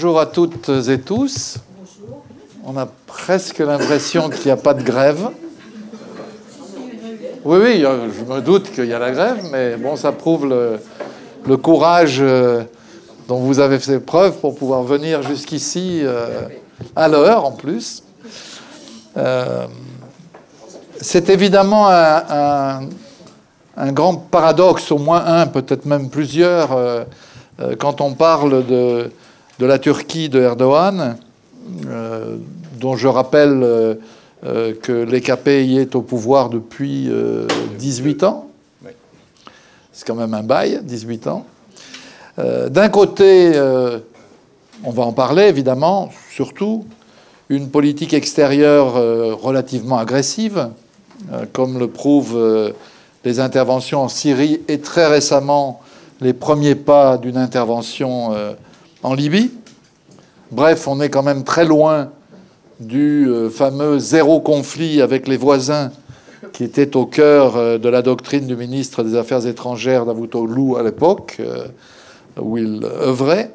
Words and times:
Bonjour 0.00 0.20
à 0.20 0.26
toutes 0.26 0.68
et 0.68 1.00
tous. 1.00 1.56
On 2.64 2.76
a 2.76 2.86
presque 2.86 3.58
l'impression 3.58 4.30
qu'il 4.30 4.44
n'y 4.44 4.52
a 4.52 4.56
pas 4.56 4.72
de 4.72 4.84
grève. 4.84 5.30
Oui, 7.44 7.58
oui, 7.60 7.80
je 7.80 8.32
me 8.32 8.40
doute 8.40 8.70
qu'il 8.70 8.84
y 8.84 8.94
a 8.94 9.00
la 9.00 9.10
grève, 9.10 9.38
mais 9.50 9.74
bon, 9.74 9.96
ça 9.96 10.12
prouve 10.12 10.46
le, 10.46 11.56
courage 11.56 12.18
euh, 12.20 12.62
dont 13.26 13.38
vous 13.38 13.58
avez 13.58 13.80
fait 13.80 13.98
preuve 13.98 14.36
pour 14.38 14.54
pouvoir 14.54 14.84
venir 14.84 15.24
jusqu'ici 15.24 16.02
euh, 16.04 16.42
à 16.94 17.08
l'heure 17.08 17.44
en 17.44 17.50
plus. 17.50 18.04
Euh, 19.16 19.66
c'est 21.00 21.28
évidemment 21.28 21.88
un, 21.88 22.82
grand 23.88 24.14
paradoxe, 24.14 24.92
au 24.92 24.98
moins 24.98 25.24
un, 25.26 25.48
peut-être 25.48 25.86
même 25.86 26.08
plusieurs, 26.08 26.68
quand 27.80 28.00
on 28.00 28.14
parle 28.14 28.64
de, 28.64 29.10
de 29.58 29.66
la 29.66 29.78
Turquie 29.78 30.28
de 30.28 30.40
Erdogan, 30.40 31.16
euh, 31.86 32.36
dont 32.78 32.96
je 32.96 33.08
rappelle 33.08 33.62
euh, 33.62 33.94
euh, 34.46 34.72
que 34.80 34.92
l'EKP 34.92 35.66
y 35.66 35.78
est 35.78 35.94
au 35.96 36.02
pouvoir 36.02 36.48
depuis 36.48 37.10
18 37.78 38.22
ans. 38.22 38.48
C'est 39.92 40.06
quand 40.06 40.14
même 40.14 40.34
un 40.34 40.44
bail, 40.44 40.80
18 40.82 41.26
ans. 41.26 41.44
D'un 42.38 42.88
côté, 42.88 43.52
on 44.84 44.92
va 44.92 45.02
en 45.02 45.12
parler 45.12 45.42
évidemment, 45.42 46.10
surtout, 46.30 46.86
une 47.48 47.68
politique 47.68 48.14
extérieure 48.14 48.92
relativement 49.42 49.98
agressive, 49.98 50.68
comme 51.52 51.80
le 51.80 51.88
prouvent 51.88 52.72
les 53.24 53.40
interventions 53.40 54.04
en 54.04 54.08
Syrie 54.08 54.60
et 54.68 54.78
très 54.78 55.08
récemment 55.08 55.80
les 56.20 56.32
premiers 56.32 56.76
pas 56.76 57.18
d'une 57.18 57.36
intervention 57.36 58.36
en 59.02 59.14
Libye? 59.14 59.50
Bref, 60.50 60.88
on 60.88 61.00
est 61.00 61.10
quand 61.10 61.22
même 61.22 61.44
très 61.44 61.64
loin 61.64 62.10
du 62.80 63.28
euh, 63.28 63.50
fameux 63.50 63.98
zéro 63.98 64.40
conflit 64.40 65.02
avec 65.02 65.28
les 65.28 65.36
voisins 65.36 65.90
qui 66.52 66.64
était 66.64 66.96
au 66.96 67.06
cœur 67.06 67.56
euh, 67.56 67.78
de 67.78 67.88
la 67.88 68.02
doctrine 68.02 68.46
du 68.46 68.56
ministre 68.56 69.02
des 69.02 69.16
Affaires 69.16 69.46
étrangères 69.46 70.06
Davutoglu 70.06 70.76
à 70.76 70.82
l'époque, 70.82 71.36
euh, 71.40 71.66
où 72.40 72.56
il 72.56 72.84
œuvrait. 72.84 73.52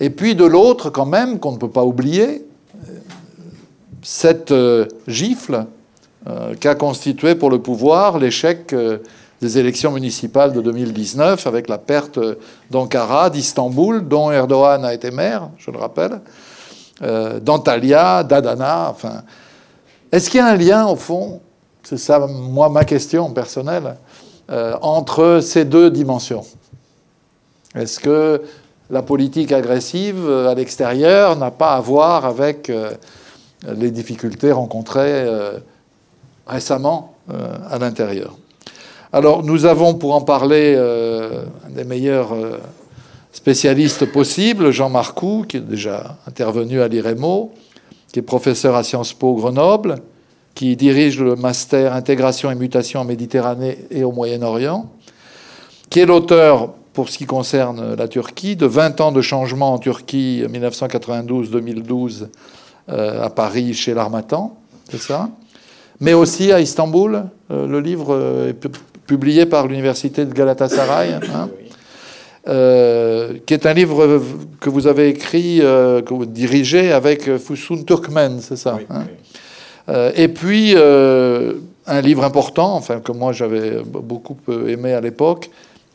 Et 0.00 0.10
puis 0.10 0.34
de 0.34 0.44
l'autre, 0.44 0.90
quand 0.90 1.06
même, 1.06 1.38
qu'on 1.38 1.52
ne 1.52 1.58
peut 1.58 1.70
pas 1.70 1.84
oublier, 1.84 2.44
cette 4.02 4.52
gifle 5.06 5.64
qu'a 6.60 6.74
constitué 6.74 7.36
pour 7.36 7.48
le 7.48 7.60
pouvoir 7.60 8.18
l'échec 8.18 8.74
des 9.44 9.58
élections 9.58 9.92
municipales 9.92 10.54
de 10.54 10.62
2019 10.62 11.46
avec 11.46 11.68
la 11.68 11.76
perte 11.76 12.18
d'Ankara, 12.70 13.28
d'Istanbul, 13.28 14.08
dont 14.08 14.30
Erdogan 14.30 14.82
a 14.86 14.94
été 14.94 15.10
maire, 15.10 15.50
je 15.58 15.70
le 15.70 15.76
rappelle, 15.76 16.22
euh, 17.02 17.40
d'Antalya, 17.40 18.24
d'Adana. 18.24 18.88
Enfin, 18.90 19.22
est-ce 20.10 20.30
qu'il 20.30 20.38
y 20.38 20.42
a 20.42 20.46
un 20.46 20.56
lien 20.56 20.86
au 20.86 20.96
fond 20.96 21.42
C'est 21.82 21.98
ça, 21.98 22.26
moi, 22.26 22.70
ma 22.70 22.86
question 22.86 23.30
personnelle 23.32 23.96
euh, 24.50 24.76
entre 24.80 25.40
ces 25.42 25.66
deux 25.66 25.90
dimensions? 25.90 26.46
Est-ce 27.74 28.00
que 28.00 28.40
la 28.88 29.02
politique 29.02 29.52
agressive 29.52 30.26
à 30.48 30.54
l'extérieur 30.54 31.36
n'a 31.36 31.50
pas 31.50 31.74
à 31.74 31.80
voir 31.80 32.24
avec 32.24 32.70
euh, 32.70 32.92
les 33.68 33.90
difficultés 33.90 34.52
rencontrées 34.52 35.26
récemment 36.46 37.14
à 37.70 37.78
l'intérieur? 37.78 38.36
Alors 39.14 39.44
nous 39.44 39.64
avons 39.64 39.94
pour 39.94 40.12
en 40.12 40.22
parler 40.22 40.74
euh, 40.76 41.44
un 41.64 41.70
des 41.70 41.84
meilleurs 41.84 42.32
euh, 42.32 42.58
spécialistes 43.30 44.06
possibles, 44.06 44.72
Jean 44.72 44.90
Marcoux, 44.90 45.44
qui 45.48 45.58
est 45.58 45.60
déjà 45.60 46.16
intervenu 46.26 46.80
à 46.80 46.88
l'IREMO, 46.88 47.52
qui 48.12 48.18
est 48.18 48.22
professeur 48.22 48.74
à 48.74 48.82
Sciences 48.82 49.12
Po 49.12 49.34
Grenoble, 49.34 50.00
qui 50.56 50.74
dirige 50.74 51.20
le 51.20 51.36
master 51.36 51.92
Intégration 51.92 52.50
et 52.50 52.56
Mutation 52.56 53.02
en 53.02 53.04
Méditerranée 53.04 53.78
et 53.92 54.02
au 54.02 54.10
Moyen-Orient, 54.10 54.90
qui 55.90 56.00
est 56.00 56.06
l'auteur, 56.06 56.72
pour 56.92 57.08
ce 57.08 57.16
qui 57.16 57.26
concerne 57.26 57.94
la 57.94 58.08
Turquie, 58.08 58.56
de 58.56 58.66
20 58.66 59.00
ans 59.00 59.12
de 59.12 59.20
changement 59.20 59.74
en 59.74 59.78
Turquie 59.78 60.42
1992-2012 60.50 62.26
euh, 62.88 63.22
à 63.22 63.30
Paris 63.30 63.74
chez 63.74 63.94
l'Armatan, 63.94 64.58
c'est 64.90 65.00
ça? 65.00 65.28
Mais 66.00 66.14
aussi 66.14 66.50
à 66.50 66.60
Istanbul. 66.60 67.26
le 67.48 67.78
livre 67.78 68.48
est 68.48 68.54
publié 69.06 69.46
par 69.46 69.66
l'université 69.66 70.24
de 70.24 70.32
Galatasaray, 70.32 71.14
hein, 71.14 71.48
euh, 72.46 73.38
qui 73.46 73.54
est 73.54 73.64
un 73.64 73.72
livre 73.72 74.20
que 74.60 74.68
vous 74.68 74.86
avez 74.86 75.08
écrit, 75.08 75.60
euh, 75.62 76.02
que 76.02 76.12
vous 76.12 76.26
dirigez 76.26 76.92
avec 76.92 77.38
Fusun 77.38 77.84
Turkmen, 77.84 78.38
c'est 78.40 78.56
ça 78.56 78.78
hein. 78.90 79.04
euh, 79.88 80.12
Et 80.14 80.28
puis, 80.28 80.74
un 80.76 82.00
livre 82.00 82.24
important, 82.24 82.74
enfin, 82.74 83.00
que 83.00 83.12
moi 83.12 83.32
j'avais 83.32 83.82
beaucoup 83.82 84.36
aimé 84.68 84.92
à 84.92 85.00
l'époque, 85.00 85.50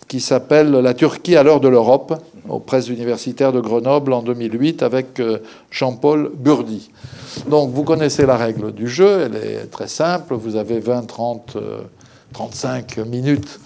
qui 0.07 0.19
s'appelle 0.19 0.71
La 0.71 0.95
Turquie 0.95 1.35
à 1.35 1.43
l'heure 1.43 1.59
de 1.59 1.67
l'Europe, 1.67 2.15
aux 2.47 2.59
presses 2.59 2.89
universitaires 2.89 3.53
de 3.53 3.59
Grenoble 3.59 4.11
en 4.13 4.23
2008, 4.23 4.81
avec 4.81 5.21
Jean-Paul 5.69 6.31
Burdi. 6.33 6.89
Donc, 7.47 7.69
vous 7.71 7.83
connaissez 7.83 8.25
la 8.25 8.37
règle 8.37 8.71
du 8.71 8.87
jeu, 8.87 9.27
elle 9.27 9.35
est 9.35 9.65
très 9.69 9.87
simple, 9.87 10.33
vous 10.33 10.55
avez 10.55 10.79
20, 10.79 11.03
30 11.03 11.57
35 12.34 12.97
minutes 13.00 13.59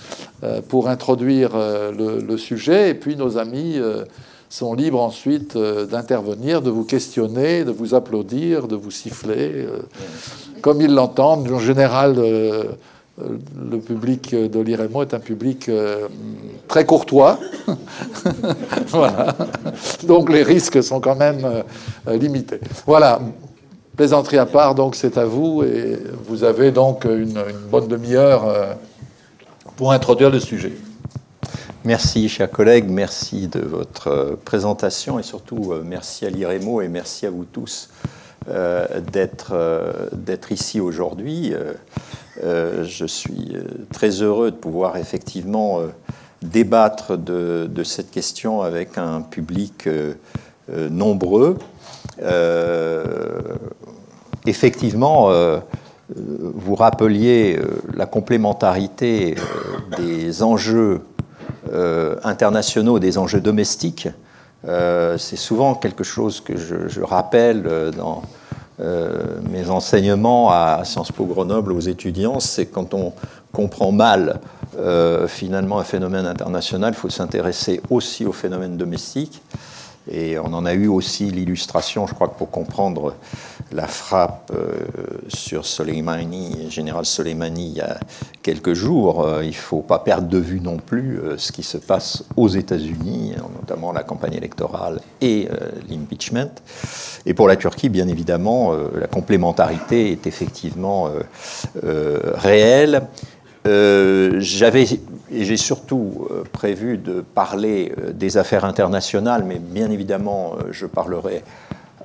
euh, 0.43 0.61
pour 0.67 0.89
introduire 0.89 1.51
euh, 1.55 2.19
le, 2.25 2.37
sujet, 2.37 2.89
et 2.89 2.93
puis 2.93 3.15
nos 3.15 3.37
amis 3.37 3.77
euh, 3.77 4.03
sont 4.49 4.73
libres 4.73 5.01
ensuite 5.01 5.57
d'intervenir, 5.57 6.61
de 6.61 6.69
vous 6.69 6.83
questionner, 6.83 7.63
de 7.63 7.71
vous 7.71 7.95
applaudir, 7.95 8.67
de 8.67 8.75
vous 8.75 8.91
siffler, 8.91 9.65
comme 10.61 10.79
ils 10.79 10.93
l'entendent. 10.93 11.51
En 11.51 11.59
général, 11.59 12.17
le 12.17 13.79
public 13.79 14.35
de 14.35 14.59
l'IREMO 14.59 15.01
est 15.01 15.15
un 15.15 15.19
public 15.19 15.71
très 16.67 16.85
courtois. 16.85 17.39
voilà. 18.89 19.35
Donc 20.03 20.29
les 20.29 20.43
risques 20.43 20.83
sont 20.83 20.99
quand 20.99 21.15
même 21.15 21.63
limités. 22.05 22.59
Voilà. 22.85 23.21
Plaisanterie 23.95 24.39
à 24.39 24.47
part, 24.47 24.73
donc 24.73 24.95
c'est 24.95 25.19
à 25.19 25.25
vous, 25.25 25.61
et 25.61 25.99
vous 26.25 26.43
avez 26.43 26.71
donc 26.71 27.05
une, 27.05 27.39
bonne 27.69 27.87
demi-heure 27.87 28.47
euh, 28.47 28.73
pour 29.75 29.91
introduire 29.91 30.31
le 30.31 30.39
sujet. 30.39 30.73
Merci, 31.85 32.27
chers 32.27 32.49
collègues, 32.49 32.89
merci 32.89 33.47
de 33.47 33.59
votre 33.59 34.07
euh, 34.07 34.35
présentation 34.43 35.19
et 35.19 35.23
surtout 35.23 35.73
euh, 35.73 35.83
merci 35.85 36.25
à 36.25 36.31
l'IREMO 36.31 36.81
et 36.81 36.87
merci 36.87 37.27
à 37.27 37.29
vous 37.29 37.45
tous 37.45 37.89
d'être 38.47 39.53
ici 40.51 40.81
aujourd'hui. 40.81 41.53
je 42.43 43.05
suis 43.05 43.55
très 43.93 44.21
heureux 44.21 44.51
de 44.51 44.57
pouvoir 44.57 44.97
effectivement 44.97 45.79
débattre 46.41 47.17
de, 47.17 47.69
de, 47.71 47.83
cette 47.85 48.11
question 48.11 48.61
avec 48.61 48.97
un 48.97 49.21
public 49.21 49.87
nombreux 50.67 51.57
effectivement, 54.45 55.29
euh, 55.29 55.57
euh, 56.15 56.51
vous 56.55 56.75
rappeliez 56.75 57.57
euh, 57.57 57.81
la 57.95 58.05
complémentarité 58.05 59.35
des 59.97 60.43
enjeux 60.43 61.01
internationaux, 62.23 62.99
des 62.99 63.17
enjeux 63.17 63.39
domestiques. 63.39 64.09
c'est 64.63 65.37
souvent 65.37 65.75
quelque 65.75 66.03
chose 66.03 66.41
que 66.41 66.55
je, 66.57 67.01
rappelle 67.01 67.63
dans 67.97 68.21
mes 69.49 69.69
enseignements 69.69 70.51
à 70.51 70.81
Sciences 70.83 71.11
Po 71.11 71.25
Grenoble 71.25 71.71
aux 71.71 71.79
étudiants, 71.79 72.39
c'est 72.39 72.67
quand 72.67 72.93
on 72.93 73.13
comprend 73.53 73.91
mal 73.91 74.39
finalement 75.27 75.79
un 75.79 75.83
phénomène 75.83 76.27
international, 76.27 76.93
il 76.95 76.99
faut 76.99 77.09
s'intéresser 77.09 77.81
aussi 77.89 78.25
aux 78.25 78.33
phénomènes 78.33 78.77
domestiques. 78.77 79.41
Et 80.11 80.37
on 80.37 80.53
en 80.53 80.65
a 80.65 80.73
eu 80.73 80.87
aussi 80.87 81.31
l'illustration, 81.31 82.07
je 82.07 82.13
crois 82.13 82.27
que 82.27 82.37
pour 82.37 82.51
comprendre 82.51 83.15
la 83.71 83.87
frappe 83.87 84.51
euh, 84.53 84.73
sur 85.29 85.65
Soleimani, 85.65 86.69
général 86.69 87.05
Soleimani, 87.05 87.69
il 87.69 87.77
y 87.77 87.81
a 87.81 87.97
quelques 88.41 88.73
jours, 88.73 89.25
euh, 89.25 89.43
il 89.43 89.49
ne 89.49 89.53
faut 89.53 89.81
pas 89.81 89.99
perdre 89.99 90.27
de 90.27 90.37
vue 90.37 90.59
non 90.59 90.77
plus 90.77 91.19
euh, 91.19 91.37
ce 91.37 91.51
qui 91.51 91.63
se 91.63 91.77
passe 91.77 92.25
aux 92.35 92.49
États-Unis, 92.49 93.35
notamment 93.59 93.93
la 93.93 94.03
campagne 94.03 94.33
électorale 94.33 94.99
et 95.21 95.47
l'impeachment. 95.89 96.51
Et 97.25 97.33
pour 97.33 97.47
la 97.47 97.55
Turquie, 97.55 97.89
bien 97.89 98.07
évidemment, 98.07 98.73
la 98.73 99.07
complémentarité 99.07 100.11
est 100.11 100.27
effectivement 100.27 101.09
réelle. 101.81 103.03
J'avais 103.65 104.85
et 105.33 105.45
j'ai 105.45 105.57
surtout 105.57 106.27
euh, 106.29 106.43
prévu 106.51 106.97
de 106.97 107.21
parler 107.21 107.93
euh, 107.97 108.11
des 108.13 108.37
affaires 108.37 108.65
internationales, 108.65 109.43
mais 109.45 109.59
bien 109.59 109.89
évidemment, 109.89 110.53
euh, 110.53 110.67
je 110.71 110.85
parlerai 110.85 111.43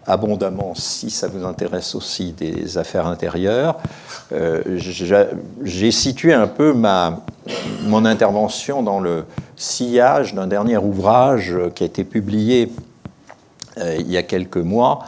abondamment, 0.06 0.74
si 0.74 1.10
ça 1.10 1.28
vous 1.28 1.44
intéresse 1.44 1.94
aussi, 1.94 2.32
des 2.32 2.78
affaires 2.78 3.06
intérieures. 3.06 3.76
j'ai 4.30 5.90
situé 5.90 6.32
un 6.32 6.46
peu 6.46 6.72
ma, 6.72 7.20
mon 7.82 8.06
intervention 8.06 8.82
dans 8.82 9.00
le 9.00 9.24
sillage 9.54 10.32
d'un 10.32 10.46
dernier 10.46 10.78
ouvrage 10.78 11.54
qui 11.74 11.82
a 11.82 11.86
été 11.86 12.04
publié 12.04 12.72
il 13.76 14.10
y 14.10 14.16
a 14.16 14.22
quelques 14.22 14.56
mois, 14.56 15.04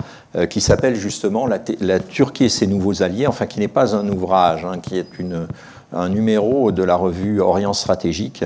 qui 0.51 0.61
s'appelle 0.61 0.97
justement 0.97 1.47
la, 1.47 1.99
Turquie 2.01 2.45
et 2.45 2.49
ses 2.51 2.67
nouveaux 2.67 3.03
alliés, 3.03 3.27
enfin 3.27 3.47
qui 3.47 3.59
n'est 3.59 3.69
pas 3.69 3.97
un 3.97 4.07
ouvrage, 4.07 4.67
hein, 4.67 4.81
qui 4.83 4.99
est 4.99 5.19
une, 5.19 5.47
un 5.93 6.09
numéro 6.09 6.73
de 6.73 6.83
la 6.83 6.97
revue 6.97 7.41
Orient 7.41 7.73
Stratégique, 7.73 8.45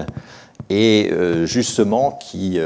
et 0.70 1.10
justement 1.44 2.12
qui 2.12 2.58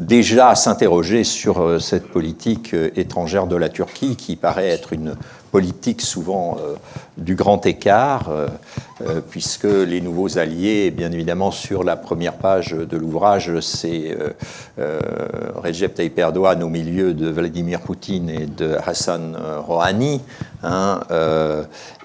déjà 0.00 0.54
s'interrogeait 0.54 1.24
sur 1.24 1.80
cette 1.80 2.08
politique 2.08 2.74
étrangère 2.96 3.46
de 3.46 3.56
la 3.56 3.68
Turquie, 3.68 4.16
qui 4.16 4.36
paraît 4.36 4.68
être 4.68 4.94
une 4.94 5.14
politique 5.54 6.02
souvent 6.02 6.56
euh, 6.58 6.74
du 7.16 7.36
grand 7.36 7.64
écart, 7.64 8.28
euh, 8.28 8.48
euh, 9.02 9.20
puisque 9.20 9.62
les 9.62 10.00
nouveaux 10.00 10.36
alliés, 10.36 10.90
bien 10.90 11.12
évidemment, 11.12 11.52
sur 11.52 11.84
la 11.84 11.94
première 11.94 12.32
page 12.32 12.72
de 12.72 12.96
l'ouvrage, 12.96 13.60
c'est 13.60 14.18
Recep 14.76 15.94
Tayyip 15.94 16.18
Erdogan 16.18 16.60
au 16.64 16.68
milieu 16.68 17.14
de 17.14 17.28
Vladimir 17.28 17.80
Poutine 17.82 18.28
et 18.30 18.46
de 18.46 18.76
Hassan 18.84 19.36
Rouhani, 19.64 20.22
hein, 20.64 21.00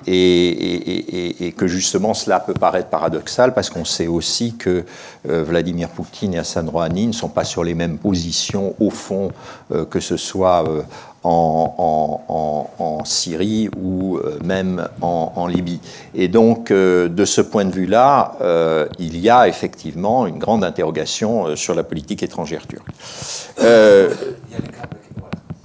et, 0.06 1.48
et, 1.48 1.52
que 1.54 1.68
justement 1.68 2.14
cela 2.14 2.40
peut 2.40 2.54
paraître 2.54 2.90
paradoxal, 2.90 3.54
parce 3.54 3.70
qu'on 3.72 3.86
sait 3.86 4.08
aussi 4.08 4.56
que 4.56 4.84
Vladimir 5.26 5.90
Poutine 5.90 6.36
et 6.36 6.40
Hassan 6.40 6.70
Rouhani 6.70 7.08
ne 7.08 7.14
sont 7.14 7.30
pas 7.30 7.46
sur 7.46 7.64
les 7.64 7.76
mêmes 7.76 7.98
positions 7.98 8.76
au 8.80 8.90
fond, 8.90 9.32
que 9.90 10.00
ce 10.00 10.18
soit 10.18 10.64
en, 11.24 13.02
Syrie 13.06 13.70
ou 13.78 14.18
euh, 14.18 14.38
même 14.44 14.88
en, 15.02 15.48
Libye. 15.48 15.80
Et 16.14 16.28
donc, 16.28 16.70
euh, 16.70 17.08
de 17.10 17.26
ce 17.26 17.42
point 17.42 17.66
de 17.66 17.72
vue-là, 17.72 18.34
euh, 18.42 18.88
il 19.00 19.18
y 19.18 19.30
a 19.30 19.48
effectivement 19.48 20.28
une 20.28 20.38
grande 20.38 20.64
interrogation 20.64 21.56
sur 21.56 21.74
la 21.76 21.84
politique 21.84 22.24
étrangère 22.24 22.68
turque. 22.68 22.86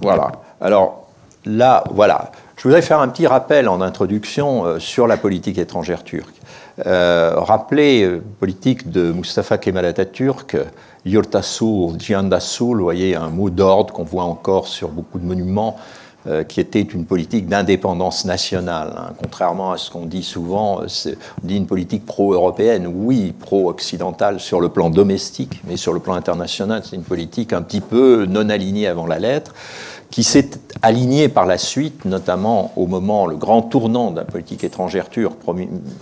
voilà. 0.01 0.31
Alors, 0.61 1.07
là, 1.45 1.83
voilà. 1.91 2.31
Je 2.57 2.63
voudrais 2.63 2.81
faire 2.81 2.99
un 2.99 3.09
petit 3.09 3.27
rappel 3.27 3.67
en 3.67 3.81
introduction 3.81 4.79
sur 4.79 5.07
la 5.07 5.17
politique 5.17 5.57
étrangère 5.57 6.03
turque. 6.03 6.35
rappeler 6.77 8.21
politique 8.39 8.89
de 8.89 9.11
Mustafa 9.11 9.57
Kemal 9.57 9.85
Atatürk 9.85 10.55
Yurtasul, 11.05 11.99
Jiandasul, 11.99 12.77
vous 12.77 12.83
voyez, 12.83 13.15
un 13.15 13.29
mot 13.29 13.49
d'ordre 13.51 13.93
qu'on 13.93 14.03
voit 14.03 14.23
encore 14.23 14.67
sur 14.67 14.89
beaucoup 14.89 15.19
de 15.19 15.25
monuments, 15.25 15.77
euh, 16.27 16.43
qui 16.43 16.59
était 16.59 16.81
une 16.81 17.05
politique 17.05 17.47
d'indépendance 17.47 18.25
nationale. 18.25 18.95
Hein. 18.97 19.13
Contrairement 19.21 19.73
à 19.73 19.77
ce 19.77 19.91
qu'on 19.91 20.07
dit 20.07 20.23
souvent, 20.23 20.81
on 20.81 21.47
dit 21.47 21.57
une 21.57 21.67
politique 21.67 22.03
pro-européenne, 22.03 22.87
oui, 22.87 23.31
pro-occidentale 23.39 24.39
sur 24.39 24.59
le 24.59 24.69
plan 24.69 24.89
domestique, 24.89 25.61
mais 25.67 25.77
sur 25.77 25.93
le 25.93 25.99
plan 25.99 26.15
international, 26.15 26.81
c'est 26.83 26.95
une 26.95 27.03
politique 27.03 27.53
un 27.53 27.61
petit 27.61 27.81
peu 27.81 28.25
non 28.25 28.49
alignée 28.49 28.87
avant 28.87 29.05
la 29.05 29.19
lettre 29.19 29.53
qui 30.11 30.23
s'est 30.23 30.51
aligné 30.81 31.29
par 31.29 31.45
la 31.45 31.57
suite, 31.57 32.05
notamment 32.05 32.71
au 32.75 32.87
moment, 32.87 33.25
le 33.25 33.35
grand 33.35 33.61
tournant 33.61 34.11
de 34.11 34.17
la 34.17 34.25
politique 34.25 34.63
étrangère 34.63 35.09
turque, 35.09 35.37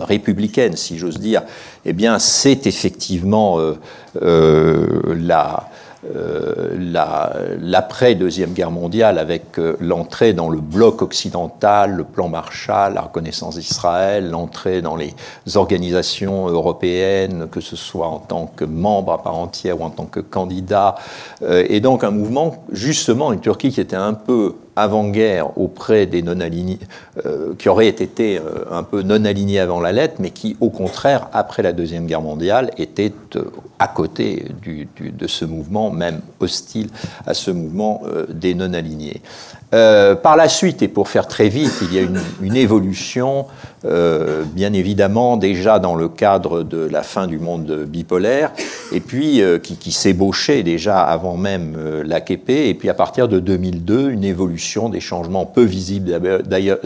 républicaine, 0.00 0.76
si 0.76 0.98
j'ose 0.98 1.18
dire, 1.18 1.42
eh 1.84 1.92
bien, 1.92 2.18
c'est 2.18 2.66
effectivement 2.66 3.58
euh, 3.58 3.74
euh, 4.22 5.16
la, 5.18 5.70
euh, 6.14 7.56
l'après-deuxième 7.60 8.52
guerre 8.52 8.70
mondiale 8.70 9.18
avec 9.18 9.58
euh, 9.58 9.76
l'entrée 9.80 10.32
dans 10.32 10.48
le 10.48 10.60
bloc 10.60 11.02
occidental, 11.02 11.92
le 11.92 12.04
plan 12.04 12.28
Marshall, 12.28 12.94
la 12.94 13.02
reconnaissance 13.02 13.56
d'Israël, 13.56 14.30
l'entrée 14.30 14.82
dans 14.82 14.96
les 14.96 15.14
organisations 15.54 16.48
européennes, 16.48 17.48
que 17.50 17.60
ce 17.60 17.76
soit 17.76 18.08
en 18.08 18.18
tant 18.18 18.46
que 18.46 18.64
membre 18.64 19.12
à 19.12 19.22
part 19.22 19.36
entière 19.36 19.80
ou 19.80 19.84
en 19.84 19.90
tant 19.90 20.06
que 20.06 20.20
candidat, 20.20 20.96
euh, 21.42 21.64
et 21.68 21.80
donc 21.80 22.04
un 22.04 22.10
mouvement, 22.10 22.64
justement, 22.70 23.32
une 23.32 23.40
Turquie 23.40 23.70
qui 23.70 23.80
était 23.80 23.96
un 23.96 24.14
peu 24.14 24.54
avant-guerre 24.76 25.56
auprès 25.58 26.06
des 26.06 26.22
non-alignés, 26.22 26.78
euh, 27.24 27.54
qui 27.58 27.68
auraient 27.68 27.88
été 27.88 28.38
euh, 28.38 28.64
un 28.70 28.82
peu 28.82 29.02
non-alignés 29.02 29.60
avant 29.60 29.80
la 29.80 29.92
lettre, 29.92 30.16
mais 30.18 30.30
qui, 30.30 30.56
au 30.60 30.70
contraire, 30.70 31.28
après 31.32 31.62
la 31.62 31.72
Deuxième 31.72 32.06
Guerre 32.06 32.22
mondiale, 32.22 32.70
étaient 32.78 33.12
euh, 33.36 33.44
à 33.78 33.88
côté 33.88 34.46
de 35.00 35.26
ce 35.26 35.44
mouvement, 35.44 35.90
même 35.90 36.20
hostile 36.40 36.88
à 37.26 37.34
ce 37.34 37.50
mouvement 37.50 38.02
des 38.28 38.54
non-alignés. 38.54 39.20
Par 40.22 40.36
la 40.36 40.48
suite, 40.48 40.82
et 40.82 40.88
pour 40.88 41.08
faire 41.08 41.26
très 41.26 41.48
vite, 41.48 41.72
il 41.82 41.94
y 41.94 41.98
a 41.98 42.02
une, 42.02 42.20
une 42.42 42.56
évolution, 42.56 43.46
bien 43.82 44.72
évidemment, 44.72 45.36
déjà 45.36 45.78
dans 45.78 45.94
le 45.94 46.08
cadre 46.08 46.62
de 46.62 46.86
la 46.86 47.02
fin 47.02 47.26
du 47.26 47.38
monde 47.38 47.84
bipolaire, 47.86 48.52
et 48.92 49.00
puis 49.00 49.42
qui, 49.62 49.76
qui 49.76 49.92
s'ébauchait 49.92 50.62
déjà 50.62 51.02
avant 51.02 51.36
même 51.36 51.76
l'AKP, 52.04 52.50
et 52.50 52.74
puis 52.74 52.88
à 52.88 52.94
partir 52.94 53.28
de 53.28 53.40
2002, 53.40 54.10
une 54.10 54.24
évolution 54.24 54.88
des 54.88 55.00
changements 55.00 55.46
peu 55.46 55.64
visibles 55.64 56.20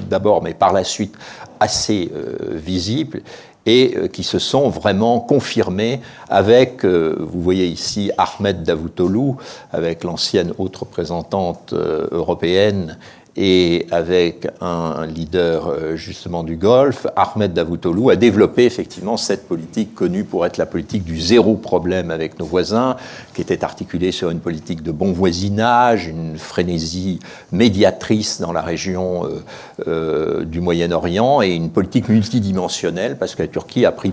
d'abord, 0.09 0.43
mais 0.43 0.55
par 0.55 0.73
la 0.73 0.85
suite 0.85 1.15
assez 1.61 2.11
euh, 2.15 2.37
visibles, 2.53 3.21
et 3.69 3.95
euh, 3.97 4.09
qui 4.09 4.25
se 4.25 4.39
sont 4.39 4.71
vraiment 4.71 5.21
confirmés 5.21 6.01
avec, 6.31 6.85
euh, 6.85 7.17
vous 7.21 7.43
voyez 7.43 7.67
ici 7.67 8.11
Ahmed 8.17 8.63
Davutoglu, 8.63 9.35
avec 9.73 10.05
l'ancienne 10.05 10.55
haute 10.59 10.77
représentante 10.77 11.75
européenne 11.75 12.97
et 13.41 13.87
avec 13.93 14.49
un 14.61 15.07
leader 15.07 15.69
euh, 15.69 15.95
justement 15.95 16.43
du 16.43 16.57
Golfe, 16.57 17.07
Ahmed 17.15 17.53
Davutoglu, 17.53 18.11
a 18.11 18.17
développé 18.17 18.65
effectivement 18.65 19.17
cette 19.17 19.47
politique 19.47 19.95
connue 19.95 20.25
pour 20.25 20.45
être 20.45 20.57
la 20.57 20.67
politique 20.67 21.05
du 21.05 21.21
zéro 21.21 21.55
problème 21.55 22.11
avec 22.11 22.41
nos 22.41 22.47
voisins, 22.47 22.97
qui 23.35 23.41
était 23.41 23.63
articulée 23.63 24.11
sur 24.11 24.31
une 24.31 24.41
politique 24.41 24.83
de 24.83 24.91
bon 24.91 25.13
voisinage, 25.13 26.09
une 26.09 26.37
frénésie 26.37 27.21
médiatrice 27.53 28.41
dans 28.41 28.51
la 28.51 28.61
région 28.61 29.25
euh, 29.25 29.45
euh, 29.87 30.45
du 30.45 30.61
Moyen-Orient 30.61 31.41
et 31.41 31.55
une 31.55 31.71
politique 31.71 32.09
multidimensionnelle, 32.09 33.19
parce 33.19 33.37
que 33.37 33.43
la 33.43 33.49
Turquie 33.49 33.87
a 33.87 33.93
pris, 33.93 34.13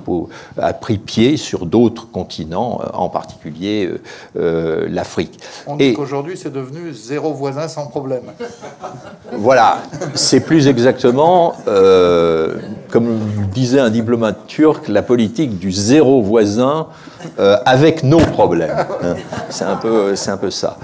a 0.62 0.74
pris 0.74 1.00
pied 1.00 1.38
sur 1.38 1.66
d'autres 1.66 2.12
continents, 2.12 2.80
en 2.94 3.10
particulier 3.10 3.90
l'Afrique. 4.36 5.40
On 5.66 5.78
dit 5.78 5.94
qu'aujourd'hui 5.94 6.38
c'est 6.38 6.54
devenu 6.54 6.94
zéro 6.94 7.34
voisin 7.34 7.68
sans 7.68 7.88
problème. 7.88 8.24
Voilà, 9.34 9.80
c'est 10.14 10.40
plus 10.40 10.68
exactement, 10.68 11.56
euh, 11.68 12.56
comme 12.90 13.20
disait 13.54 13.80
un 13.80 13.90
diplomate 13.90 14.48
turc, 14.48 14.88
la 14.88 15.02
politique 15.02 15.58
du 15.58 15.72
zéro 15.72 16.22
voisin 16.22 16.88
euh, 17.40 17.58
avec 17.66 18.04
nos 18.04 18.20
problèmes. 18.20 18.86
Hein. 19.04 19.16
C'est 19.50 19.66
un 19.66 19.76
peu, 19.76 20.16
c'est 20.16 20.32
un 20.32 20.38
peu 20.38 20.50
ça. 20.50 20.78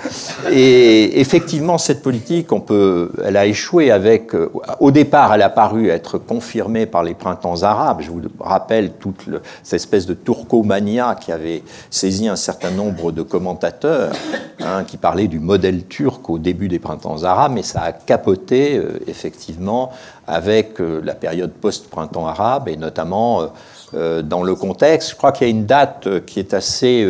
Et 0.49 1.19
effectivement, 1.19 1.77
cette 1.77 2.01
politique, 2.01 2.53
on 2.53 2.61
peut, 2.61 3.11
elle 3.23 3.35
a 3.35 3.45
échoué 3.45 3.91
avec. 3.91 4.33
Euh, 4.33 4.49
au 4.79 4.91
départ, 4.91 5.33
elle 5.33 5.41
a 5.41 5.49
paru 5.49 5.89
être 5.89 6.17
confirmée 6.17 6.85
par 6.85 7.03
les 7.03 7.13
printemps 7.13 7.63
arabes. 7.63 7.97
Je 8.01 8.11
vous 8.11 8.21
rappelle 8.39 8.93
toute 8.93 9.25
cette 9.63 9.73
espèce 9.73 10.05
de 10.05 10.13
turcomania 10.13 11.17
qui 11.19 11.31
avait 11.31 11.63
saisi 11.89 12.29
un 12.29 12.35
certain 12.37 12.71
nombre 12.71 13.11
de 13.11 13.23
commentateurs, 13.23 14.13
hein, 14.61 14.83
qui 14.85 14.95
parlaient 14.97 15.27
du 15.27 15.39
modèle 15.39 15.85
turc 15.87 16.29
au 16.29 16.37
début 16.37 16.69
des 16.69 16.79
printemps 16.79 17.23
arabes, 17.23 17.53
mais 17.55 17.63
ça 17.63 17.81
a 17.81 17.91
capoté 17.91 18.77
euh, 18.77 18.99
effectivement 19.07 19.91
avec 20.27 20.77
la 20.79 21.13
période 21.13 21.51
post-printemps 21.51 22.27
arabe 22.27 22.69
et 22.69 22.77
notamment 22.77 23.51
dans 23.93 24.43
le 24.43 24.55
contexte. 24.55 25.11
Je 25.11 25.15
crois 25.15 25.31
qu'il 25.31 25.47
y 25.47 25.49
a 25.49 25.53
une 25.53 25.65
date 25.65 26.07
euh, 26.07 26.19
qui 26.19 26.39
est 26.39 26.53
assez 26.53 27.03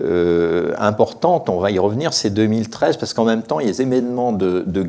euh, 0.00 0.74
importante, 0.78 1.48
on 1.48 1.60
va 1.60 1.70
y 1.70 1.78
revenir, 1.78 2.12
c'est 2.12 2.30
2013, 2.30 2.96
parce 2.96 3.14
qu'en 3.14 3.24
même 3.24 3.42
temps, 3.42 3.60
il 3.60 3.66
y 3.66 3.68
a 3.68 3.72
des 3.72 3.82
événements 3.82 4.32
de, 4.32 4.64
de 4.66 4.82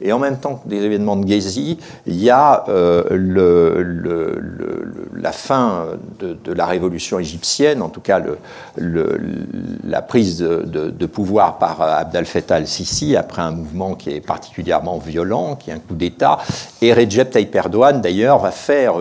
et 0.00 0.12
en 0.12 0.18
même 0.18 0.38
temps 0.38 0.60
que 0.62 0.68
des 0.68 0.82
événements 0.82 1.16
de 1.16 1.26
Gezi, 1.26 1.78
il 2.06 2.22
y 2.22 2.30
a 2.30 2.64
le, 2.68 3.82
le, 3.82 4.94
la 5.20 5.32
fin 5.32 5.86
de, 6.18 6.36
de, 6.44 6.52
la 6.52 6.66
révolution 6.66 7.18
égyptienne, 7.18 7.82
en 7.82 7.88
tout 7.88 8.00
cas 8.00 8.20
la 8.76 10.02
prise 10.02 10.38
de, 10.38 11.06
pouvoir 11.06 11.58
par 11.58 11.80
Abdel 11.80 12.26
Fattah 12.26 12.56
al-Sisi, 12.56 13.16
après 13.16 13.42
un 13.42 13.50
mouvement 13.50 13.94
qui 13.94 14.10
est 14.10 14.20
particulièrement 14.20 14.98
violent, 14.98 15.56
qui 15.56 15.70
est 15.70 15.74
un 15.74 15.78
coup 15.78 15.94
d'État, 15.94 16.38
et 16.82 16.92
Recep 16.92 17.30
Tayyip 17.30 17.54
Erdogan, 17.54 18.00
d'ailleurs, 18.00 18.38
va 18.38 18.50
faire 18.50 18.94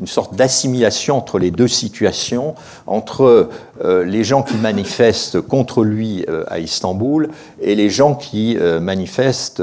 une 0.00 0.06
sorte 0.06 0.34
d'assimilation 0.34 1.16
entre 1.16 1.38
les 1.38 1.50
deux 1.50 1.68
situations, 1.68 2.54
entre 2.86 3.24
euh, 3.24 3.50
les 3.82 4.24
gens 4.24 4.42
qui 4.42 4.56
manifestent 4.56 5.40
contre 5.40 5.82
lui 5.82 6.24
euh, 6.28 6.44
à 6.48 6.58
Istanbul 6.58 7.28
et 7.60 7.74
les 7.74 7.90
gens 7.90 8.14
qui 8.14 8.56
euh, 8.58 8.80
manifestent 8.80 9.62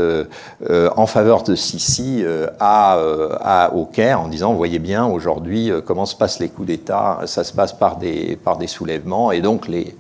en 0.70 1.06
faveur 1.06 1.44
de 1.44 1.56
Sisi 1.56 2.24
à, 2.60 3.00
à, 3.40 3.74
au 3.74 3.86
Caire 3.86 4.22
en 4.22 4.28
disant, 4.28 4.54
voyez 4.54 4.80
bien 4.80 5.06
aujourd'hui 5.06 5.72
comment 5.86 6.06
se 6.06 6.16
passent 6.16 6.40
les 6.40 6.50
coups 6.50 6.68
d'État, 6.68 7.20
ça 7.26 7.44
se 7.44 7.54
passe 7.54 7.74
par 7.74 7.98
des, 7.98 8.38
par 8.44 8.58
des 8.58 8.68
soulèvements 8.68 9.32
et 9.32 9.42
donc 9.42 9.68
les 9.68 9.96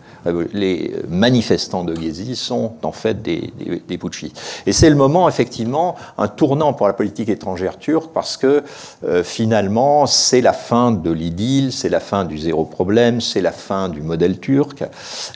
les 0.54 0.94
manifestants 1.10 1.84
de 1.84 1.96
Gezi 1.96 2.36
sont 2.36 2.74
en 2.84 2.92
fait 2.92 3.22
des, 3.22 3.52
des, 3.88 3.98
putschistes. 3.98 4.40
Et 4.66 4.74
c'est 4.74 4.90
le 4.90 4.96
moment, 4.96 5.28
effectivement, 5.28 5.96
un 6.18 6.28
tournant 6.28 6.74
pour 6.74 6.88
la 6.88 6.94
politique 6.94 7.30
étrangère 7.30 7.78
turque 7.78 8.12
parce 8.14 8.38
que 8.38 8.64
euh, 9.04 9.24
finalement, 9.24 10.06
c'est 10.06 10.42
la 10.42 10.54
fin 10.54 10.92
de 10.92 11.12
l'idylle, 11.12 11.72
c'est 11.72 11.90
la 11.90 12.00
fin 12.00 12.26
du 12.26 12.38
zéro 12.38 12.66
problème, 12.66 13.22
c'est 13.22 13.42
la 13.42 13.52
fin 13.52 13.90
du 13.90 14.02
modèle 14.02 14.40
turc. 14.40 14.84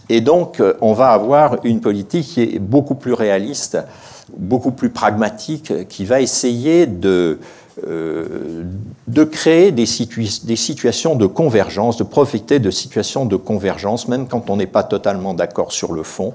Et 0.09 0.21
donc, 0.21 0.59
euh, 0.59 0.73
on 0.81 0.93
va 0.93 1.09
avoir 1.09 1.57
une 1.63 1.81
politique 1.81 2.27
qui 2.27 2.41
est 2.41 2.59
beaucoup 2.59 2.95
plus 2.95 3.13
réaliste, 3.13 3.77
beaucoup 4.37 4.71
plus 4.71 4.89
pragmatique, 4.89 5.87
qui 5.87 6.05
va 6.05 6.21
essayer 6.21 6.85
de 6.85 7.09
euh, 7.09 7.39
de 7.83 9.23
créer 9.23 9.71
des, 9.71 9.85
des, 10.43 10.55
situations 10.55 11.15
de 11.15 11.25
convergence, 11.25 11.97
de 11.97 12.03
profiter 12.03 12.59
de 12.59 12.71
situations 12.71 13.25
de 13.25 13.35
convergence, 13.35 14.07
même 14.07 14.27
quand 14.27 14.49
on 14.49 14.57
n'est 14.57 14.65
pas 14.65 14.83
totalement 14.83 15.33
d'accord 15.33 15.71
sur 15.71 15.91
le 15.91 16.03
fond, 16.03 16.33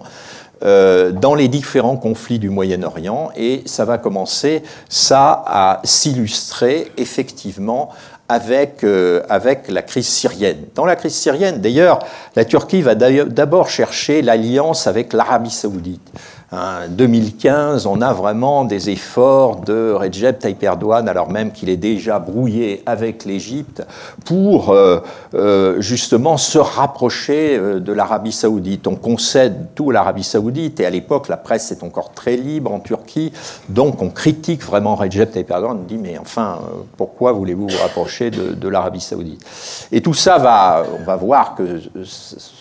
euh, 0.62 1.10
dans 1.10 1.34
les 1.34 1.48
différents 1.48 1.96
conflits 1.96 2.38
du 2.38 2.50
Moyen-Orient. 2.50 3.30
Et 3.34 3.62
ça 3.64 3.86
va 3.86 3.96
commencer, 3.96 4.62
ça, 4.90 5.42
à 5.46 5.80
s'illustrer 5.84 6.92
effectivement 6.98 7.88
avec, 8.28 8.84
euh, 8.84 9.22
avec 9.30 9.68
la 9.68 9.80
crise 9.80 10.06
syrienne. 10.06 10.66
Dans 10.74 10.84
la 10.84 10.96
crise 10.96 11.14
syrienne, 11.14 11.62
d'ailleurs, 11.62 12.00
la 12.36 12.44
Turquie 12.44 12.82
va 12.82 12.94
d'abord 12.94 13.70
chercher 13.70 14.20
l'alliance 14.20 14.86
avec 14.86 15.14
l'Arabie 15.14 15.50
saoudite. 15.50 16.06
En 16.52 16.88
2015, 16.88 17.86
on 17.86 18.00
a 18.00 18.12
vraiment 18.12 18.64
des 18.64 18.90
efforts 18.90 19.60
de 19.60 19.92
Recep 19.92 20.40
Tayyip 20.40 20.60
Erdogan, 20.64 21.08
alors 21.08 21.30
même 21.30 21.52
qu'il 21.52 21.68
est 21.68 21.76
déjà 21.76 22.18
brouillé 22.18 22.82
avec 22.86 23.24
l'Égypte, 23.24 23.86
pour 24.24 24.70
euh, 24.70 24.98
euh, 25.34 25.80
justement 25.80 26.36
se 26.38 26.58
rapprocher 26.58 27.56
euh, 27.56 27.78
de 27.78 27.92
l'Arabie 27.92 28.32
saoudite. 28.32 28.88
On 28.88 28.96
concède 28.96 29.68
tout 29.76 29.90
à 29.90 29.92
l'Arabie 29.92 30.24
saoudite, 30.24 30.80
et 30.80 30.86
à 30.86 30.90
l'époque, 30.90 31.28
la 31.28 31.36
presse 31.36 31.70
est 31.70 31.84
encore 31.84 32.10
très 32.14 32.36
libre 32.36 32.72
en 32.72 32.80
Turquie, 32.80 33.32
donc 33.68 34.02
on 34.02 34.10
critique 34.10 34.64
vraiment 34.64 34.96
Recep 34.96 35.30
Tayyip 35.30 35.48
Erdogan, 35.48 35.78
on 35.82 35.86
dit, 35.86 35.98
mais 35.98 36.18
enfin, 36.18 36.58
pourquoi 36.96 37.30
voulez-vous 37.30 37.68
vous 37.68 37.78
rapprocher 37.80 38.32
de, 38.32 38.54
de 38.54 38.68
l'Arabie 38.68 39.00
saoudite? 39.00 39.46
Et 39.92 40.00
tout 40.00 40.14
ça 40.14 40.38
va, 40.38 40.82
on 41.00 41.04
va 41.04 41.14
voir 41.14 41.54
que 41.54 41.80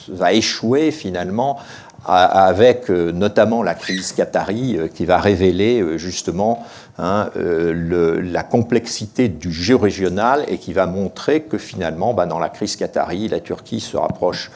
va 0.09 0.33
échouer 0.33 0.91
finalement 0.91 1.57
avec 2.05 2.89
euh, 2.89 3.11
notamment 3.11 3.63
la 3.63 3.75
crise 3.75 4.13
qatari 4.13 4.77
euh, 4.77 4.87
qui 4.87 5.05
va 5.05 5.17
révéler 5.17 5.81
euh, 5.81 5.97
justement 5.97 6.65
hein, 6.97 7.29
la 7.35 8.43
complexité 8.43 9.29
du 9.29 9.51
jeu 9.51 9.75
régional 9.75 10.43
et 10.47 10.57
qui 10.57 10.73
va 10.73 10.85
montrer 10.85 11.41
que 11.41 11.57
finalement, 11.57 12.13
bah, 12.13 12.25
dans 12.25 12.39
la 12.39 12.49
crise 12.49 12.75
qatari, 12.75 13.27
la 13.27 13.39
Turquie 13.39 13.79
se 13.79 13.95
rapproche, 13.95 14.51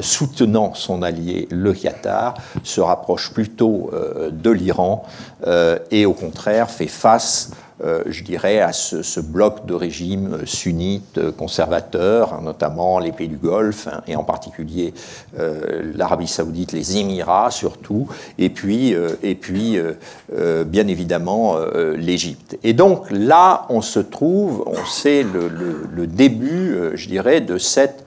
soutenant 0.00 0.72
son 0.72 1.02
allié 1.02 1.46
le 1.50 1.74
Qatar, 1.74 2.34
se 2.62 2.80
rapproche 2.80 3.34
plutôt 3.34 3.90
de 4.32 4.50
l'Iran 4.50 5.04
et 5.90 6.06
au 6.06 6.14
contraire 6.14 6.70
fait 6.70 6.86
face 6.86 7.50
je 7.80 8.22
dirais, 8.22 8.60
à 8.60 8.72
ce, 8.72 9.20
bloc 9.20 9.66
de 9.66 9.74
régimes 9.74 10.38
sunnites 10.44 11.18
euh, 11.18 11.32
conservateurs, 11.32 12.34
hein, 12.34 12.40
notamment 12.42 12.98
les 12.98 13.12
pays 13.12 13.28
du 13.28 13.36
Golfe, 13.36 13.88
hein, 13.88 14.02
et 14.06 14.16
en 14.16 14.24
particulier 14.24 14.94
euh, 15.38 15.92
l'Arabie 15.94 16.28
saoudite, 16.28 16.72
les 16.72 16.96
Émirats 16.98 17.50
surtout, 17.50 18.08
et 18.38 18.48
puis, 18.48 18.94
et 19.22 19.34
puis 19.34 19.78
bien 20.66 20.86
évidemment 20.88 21.56
l'Égypte. 21.96 22.58
Et 22.62 22.72
donc 22.72 23.10
là, 23.10 23.66
on 23.68 23.80
se 23.80 24.00
trouve, 24.00 24.64
on 24.66 24.84
sait 24.84 25.22
le, 25.22 25.48
le 25.90 26.06
début, 26.06 26.76
je 26.94 27.08
dirais, 27.08 27.40
de 27.40 27.58
cette 27.58 28.03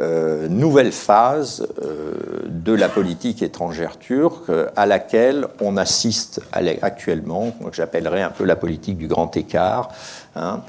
euh, 0.00 0.46
nouvelle 0.46 0.92
phase 0.92 1.66
euh, 1.82 2.12
de 2.46 2.72
la 2.72 2.88
politique 2.88 3.42
étrangère 3.42 3.98
turque 3.98 4.52
à 4.76 4.86
laquelle 4.86 5.48
on 5.60 5.76
assiste 5.76 6.40
actuellement, 6.82 7.50
que 7.50 7.74
j'appellerais 7.74 8.22
un 8.22 8.30
peu 8.30 8.44
la 8.44 8.54
politique 8.54 8.96
du 8.96 9.08
grand 9.08 9.36
écart. 9.36 9.88
Hein. 10.36 10.60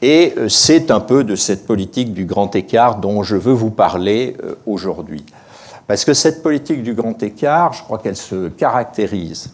Et 0.00 0.32
euh, 0.38 0.48
c'est 0.48 0.90
un 0.90 1.00
peu 1.00 1.22
de 1.22 1.36
cette 1.36 1.66
politique 1.66 2.14
du 2.14 2.24
grand 2.24 2.56
écart 2.56 2.96
dont 2.96 3.22
je 3.22 3.36
veux 3.36 3.52
vous 3.52 3.70
parler 3.70 4.38
aujourd'hui. 4.64 5.26
Parce 5.86 6.06
que 6.06 6.14
cette 6.14 6.42
politique 6.42 6.82
du 6.82 6.94
grand 6.94 7.22
écart, 7.22 7.74
je 7.74 7.82
crois 7.82 7.98
qu'elle 7.98 8.16
se 8.16 8.48
caractérise 8.48 9.50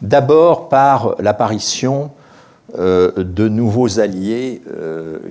d'abord 0.00 0.70
par 0.70 1.16
l'apparition 1.18 2.10
de 2.74 3.48
nouveaux 3.48 4.00
alliés 4.00 4.62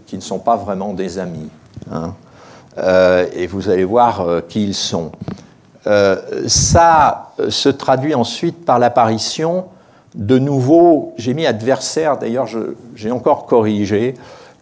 qui 0.05 0.15
ne 0.15 0.21
sont 0.21 0.39
pas 0.39 0.57
vraiment 0.57 0.93
des 0.93 1.17
amis. 1.17 1.49
Hein. 1.91 2.13
Euh, 2.77 3.27
et 3.33 3.47
vous 3.47 3.69
allez 3.69 3.83
voir 3.83 4.21
euh, 4.21 4.41
qui 4.47 4.63
ils 4.63 4.73
sont. 4.73 5.11
Euh, 5.87 6.17
ça 6.47 7.33
se 7.49 7.69
traduit 7.69 8.13
ensuite 8.13 8.65
par 8.65 8.79
l'apparition 8.79 9.65
de 10.15 10.37
nouveaux, 10.37 11.13
j'ai 11.17 11.33
mis 11.33 11.45
adversaires, 11.45 12.17
d'ailleurs 12.17 12.45
j'ai 12.95 13.11
encore 13.11 13.45
corrigé, 13.45 14.13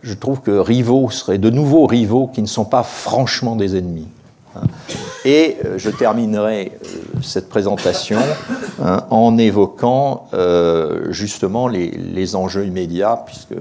je 0.02 0.14
trouve 0.14 0.42
que 0.42 0.52
rivaux 0.52 1.10
seraient 1.10 1.40
de 1.40 1.50
nouveaux 1.50 1.88
rivaux 1.88 2.28
qui 2.28 2.42
ne 2.42 2.48
sont 2.48 2.66
pas 2.66 2.84
franchement 2.84 3.56
des 3.56 3.76
ennemis. 3.76 4.08
Hein. 4.56 4.62
Et 5.26 5.58
je 5.78 5.90
terminerai 5.90 6.72
cette 7.24 7.50
présentation 7.50 8.20
hein, 8.82 9.06
en 9.10 9.38
évoquant 9.40 10.28
justement 11.10 11.68
les, 11.68 11.90
les, 11.90 12.36
enjeux 12.36 12.66
immédiats, 12.66 13.24
puisque 13.26 13.54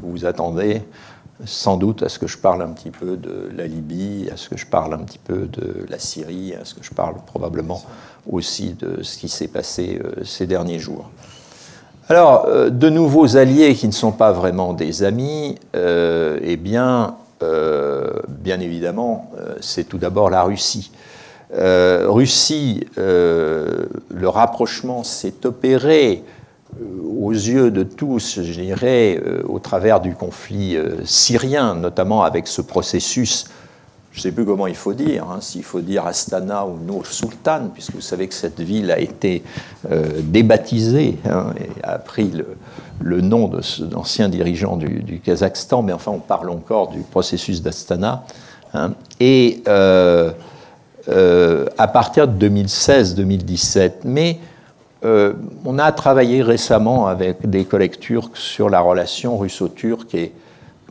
vous 0.00 0.12
vous 0.12 0.24
attendez 0.24 0.82
sans 1.44 1.76
doute 1.76 2.02
à 2.02 2.08
ce 2.08 2.18
que 2.18 2.26
je 2.26 2.38
parle 2.38 2.62
un 2.62 2.68
petit 2.68 2.90
peu 2.90 3.16
de 3.16 3.50
la 3.56 3.66
Libye, 3.66 4.28
à 4.32 4.36
ce 4.36 4.48
que 4.48 4.56
je 4.56 4.66
parle 4.66 4.94
un 4.94 4.98
petit 4.98 5.18
peu 5.18 5.46
de 5.46 5.86
la 5.88 5.98
Syrie, 5.98 6.54
à 6.54 6.64
ce 6.64 6.74
que 6.74 6.82
je 6.82 6.90
parle 6.90 7.14
probablement 7.26 7.82
aussi 8.30 8.74
de 8.74 9.02
ce 9.02 9.18
qui 9.18 9.28
s'est 9.28 9.48
passé 9.48 10.00
euh, 10.02 10.24
ces 10.24 10.46
derniers 10.46 10.78
jours. 10.78 11.10
Alors, 12.08 12.46
euh, 12.46 12.70
de 12.70 12.88
nouveaux 12.88 13.36
alliés 13.36 13.74
qui 13.74 13.86
ne 13.86 13.92
sont 13.92 14.12
pas 14.12 14.32
vraiment 14.32 14.72
des 14.72 15.02
amis, 15.02 15.56
euh, 15.76 16.38
eh 16.42 16.56
bien, 16.56 17.16
bien 17.40 18.58
évidemment, 18.58 19.30
c'est 19.60 19.84
tout 19.84 19.98
d'abord 19.98 20.28
la 20.28 20.42
Russie. 20.42 20.90
Russie, 21.54 22.84
le 22.96 23.88
rapprochement 24.24 25.04
s'est 25.04 25.46
opéré 25.46 26.24
aux 27.18 27.32
yeux 27.32 27.70
de 27.70 27.82
tous, 27.82 28.40
je 28.42 28.52
dirais, 28.60 29.20
euh, 29.24 29.42
au 29.48 29.58
travers 29.58 30.00
du 30.00 30.14
conflit 30.14 30.76
euh, 30.76 31.04
syrien, 31.04 31.74
notamment 31.74 32.22
avec 32.22 32.46
ce 32.46 32.60
processus, 32.62 33.46
je 34.12 34.18
ne 34.18 34.22
sais 34.22 34.32
plus 34.32 34.44
comment 34.44 34.66
il 34.66 34.74
faut 34.74 34.94
dire, 34.94 35.24
hein, 35.30 35.38
s'il 35.40 35.62
faut 35.62 35.80
dire 35.80 36.06
Astana 36.06 36.66
ou 36.66 36.76
Nour 36.78 37.06
Sultan, 37.06 37.70
puisque 37.72 37.94
vous 37.94 38.00
savez 38.00 38.28
que 38.28 38.34
cette 38.34 38.60
ville 38.60 38.90
a 38.90 38.98
été 38.98 39.42
débaptisée 40.22 41.18
hein, 41.28 41.52
et 41.60 41.68
a 41.84 41.98
pris 41.98 42.32
le, 43.00 43.20
nom 43.20 43.48
de 43.48 43.60
l'ancien 43.92 44.28
dirigeant 44.28 44.76
du, 44.76 45.20
Kazakhstan, 45.24 45.82
mais 45.82 45.92
enfin 45.92 46.10
on 46.10 46.20
parle 46.20 46.50
encore 46.50 46.88
du 46.88 47.00
processus 47.00 47.62
d'Astana. 47.62 48.24
Hein. 48.74 48.92
et 49.20 49.62
à 49.66 50.32
partir 51.88 52.28
de 52.28 52.48
2016-2017, 52.48 53.92
mais 54.04 54.38
euh, 55.04 55.34
on 55.64 55.78
a 55.78 55.92
travaillé 55.92 56.42
récemment 56.42 57.06
avec 57.06 57.48
des 57.48 57.64
collègues 57.64 57.98
turcs 57.98 58.36
sur 58.36 58.68
la 58.68 58.80
relation 58.80 59.38
russo-turque 59.38 60.14
et 60.14 60.32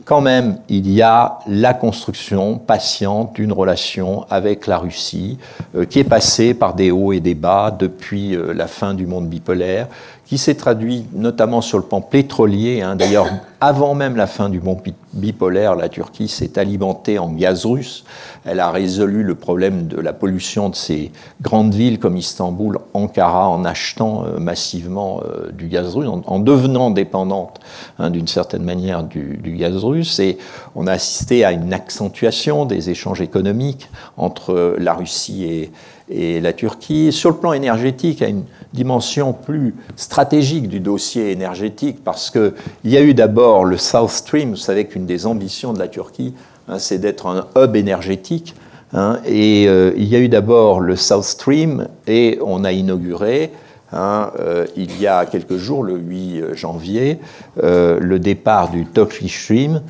quand 0.08 0.22
même, 0.22 0.58
il 0.70 0.90
y 0.90 1.02
a 1.02 1.38
la 1.46 1.74
construction 1.74 2.56
patiente 2.56 3.34
d'une 3.34 3.52
relation 3.52 4.24
avec 4.30 4.66
la 4.66 4.78
Russie 4.78 5.36
euh, 5.76 5.84
qui 5.84 5.98
est 5.98 6.04
passée 6.04 6.54
par 6.54 6.72
des 6.72 6.90
hauts 6.90 7.12
et 7.12 7.20
des 7.20 7.34
bas 7.34 7.70
depuis 7.70 8.34
euh, 8.34 8.54
la 8.54 8.68
fin 8.68 8.94
du 8.94 9.06
monde 9.06 9.28
bipolaire, 9.28 9.86
qui 10.28 10.36
s'est 10.36 10.56
traduit 10.56 11.06
notamment 11.14 11.62
sur 11.62 11.78
le 11.78 11.84
plan 11.84 12.02
pétrolier. 12.02 12.82
Hein. 12.82 12.96
D'ailleurs, 12.96 13.28
avant 13.62 13.94
même 13.94 14.14
la 14.14 14.26
fin 14.26 14.50
du 14.50 14.60
monde 14.60 14.82
bipolaire, 15.14 15.74
la 15.74 15.88
Turquie 15.88 16.28
s'est 16.28 16.58
alimentée 16.58 17.18
en 17.18 17.32
gaz 17.32 17.64
russe. 17.64 18.04
Elle 18.44 18.60
a 18.60 18.70
résolu 18.70 19.22
le 19.22 19.34
problème 19.34 19.86
de 19.86 19.98
la 19.98 20.12
pollution 20.12 20.68
de 20.68 20.74
ces 20.74 21.12
grandes 21.40 21.72
villes 21.72 21.98
comme 21.98 22.18
Istanbul, 22.18 22.78
Ankara, 22.92 23.48
en 23.48 23.64
achetant 23.64 24.24
euh, 24.26 24.38
massivement 24.38 25.22
euh, 25.24 25.50
du 25.50 25.66
gaz 25.68 25.94
russe, 25.96 26.10
en, 26.26 26.38
devenant 26.40 26.90
dépendante 26.90 27.58
hein, 27.98 28.10
d'une 28.10 28.28
certaine 28.28 28.64
manière 28.64 29.04
du, 29.04 29.40
gaz 29.56 29.82
russe. 29.82 30.18
Et 30.20 30.36
on 30.74 30.86
a 30.86 30.92
assisté 30.92 31.42
à 31.46 31.52
une 31.52 31.72
accentuation 31.72 32.66
des 32.66 32.90
échanges 32.90 33.22
économiques 33.22 33.88
entre 34.18 34.76
la 34.78 34.92
Russie 34.92 35.44
et, 35.44 35.72
et 36.10 36.40
la 36.42 36.52
Turquie. 36.52 37.12
Sur 37.12 37.30
le 37.30 37.36
plan 37.36 37.54
énergétique, 37.54 38.20
à 38.20 38.28
une 38.28 38.44
dimension 38.72 39.32
plus 39.32 39.74
stratégique 39.96 40.68
du 40.68 40.80
dossier 40.80 41.30
énergétique, 41.30 41.98
parce 42.04 42.30
qu'il 42.30 42.52
y 42.84 42.96
a 42.96 43.02
eu 43.02 43.14
d'abord 43.14 43.64
le 43.64 43.76
South 43.76 44.10
Stream, 44.10 44.50
vous 44.50 44.56
savez 44.56 44.86
qu'une 44.86 45.06
des 45.06 45.26
ambitions 45.26 45.72
de 45.72 45.78
la 45.78 45.88
Turquie, 45.88 46.34
hein, 46.68 46.78
c'est 46.78 46.98
d'être 46.98 47.26
un 47.26 47.46
hub 47.56 47.76
énergétique, 47.76 48.54
hein, 48.92 49.18
et 49.24 49.66
euh, 49.68 49.92
il 49.96 50.04
y 50.04 50.16
a 50.16 50.18
eu 50.18 50.28
d'abord 50.28 50.80
le 50.80 50.96
South 50.96 51.24
Stream, 51.24 51.88
et 52.06 52.38
on 52.44 52.64
a 52.64 52.72
inauguré, 52.72 53.52
hein, 53.92 54.32
euh, 54.38 54.66
il 54.76 55.00
y 55.00 55.06
a 55.06 55.24
quelques 55.24 55.56
jours, 55.56 55.82
le 55.82 55.96
8 55.96 56.54
janvier, 56.54 57.20
euh, 57.62 57.98
le 58.00 58.18
départ 58.18 58.70
du 58.70 58.84
Turkish 58.86 59.44
Stream, 59.44 59.82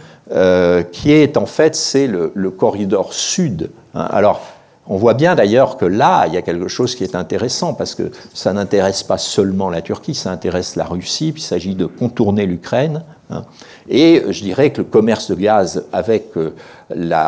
qui 0.93 1.11
est 1.11 1.39
en 1.39 1.47
fait, 1.47 1.75
c'est 1.75 2.07
le, 2.07 2.33
le, 2.35 2.51
corridor 2.51 3.15
sud. 3.15 3.71
alors, 3.95 4.43
On 4.91 4.97
voit 4.97 5.15
bien 5.15 5.35
d'ailleurs 5.35 5.77
que 5.77 5.85
là, 5.85 6.27
il 6.27 6.33
y 6.33 6.39
a 6.39 6.43
quelque 6.43 6.69
chose 6.69 6.95
qui 6.95 7.05
est 7.05 7.15
intéressant 7.15 7.75
parce 7.75 7.95
que 7.95 8.11
ça 8.33 8.55
n'intéresse 8.55 9.03
pas 9.03 9.19
seulement 9.19 9.69
la 9.69 9.83
Turquie, 9.83 10.15
ça 10.15 10.31
intéresse 10.31 10.77
la 10.77 10.85
Russie, 10.85 11.33
puis 11.33 11.43
il 11.43 11.45
s'agit 11.45 11.75
de 11.75 11.85
contourner 11.85 12.47
l'Ukraine. 12.47 13.03
Hein. 13.31 13.45
Et 13.91 14.23
je 14.31 14.43
dirais 14.43 14.71
que 14.71 14.79
le 14.79 14.85
commerce 14.85 15.31
de 15.31 15.35
gaz 15.35 15.85
euh, 15.93 16.51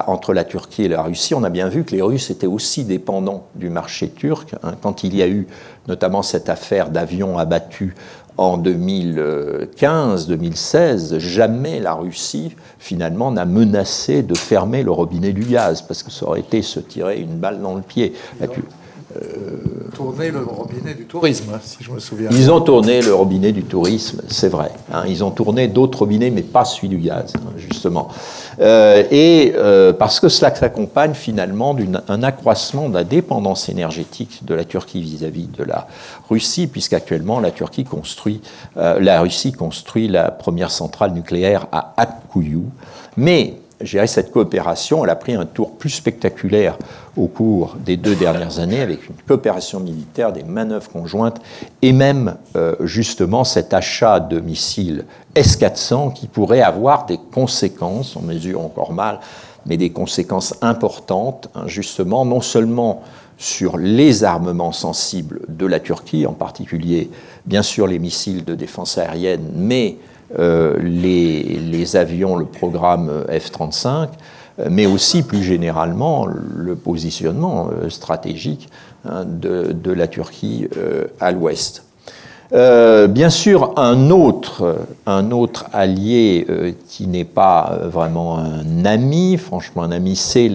entre 0.07 0.33
la 0.33 0.45
Turquie 0.45 0.85
et 0.85 0.89
la 0.89 1.03
Russie, 1.03 1.35
on 1.35 1.45
a 1.45 1.51
bien 1.51 1.69
vu 1.69 1.85
que 1.85 1.95
les 1.95 2.01
Russes 2.01 2.31
étaient 2.31 2.47
aussi 2.47 2.85
dépendants 2.85 3.47
du 3.55 3.69
marché 3.69 4.09
turc. 4.09 4.55
Hein. 4.63 4.73
Quand 4.81 5.05
il 5.05 5.15
y 5.15 5.23
a 5.23 5.29
eu 5.29 5.47
notamment 5.87 6.23
cette 6.23 6.49
affaire 6.49 6.89
d'avions 6.89 7.37
abattus 7.37 7.95
en 8.41 8.59
2015-2016, 8.59 11.19
jamais 11.19 11.79
la 11.79 11.93
Russie, 11.93 12.57
finalement, 12.79 13.31
n'a 13.31 13.45
menacé 13.45 14.23
de 14.23 14.35
fermer 14.35 14.83
le 14.83 14.91
robinet 14.91 15.33
du 15.33 15.43
gaz, 15.43 15.83
parce 15.83 16.03
que 16.03 16.11
ça 16.11 16.27
aurait 16.27 16.41
été 16.41 16.63
se 16.63 16.81
tirer 16.81 17.21
une 17.21 17.37
balle 17.37 17.61
dans 17.61 17.75
le 17.75 17.83
pied. 17.83 18.15
Tourné 19.95 20.31
le 20.31 20.43
robinet 20.43 20.95
du 20.95 21.05
tourisme, 21.05 21.59
si 21.63 21.83
je 21.83 21.91
me 21.91 21.99
souviens. 21.99 22.31
Ils 22.33 22.51
ont 22.51 22.61
tourné 22.61 23.03
le 23.03 23.15
robinet 23.15 23.53
du 23.53 23.65
tourisme, 23.65 24.23
c'est 24.29 24.49
vrai. 24.49 24.71
Hein. 24.93 25.05
ils 25.09 25.25
ont 25.25 25.31
tourné 25.31 25.69
d'autres 25.69 26.01
robinets, 26.01 26.31
mais 26.31 26.43
pas 26.43 26.65
celui 26.65 26.89
du 26.89 26.99
gaz, 26.99 27.33
hein, 27.37 27.53
justement. 27.57 28.09
Euh, 28.61 29.05
et 29.11 29.53
euh, 29.57 29.93
parce 29.93 30.21
que 30.21 30.29
cela 30.29 30.55
s'accompagne 30.55 31.15
finalement 31.15 31.75
d'un 31.75 32.23
accroissement 32.23 32.89
de 32.89 32.95
la 32.95 33.05
dépendance 33.05 33.69
énergétique 33.69 34.45
de 34.45 34.55
la 34.55 34.65
Turquie 34.65 35.03
vis-à-vis 35.03 35.47
de 35.47 35.65
la 35.65 35.87
Russie, 36.29 36.67
puisqu'actuellement 36.67 37.41
la 37.41 37.51
Turquie 37.51 37.85
construit, 37.85 38.41
la 38.77 39.21
Russie 39.21 39.53
construit 39.53 40.09
la 40.09 40.31
première 40.31 40.71
centrale 40.71 41.13
nucléaire 41.13 41.67
à 41.73 41.95
Akkuyu. 41.97 42.65
Mais 43.17 43.60
cette 44.07 44.31
coopération, 44.31 45.05
elle 45.05 45.11
a 45.11 45.17
pris 45.17 45.35
un 45.35 45.47
tour 45.47 45.73
plus 45.73 45.91
spectaculaire 45.91 46.77
au 47.17 47.27
cours 47.27 47.77
des 47.85 47.97
deux 47.97 48.15
dernières 48.15 48.59
années 48.59 48.81
avec 48.81 49.09
une 49.09 49.17
coopération 49.27 49.81
militaire, 49.81 50.33
des 50.33 50.43
manœuvres 50.43 50.91
conjointes 50.91 51.41
et 51.83 51.93
même 51.93 52.37
euh, 52.57 52.77
justement 52.81 53.45
cet 53.45 53.73
achat 53.73 54.21
de 54.21 54.39
missiles 54.41 55.05
S-400 55.35 56.13
qui 56.13 56.27
pourrait 56.27 56.63
avoir 56.63 57.07
des 57.07 57.19
conséquences, 57.33 58.17
on 58.17 58.23
mesure 58.23 58.61
encore 58.61 58.93
mal, 58.93 59.21
mais 59.67 59.77
des 59.77 59.91
conséquences 59.91 60.55
importantes 60.61 61.49
hein, 61.55 61.67
justement 61.67 62.25
non 62.25 62.41
seulement 62.41 63.03
sur 63.39 63.79
les 63.79 64.25
armements 64.25 64.73
sensibles 64.73 65.41
de 65.49 65.65
la 65.65 65.81
Turquie, 65.81 66.27
en 66.27 66.35
particulier 66.35 67.11
bien 67.47 67.63
sûr 67.63 67.87
les 67.87 67.99
missiles 67.99 68.45
de 68.45 68.55
défense 68.55 68.99
aérienne, 68.99 69.51
mais 69.57 69.97
euh, 70.39 70.77
les, 70.81 71.97
avions, 71.97 72.37
le 72.37 72.45
programme 72.45 73.25
F-35, 73.29 74.09
euh, 74.61 74.69
mais 74.71 74.87
aussi 74.87 75.25
plus 75.25 75.43
généralement 75.43 76.25
le 76.27 76.77
positionnement 76.77 77.69
euh, 77.69 77.91
stratégique 77.91 78.69
hein, 79.05 79.25
de, 79.25 79.93
la 79.93 80.07
Turquie 80.07 80.69
à 81.19 81.33
l'ouest. 81.33 81.83
bien 82.53 83.31
sûr, 83.31 83.73
un 83.77 84.11
autre, 84.11 84.87
un 85.07 85.33
autre 85.33 85.67
allié 85.73 86.47
qui 86.89 87.09
n'est 87.09 87.25
pas 87.25 87.79
vraiment 87.83 88.39
un 88.39 88.85
ami, 88.85 89.37
franchement 89.37 89.83
un 89.83 89.91
ami, 89.91 90.15
c'est 90.15 90.51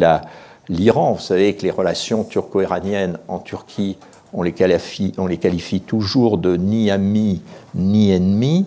l'Iran. 0.69 1.13
Vous 1.13 1.21
savez 1.21 1.53
que 1.53 1.63
les 1.63 1.71
relations 1.71 2.23
turco-iraniennes 2.23 3.17
en 3.27 3.39
Turquie, 3.39 3.97
on 4.33 4.41
les, 4.41 4.53
qualifie, 4.53 5.13
on 5.17 5.27
les 5.27 5.37
qualifie 5.37 5.81
toujours 5.81 6.37
de 6.37 6.55
ni 6.55 6.91
amis 6.91 7.41
ni 7.73 8.11
ennemis. 8.11 8.65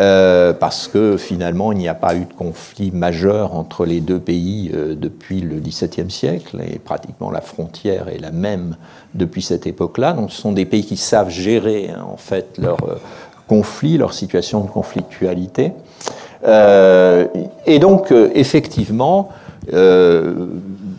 Euh, 0.00 0.52
parce 0.52 0.88
que 0.88 1.16
finalement 1.16 1.70
il 1.70 1.78
n'y 1.78 1.86
a 1.86 1.94
pas 1.94 2.16
eu 2.16 2.24
de 2.24 2.32
conflit 2.32 2.90
majeur 2.90 3.54
entre 3.54 3.86
les 3.86 4.00
deux 4.00 4.18
pays 4.18 4.72
euh, 4.74 4.96
depuis 4.96 5.40
le 5.40 5.60
XVIIe 5.60 6.10
siècle, 6.10 6.60
et 6.68 6.80
pratiquement 6.80 7.30
la 7.30 7.40
frontière 7.40 8.08
est 8.08 8.18
la 8.18 8.32
même 8.32 8.76
depuis 9.14 9.40
cette 9.40 9.68
époque-là. 9.68 10.12
Donc 10.12 10.32
ce 10.32 10.40
sont 10.40 10.50
des 10.50 10.64
pays 10.64 10.84
qui 10.84 10.96
savent 10.96 11.30
gérer 11.30 11.90
hein, 11.90 12.04
en 12.12 12.16
fait 12.16 12.58
leurs 12.58 12.82
euh, 12.88 12.96
conflits, 13.46 13.96
leur 13.96 14.14
situation 14.14 14.62
de 14.62 14.68
conflictualité. 14.68 15.72
et 16.44 17.78
donc 17.78 18.12
effectivement, 18.34 19.30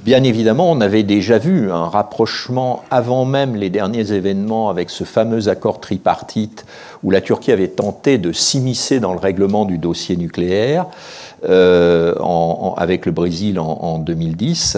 Bien 0.05 0.24
évidemment, 0.24 0.71
on 0.71 0.81
avait 0.81 1.01
déjà 1.01 1.39
vu 1.39 1.72
un 1.72 1.85
rapprochement 1.85 2.83
avant 2.91 3.25
même 3.25 3.55
les 3.55 3.72
derniers 3.72 4.11
événements 4.11 4.70
avec 4.70 4.91
ce 4.91 5.03
fameux 5.03 5.48
accord 5.48 5.79
tripartite 5.79 6.68
où 7.01 7.09
la 7.09 7.22
Turquie 7.22 7.51
avait 7.51 7.70
tenté 7.70 8.20
de 8.20 8.31
s'immiscer 8.31 9.00
dans 9.00 9.13
le 9.13 9.20
règlement 9.20 9.65
du 9.65 9.79
dossier 9.79 10.15
nucléaire 10.15 10.85
euh, 11.50 12.13
avec 12.77 13.07
le 13.07 13.13
Brésil 13.13 13.57
en, 13.57 13.98
2010. 13.98 14.77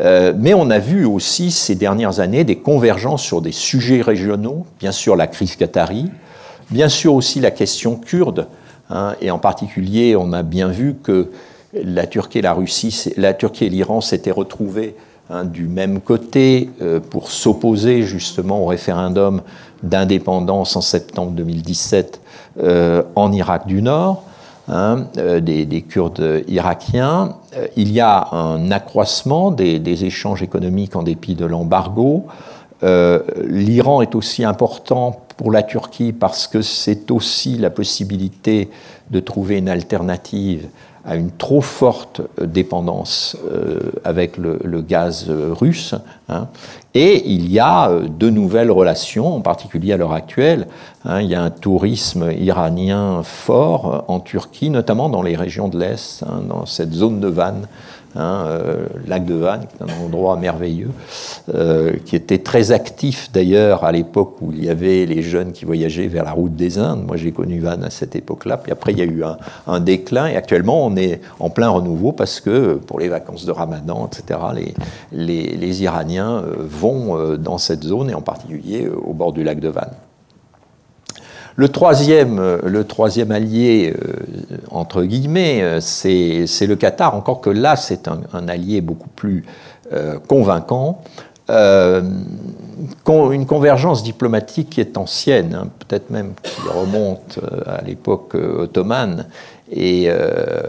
Euh, 0.00 0.32
mais 0.36 0.54
on 0.54 0.68
a 0.70 0.80
vu 0.80 1.04
aussi 1.04 1.52
ces 1.52 1.76
dernières 1.76 2.18
années 2.18 2.42
des 2.42 2.56
convergences 2.56 3.22
sur 3.22 3.42
des 3.42 3.52
sujets 3.52 4.02
régionaux, 4.02 4.66
bien 4.80 4.90
sûr 4.90 5.14
la 5.14 5.28
crise 5.28 5.54
qatari, 5.54 6.10
bien 6.72 6.88
sûr 6.88 7.14
aussi 7.14 7.38
la 7.38 7.52
question 7.52 7.94
kurde, 7.94 8.48
hein, 8.90 9.14
et 9.20 9.30
en 9.30 9.38
particulier 9.38 10.16
on 10.16 10.32
a 10.32 10.42
bien 10.42 10.66
vu 10.66 10.96
que 11.00 11.30
la 11.82 12.06
Turquie 12.06 12.38
et 12.38 12.42
la 12.42 12.52
Russie, 12.52 13.12
la 13.16 13.34
Turquie 13.34 13.64
et 13.64 13.68
l'Iran 13.68 14.00
s'étaient 14.00 14.30
retrouvés 14.30 14.94
hein, 15.30 15.44
du 15.44 15.66
même 15.66 16.00
côté 16.00 16.70
euh, 16.80 17.00
pour 17.00 17.30
s'opposer 17.30 18.02
justement 18.02 18.62
au 18.62 18.66
référendum 18.66 19.42
d'indépendance 19.82 20.76
en 20.76 20.80
septembre 20.80 21.32
2017 21.32 22.20
euh, 22.60 23.02
en 23.16 23.32
Irak 23.32 23.66
du 23.66 23.82
Nord, 23.82 24.22
hein, 24.68 25.06
euh, 25.18 25.40
des, 25.40 25.82
Kurdes 25.82 26.42
irakiens. 26.48 27.36
il 27.76 27.92
y 27.92 28.00
a 28.00 28.28
un 28.32 28.70
accroissement 28.70 29.50
des, 29.50 29.78
des 29.78 30.04
échanges 30.04 30.42
économiques 30.42 30.96
en 30.96 31.02
dépit 31.02 31.34
de 31.34 31.46
l'embargo. 31.46 32.26
L'Iran 33.46 34.02
est 34.02 34.14
aussi 34.14 34.44
important 34.44 35.24
pour 35.38 35.50
la 35.50 35.62
Turquie 35.62 36.12
parce 36.12 36.46
que 36.46 36.60
c'est 36.60 37.10
aussi 37.10 37.56
la 37.56 37.70
possibilité 37.70 38.68
de 39.10 39.20
trouver 39.20 39.56
une 39.56 39.70
alternative 39.70 40.68
à 41.04 41.16
une 41.16 41.30
trop 41.30 41.60
forte 41.60 42.22
dépendance 42.40 43.36
euh, 43.50 43.78
avec 44.04 44.38
le, 44.38 44.80
gaz 44.80 45.28
russe. 45.28 45.94
Hein. 46.28 46.48
Et 46.94 47.28
il 47.28 47.50
y 47.50 47.58
a 47.58 47.90
euh, 47.90 48.08
de 48.08 48.30
nouvelles 48.30 48.70
relations, 48.70 49.34
en 49.34 49.40
particulier 49.40 49.92
à 49.92 49.96
l'heure 49.96 50.12
actuelle. 50.12 50.66
Hein. 51.04 51.20
il 51.20 51.28
y 51.28 51.34
a 51.34 51.42
un 51.42 51.50
tourisme 51.50 52.30
iranien 52.38 53.22
fort 53.22 54.04
en 54.08 54.20
Turquie, 54.20 54.70
notamment 54.70 55.08
dans 55.08 55.22
les 55.22 55.36
régions 55.36 55.68
de 55.68 55.78
l'Est, 55.78 56.22
hein, 56.22 56.42
dans 56.48 56.66
cette 56.66 56.92
zone 56.92 57.20
de 57.20 57.28
Vannes 57.28 57.66
Hein, 58.16 58.44
euh, 58.46 58.86
lac 59.08 59.24
de 59.24 59.34
Vannes, 59.34 59.66
qui 59.68 59.76
est 59.76 59.82
un 59.82 60.04
endroit 60.04 60.36
merveilleux, 60.36 60.90
euh, 61.52 61.94
qui 62.04 62.14
était 62.14 62.38
très 62.38 62.70
actif 62.70 63.32
d'ailleurs 63.32 63.82
à 63.82 63.90
l'époque 63.90 64.36
où 64.40 64.52
il 64.52 64.64
y 64.64 64.68
avait 64.68 65.04
les 65.04 65.20
jeunes 65.20 65.50
qui 65.50 65.64
voyageaient 65.64 66.06
vers 66.06 66.22
la 66.22 66.30
route 66.30 66.54
des 66.54 66.78
Indes. 66.78 67.04
Moi 67.04 67.16
j'ai 67.16 67.32
connu 67.32 67.58
Vannes 67.58 67.82
à 67.82 67.90
cette 67.90 68.14
époque-là, 68.14 68.56
puis 68.56 68.70
après 68.70 68.92
il 68.92 68.98
y 68.98 69.02
a 69.02 69.04
eu 69.04 69.24
un, 69.66 69.80
déclin 69.80 70.28
et 70.28 70.36
actuellement 70.36 70.86
on 70.86 70.94
est 70.94 71.20
en 71.40 71.50
plein 71.50 71.68
renouveau 71.68 72.12
parce 72.12 72.40
que 72.40 72.74
pour 72.74 73.00
les 73.00 73.08
vacances 73.08 73.46
de 73.46 73.52
Ramadan, 73.52 74.08
etc., 74.08 74.38
les, 75.10 75.82
Iraniens 75.82 76.44
euh, 76.44 76.54
vont 76.58 77.36
dans 77.36 77.58
cette 77.58 77.82
zone 77.82 78.10
et 78.10 78.14
en 78.14 78.20
particulier 78.20 78.88
au 78.88 79.12
bord 79.12 79.32
du 79.32 79.42
lac 79.42 79.58
de 79.58 79.68
Vannes. 79.68 79.94
Le 81.56 81.68
troisième, 81.68 82.40
euh, 82.40 82.58
le 82.64 82.84
troisième 82.84 83.30
allié, 83.30 83.94
euh, 83.94 84.16
entre 84.70 85.04
guillemets, 85.04 85.62
euh, 85.62 85.80
c'est 85.80 86.66
le 86.66 86.74
Qatar, 86.74 87.14
encore 87.14 87.40
que 87.40 87.50
là, 87.50 87.76
c'est 87.76 88.08
un, 88.08 88.48
allié 88.48 88.80
beaucoup 88.80 89.08
plus 89.08 89.44
convaincant. 90.26 91.02
une 91.48 93.46
convergence 93.46 94.02
diplomatique 94.02 94.70
qui 94.70 94.80
est 94.80 94.96
ancienne, 94.96 95.54
hein, 95.54 95.68
peut-être 95.78 96.10
même 96.10 96.32
qui 96.42 96.60
remonte 96.68 97.38
à 97.66 97.82
l'époque 97.82 98.34
ottomane, 98.34 99.26
euh, 99.72 100.62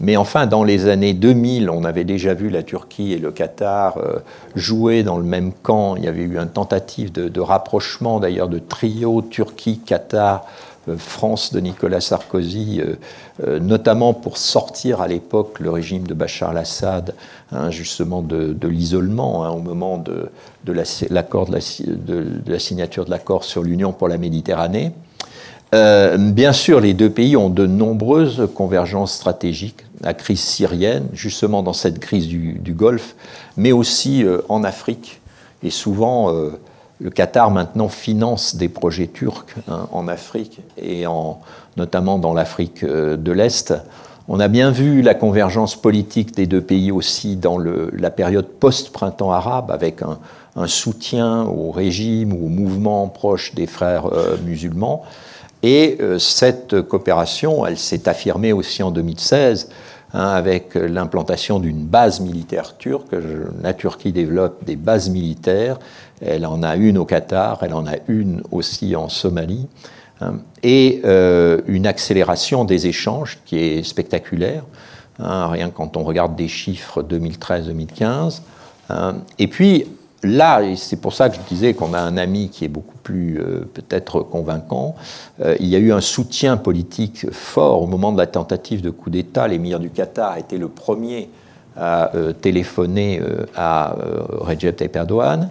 mais 0.00 0.16
enfin, 0.16 0.46
dans 0.46 0.64
les 0.64 0.88
années 0.88 1.14
2000, 1.14 1.70
on 1.70 1.84
avait 1.84 2.04
déjà 2.04 2.34
vu 2.34 2.50
la 2.50 2.62
Turquie 2.62 3.12
et 3.12 3.18
le 3.18 3.30
Qatar 3.30 3.98
euh, 3.98 4.18
jouer 4.56 5.02
dans 5.02 5.18
le 5.18 5.24
même 5.24 5.52
camp. 5.52 5.96
Il 5.96 6.04
y 6.04 6.08
avait 6.08 6.22
eu 6.22 6.38
une 6.38 6.48
tentative 6.48 7.12
de, 7.12 7.40
rapprochement, 7.40 8.18
d'ailleurs, 8.18 8.48
de 8.48 8.58
trio 8.58 9.22
Turquie-Qatar. 9.22 10.44
Euh, 10.88 10.96
France 10.96 11.52
de 11.52 11.60
Nicolas 11.60 12.00
Sarkozy, 12.00 12.80
notamment 13.60 14.14
pour 14.14 14.38
sortir 14.38 15.02
à 15.02 15.08
l'époque 15.08 15.60
le 15.60 15.70
régime 15.70 16.06
de 16.06 16.14
Bachar 16.14 16.50
al-Assad, 16.50 17.14
hein, 17.52 17.70
justement 17.70 18.22
de, 18.22 18.56
l'isolement 18.66 19.44
hein, 19.44 19.50
au 19.50 19.58
moment 19.58 19.98
de, 19.98 20.30
de, 20.64 20.72
la, 20.72 20.84
de 20.84 22.50
la 22.50 22.58
signature 22.58 23.04
de 23.04 23.10
l'accord 23.10 23.44
sur 23.44 23.62
l'Union 23.62 23.92
pour 23.92 24.08
la 24.08 24.16
Méditerranée. 24.16 24.92
Euh, 25.72 26.16
bien 26.16 26.52
sûr, 26.52 26.80
les 26.80 26.94
deux 26.94 27.10
pays 27.10 27.36
ont 27.36 27.48
de 27.50 27.66
nombreuses 27.66 28.48
convergences 28.54 29.12
stratégiques. 29.12 29.84
La 30.00 30.14
crise 30.14 30.40
syrienne, 30.40 31.06
justement 31.12 31.62
dans 31.62 31.72
cette 31.72 32.00
crise 32.00 32.26
du, 32.26 32.74
Golfe, 32.74 33.14
mais 33.56 33.72
aussi 33.72 34.24
euh, 34.24 34.40
en 34.48 34.64
Afrique. 34.64 35.20
Et 35.62 35.70
souvent, 35.70 36.34
euh, 36.34 36.58
le 37.00 37.10
Qatar 37.10 37.50
maintenant 37.50 37.88
finance 37.88 38.56
des 38.56 38.68
projets 38.68 39.06
turcs 39.06 39.46
hein, 39.68 39.86
en 39.92 40.08
Afrique 40.08 40.60
et 40.76 41.06
en, 41.06 41.40
notamment 41.76 42.18
dans 42.18 42.34
l'Afrique 42.34 42.84
de 42.84 43.32
l'Est. 43.32 43.74
On 44.28 44.40
a 44.40 44.48
bien 44.48 44.70
vu 44.70 45.02
la 45.02 45.14
convergence 45.14 45.76
politique 45.76 46.34
des 46.34 46.46
deux 46.46 46.60
pays 46.60 46.90
aussi 46.90 47.36
dans 47.36 47.58
la 47.58 48.10
période 48.10 48.46
post-printemps 48.46 49.32
arabe, 49.32 49.70
avec 49.70 50.02
un, 50.02 50.18
soutien 50.66 51.44
au 51.44 51.70
régime 51.70 52.32
ou 52.32 52.46
au 52.46 52.48
mouvement 52.48 53.08
proche 53.08 53.54
des 53.54 53.66
frères 53.66 54.10
musulmans. 54.44 55.04
Et 55.62 55.98
euh, 56.00 56.18
cette 56.18 56.82
coopération, 56.82 57.66
elle 57.66 57.78
s'est 57.78 58.08
affirmée 58.08 58.52
aussi 58.52 58.82
en 58.82 58.90
2016 58.90 59.68
hein, 60.14 60.28
avec 60.28 60.74
l'implantation 60.74 61.60
d'une 61.60 61.84
base 61.84 62.20
militaire 62.20 62.76
turque. 62.78 63.14
La 63.62 63.74
Turquie 63.74 64.12
développe 64.12 64.64
des 64.64 64.76
bases 64.76 65.10
militaires. 65.10 65.78
Elle 66.22 66.46
en 66.46 66.62
a 66.62 66.76
une 66.76 66.98
au 66.98 67.04
Qatar, 67.04 67.58
elle 67.62 67.74
en 67.74 67.86
a 67.86 67.96
une 68.08 68.42
aussi 68.50 68.96
en 68.96 69.08
Somalie. 69.08 69.66
Hein, 70.22 70.34
et 70.62 71.00
euh, 71.04 71.60
une 71.66 71.86
accélération 71.86 72.64
des 72.64 72.86
échanges 72.86 73.38
qui 73.44 73.58
est 73.58 73.82
spectaculaire, 73.82 74.64
hein, 75.18 75.48
rien 75.48 75.70
quand 75.70 75.96
on 75.96 76.04
regarde 76.04 76.36
des 76.36 76.48
chiffres 76.48 77.02
2013-2015. 77.02 78.40
et 79.38 79.46
puis, 79.46 79.86
là, 80.22 80.60
c'est 80.76 81.00
pour 81.00 81.14
ça 81.14 81.30
que 81.30 81.36
je 81.36 81.40
disais 81.48 81.74
qu'on 81.74 81.94
a 81.94 82.00
un 82.00 82.16
ami 82.16 82.48
qui 82.48 82.64
est 82.64 82.68
beaucoup 82.68 82.99
euh, 83.14 83.68
peut-être 83.72 84.20
convaincant, 84.20 84.94
euh, 85.40 85.56
il 85.60 85.66
y 85.66 85.76
a 85.76 85.78
eu 85.78 85.92
un 85.92 86.00
soutien 86.00 86.56
politique 86.56 87.30
fort 87.32 87.82
au 87.82 87.86
moment 87.86 88.12
de 88.12 88.18
la 88.18 88.26
tentative 88.26 88.80
de 88.80 88.90
coup 88.90 89.10
d'État. 89.10 89.48
L'émir 89.48 89.80
du 89.80 89.90
Qatar 89.90 90.38
était 90.38 90.58
le 90.58 90.68
premier 90.68 91.28
à 91.76 92.14
euh, 92.14 92.32
téléphoner 92.32 93.20
à 93.56 93.94
Recep 94.30 94.76
Tayyip 94.76 94.96
Erdogan 94.96 95.50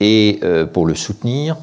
et, 0.00 0.40
pour 0.72 0.86
le 0.86 0.94
soutenir. 0.94 1.56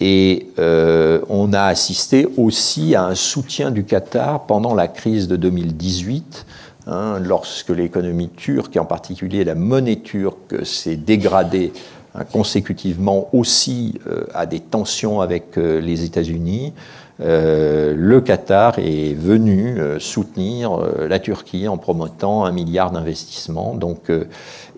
Et 0.00 0.48
on 0.58 1.52
a 1.52 1.62
assisté 1.62 2.26
aussi 2.36 2.94
à 2.94 3.04
un 3.04 3.14
soutien 3.14 3.70
du 3.70 3.84
Qatar 3.84 4.46
pendant 4.46 4.74
la 4.74 4.88
crise 4.88 5.28
de 5.28 5.36
2018, 5.36 6.46
hein, 6.88 7.18
lorsque 7.20 7.70
l'économie 7.70 8.28
turque, 8.28 8.76
et 8.76 8.80
en 8.80 8.84
particulier 8.84 9.44
la 9.44 9.54
monnaie 9.54 10.00
turque, 10.00 10.66
s'est 10.66 10.96
dégradée 10.96 11.72
Hein, 12.16 12.22
consécutivement 12.30 13.28
aussi 13.32 13.98
euh, 14.06 14.26
à 14.34 14.46
des 14.46 14.60
tensions 14.60 15.20
avec 15.20 15.58
euh, 15.58 15.80
les 15.80 16.04
États-Unis, 16.04 16.72
euh, 17.20 17.92
le 17.96 18.20
Qatar 18.20 18.78
est 18.78 19.14
venu 19.14 19.80
soutenir 19.98 20.78
la 21.08 21.18
Turquie 21.18 21.66
en 21.66 21.76
promotant 21.76 22.44
un 22.44 22.52
milliard 22.52 22.92
d'investissements. 22.92 23.74
Donc 23.74 24.10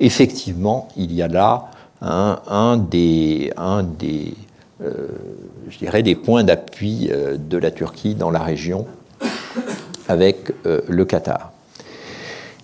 effectivement, 0.01 0.88
il 0.96 1.14
y 1.14 1.22
a 1.22 1.29
là 1.29 1.70
un, 2.03 2.77
des 2.77 3.53
points 6.14 6.44
d'appui 6.44 7.09
de 7.09 7.59
la 7.59 7.70
Turquie 7.70 8.14
dans 8.14 8.31
la 8.31 8.40
région 8.40 8.87
avec 10.09 10.53
le 10.64 11.05
Qatar. 11.07 11.53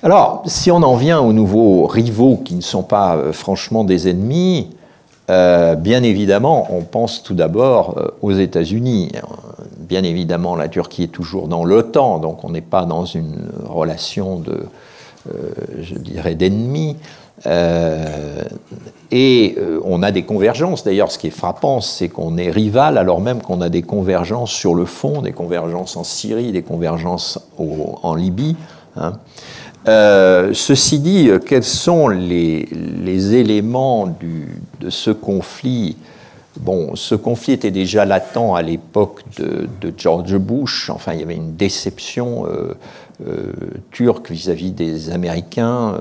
Alors, 0.05 0.43
si 0.47 0.73
on 0.73 0.83
en 0.83 0.97
vient 0.97 1.21
aux 1.21 1.33
nouveaux 1.33 1.87
rivaux 1.87 2.37
qui 2.37 2.57
ne 2.57 2.61
sont 2.61 2.83
pas 2.83 3.15
euh, 3.15 3.33
franchement 3.33 3.85
des 3.85 4.09
ennemis, 4.09 4.71
euh, 5.31 5.77
bien 5.77 6.03
évidemment, 6.03 6.67
on 6.71 6.83
pense 6.83 7.23
tout 7.23 7.35
d'abord 7.35 7.99
euh, 7.99 8.09
aux 8.21 8.33
États-Unis. 8.33 9.13
Bien 9.79 10.03
évidemment, 10.03 10.57
la 10.57 10.69
Turquie 10.69 11.05
est 11.05 11.13
toujours 11.13 11.47
dans 11.47 11.65
l'OTAN, 11.65 12.19
donc 12.19 12.43
on 12.43 12.51
n'est 12.51 12.61
pas 12.61 12.85
dans 12.85 13.05
une 13.05 13.49
relation 13.65 14.41
de, 14.41 14.65
je 15.81 15.95
dirais, 15.95 16.35
d'ennemis. 16.35 16.97
et 19.13 19.57
on 19.85 20.03
a 20.03 20.11
des 20.11 20.23
convergences. 20.23 20.83
D'ailleurs, 20.83 21.13
ce 21.13 21.19
qui 21.19 21.29
est 21.29 21.31
frappant, 21.31 21.81
c'est 21.81 22.09
qu'on 22.09 22.39
est 22.39 22.51
rival 22.51 22.97
alors 22.97 23.21
même 23.21 23.43
qu'on 23.43 23.61
a 23.61 23.69
des 23.69 23.83
convergences 23.83 24.51
sur 24.51 24.75
le 24.75 24.87
fond, 24.87 25.23
des 25.23 25.33
convergences 25.33 25.97
en 25.97 26.05
Syrie, 26.05 26.53
des 26.53 26.63
convergences 26.63 27.39
en 27.59 28.15
Libye. 28.15 28.57
Hein. 28.97 29.15
Euh, 29.89 30.53
ceci 30.55 31.01
dit, 31.01 31.31
quels 31.47 31.65
sont 31.65 32.09
les, 32.09 32.69
éléments 33.35 34.07
de 34.81 34.91
ce 34.91 35.11
conflit? 35.11 35.97
Bon, 36.61 36.95
ce 36.97 37.15
conflit 37.15 37.55
était 37.55 37.71
déjà 37.71 38.05
latent 38.05 38.55
à 38.55 38.63
l'époque 38.63 39.23
de, 39.39 39.93
George 39.97 40.37
Bush. 40.37 40.91
Enfin, 40.91 41.15
il 41.15 41.21
y 41.21 41.23
avait 41.23 41.35
une 41.35 41.57
déception 41.57 42.47
euh, 42.47 42.75
euh, 43.27 43.53
turque 43.91 44.31
vis-à-vis 44.31 44.71
des 44.71 45.11
Américains. 45.11 45.99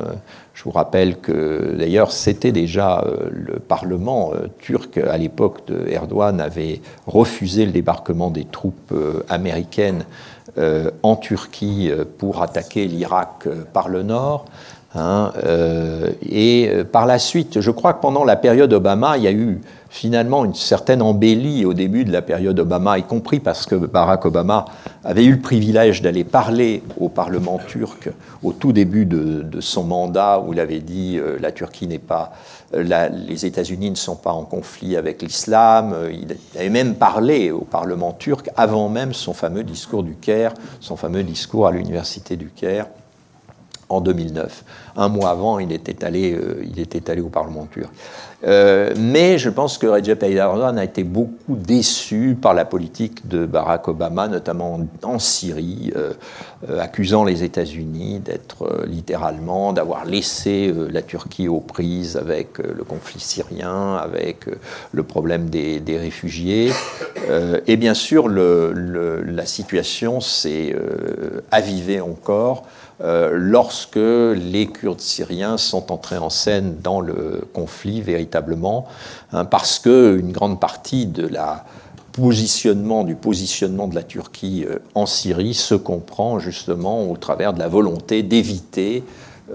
Je 0.53 0.63
vous 0.63 0.71
rappelle 0.71 1.17
que 1.17 1.75
d'ailleurs 1.79 2.11
c'était 2.11 2.51
déjà 2.51 3.03
le 3.31 3.57
Parlement 3.59 4.33
turc 4.59 4.97
à 4.97 5.17
l'époque 5.17 5.65
de 5.67 5.87
Erdogan 5.89 6.39
avait 6.39 6.81
refusé 7.07 7.65
le 7.65 7.71
débarquement 7.71 8.29
des 8.29 8.45
troupes 8.45 8.93
américaines 9.29 10.03
euh, 10.03 10.03
en 11.03 11.15
Turquie 11.15 11.89
euh, 11.91 12.03
pour 12.17 12.41
attaquer 12.41 12.85
l'Irak 12.87 13.47
euh, 13.47 13.63
par 13.71 13.89
le 13.89 14.03
nord. 14.03 14.45
Hein, 14.93 15.31
et 16.21 16.69
par 16.91 17.05
la 17.05 17.17
suite, 17.17 17.61
je 17.61 17.71
crois 17.71 17.93
que 17.93 18.01
pendant 18.01 18.25
la 18.25 18.35
période 18.35 18.73
Obama, 18.73 19.15
il 19.15 19.23
y 19.23 19.27
a 19.27 19.31
eu 19.31 19.61
finalement 19.89 20.43
une 20.43 20.53
certaine 20.53 21.01
embellie 21.01 21.63
au 21.63 21.73
début 21.73 22.03
de 22.03 22.11
la 22.11 22.21
période 22.21 22.59
Obama, 22.59 22.97
y 22.99 23.03
compris 23.03 23.39
parce 23.39 23.65
que 23.65 23.75
Barack 23.75 24.25
Obama 24.25 24.65
avait 25.05 25.23
eu 25.23 25.31
le 25.31 25.39
privilège 25.39 26.01
d'aller 26.01 26.25
parler 26.25 26.83
au 26.99 27.07
Parlement 27.07 27.57
turc 27.65 28.09
au 28.43 28.51
tout 28.51 28.73
début 28.73 29.05
de, 29.05 29.61
son 29.61 29.85
mandat, 29.85 30.41
où 30.45 30.51
il 30.51 30.59
avait 30.59 30.81
dit 30.81 31.17
la 31.39 31.53
Turquie 31.53 31.87
n'est 31.87 31.97
pas 31.97 32.33
les 32.73 33.45
États-Unis 33.45 33.91
ne 33.91 33.95
sont 33.95 34.15
pas 34.15 34.31
en 34.31 34.45
conflit 34.45 34.95
avec 34.95 35.21
l'islam. 35.21 35.95
Il 36.11 36.37
avait 36.55 36.69
même 36.69 36.95
parlé 36.95 37.51
au 37.51 37.61
Parlement 37.61 38.13
turc 38.13 38.49
avant 38.55 38.89
même 38.89 39.13
son 39.13 39.33
fameux 39.33 39.63
discours 39.63 40.03
du 40.03 40.15
Caire, 40.15 40.53
son 40.79 40.95
fameux 40.95 41.23
discours 41.23 41.67
à 41.67 41.71
l'université 41.71 42.37
du 42.37 42.49
Caire 42.49 42.87
en 43.91 44.01
2009. 44.01 44.63
Un 44.95 45.09
mois 45.09 45.29
avant, 45.29 45.59
il 45.59 45.71
était 45.71 46.03
allé, 46.03 46.33
euh, 46.33 46.63
il 46.63 46.79
était 46.79 47.09
allé 47.09 47.21
au 47.21 47.29
Parlement 47.29 47.67
turc. 47.71 47.89
Euh, 48.43 48.93
mais 48.97 49.37
je 49.37 49.49
pense 49.49 49.77
que 49.77 49.85
Recep 49.85 50.17
Tayyip 50.17 50.39
a 50.39 50.83
été 50.83 51.03
beaucoup 51.03 51.55
déçu 51.55 52.35
par 52.41 52.55
la 52.55 52.65
politique 52.65 53.27
de 53.27 53.45
Barack 53.45 53.87
Obama, 53.87 54.27
notamment 54.27 54.79
en 55.03 55.19
Syrie, 55.19 55.93
euh, 55.95 56.13
accusant 56.79 57.23
les 57.23 57.43
États-Unis 57.43 58.19
d'être 58.19 58.85
littéralement, 58.87 59.73
d'avoir 59.73 60.05
laissé 60.05 60.73
la 60.89 61.03
Turquie 61.03 61.47
aux 61.47 61.59
prises 61.59 62.17
avec 62.17 62.57
le 62.57 62.83
conflit 62.83 63.19
syrien, 63.19 63.95
avec 63.95 64.45
le 64.91 65.03
problème 65.03 65.49
des, 65.49 65.81
réfugiés. 65.97 66.71
et 67.67 67.77
bien 67.77 67.93
sûr, 67.93 68.27
la 68.27 69.45
situation 69.45 70.19
s'est 70.19 70.75
avivée 71.51 72.01
encore 72.01 72.63
euh, 73.03 73.31
lorsque 73.33 73.95
les 73.95 74.67
Kurdes 74.67 75.01
syriens 75.01 75.57
sont 75.57 75.91
entrés 75.91 76.19
en 76.19 76.29
scène 76.29 76.75
dans 76.83 77.01
le 77.01 77.41
conflit 77.51 78.01
véritablement, 78.01 78.85
hein, 79.33 79.43
parce 79.45 79.79
qu'une 79.79 80.31
grande 80.31 80.59
partie 80.59 81.07
de 81.07 81.25
la 81.25 81.65
positionnement, 82.11 83.03
du 83.03 83.15
positionnement 83.15 83.87
de 83.87 83.95
la 83.95 84.03
Turquie 84.03 84.65
euh, 84.67 84.77
en 84.93 85.07
Syrie 85.07 85.55
se 85.55 85.73
comprend 85.73 86.37
justement 86.37 87.09
au 87.09 87.17
travers 87.17 87.53
de 87.53 87.59
la 87.59 87.67
volonté 87.67 88.21
d'éviter 88.21 89.03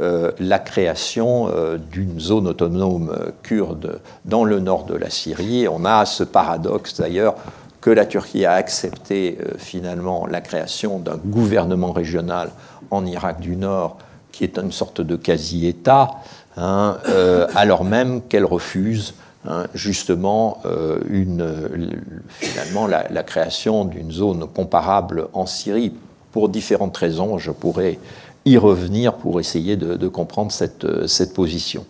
euh, 0.01 0.33
la 0.41 0.59
création 0.59 1.49
d'une 1.93 2.19
zone 2.19 2.49
autonome 2.49 3.17
kurde 3.45 4.01
dans 4.25 4.43
le 4.43 4.59
nord 4.59 4.87
de 4.87 4.95
la 4.95 5.09
Syrie. 5.09 5.69
On 5.69 5.85
a 5.85 6.05
ce 6.05 6.25
paradoxe 6.25 6.99
d'ailleurs 6.99 7.37
que 7.81 7.91
la 7.91 8.07
Turquie 8.07 8.45
a 8.45 8.55
accepté 8.55 9.39
finalement 9.59 10.27
la 10.27 10.41
création 10.41 10.99
d'un 10.99 11.19
gouvernement 11.25 11.93
régional 11.93 12.51
en 12.91 13.07
Irak 13.07 13.41
du 13.41 13.57
Nord, 13.57 13.99
qui 14.33 14.45
est 14.45 14.59
une 14.59 14.73
sorte 14.73 15.01
de 15.01 15.17
quasi-État, 15.17 16.11
hein, 16.57 16.99
euh, 17.09 17.47
alors 17.55 17.85
même 17.85 18.23
qu'elle 18.23 18.45
refuse 18.45 19.15
hein, 19.49 19.67
justement 19.75 20.59
euh, 20.67 20.99
une, 21.09 22.01
finalement 22.29 22.87
la, 22.87 23.23
création 23.23 23.85
d'une 23.85 24.13
zone 24.13 24.47
comparable 24.47 25.29
en 25.33 25.47
Syrie, 25.47 25.93
pour 26.33 26.51
différentes 26.51 26.97
raisons. 26.97 27.39
Je 27.39 27.51
pourrais 27.51 27.99
y 28.45 28.59
revenir 28.59 29.15
pour 29.15 29.41
essayer 29.41 29.77
de, 29.77 30.09
comprendre 30.09 30.53
cette, 30.53 31.07
cette, 31.07 31.33
position. 31.33 31.87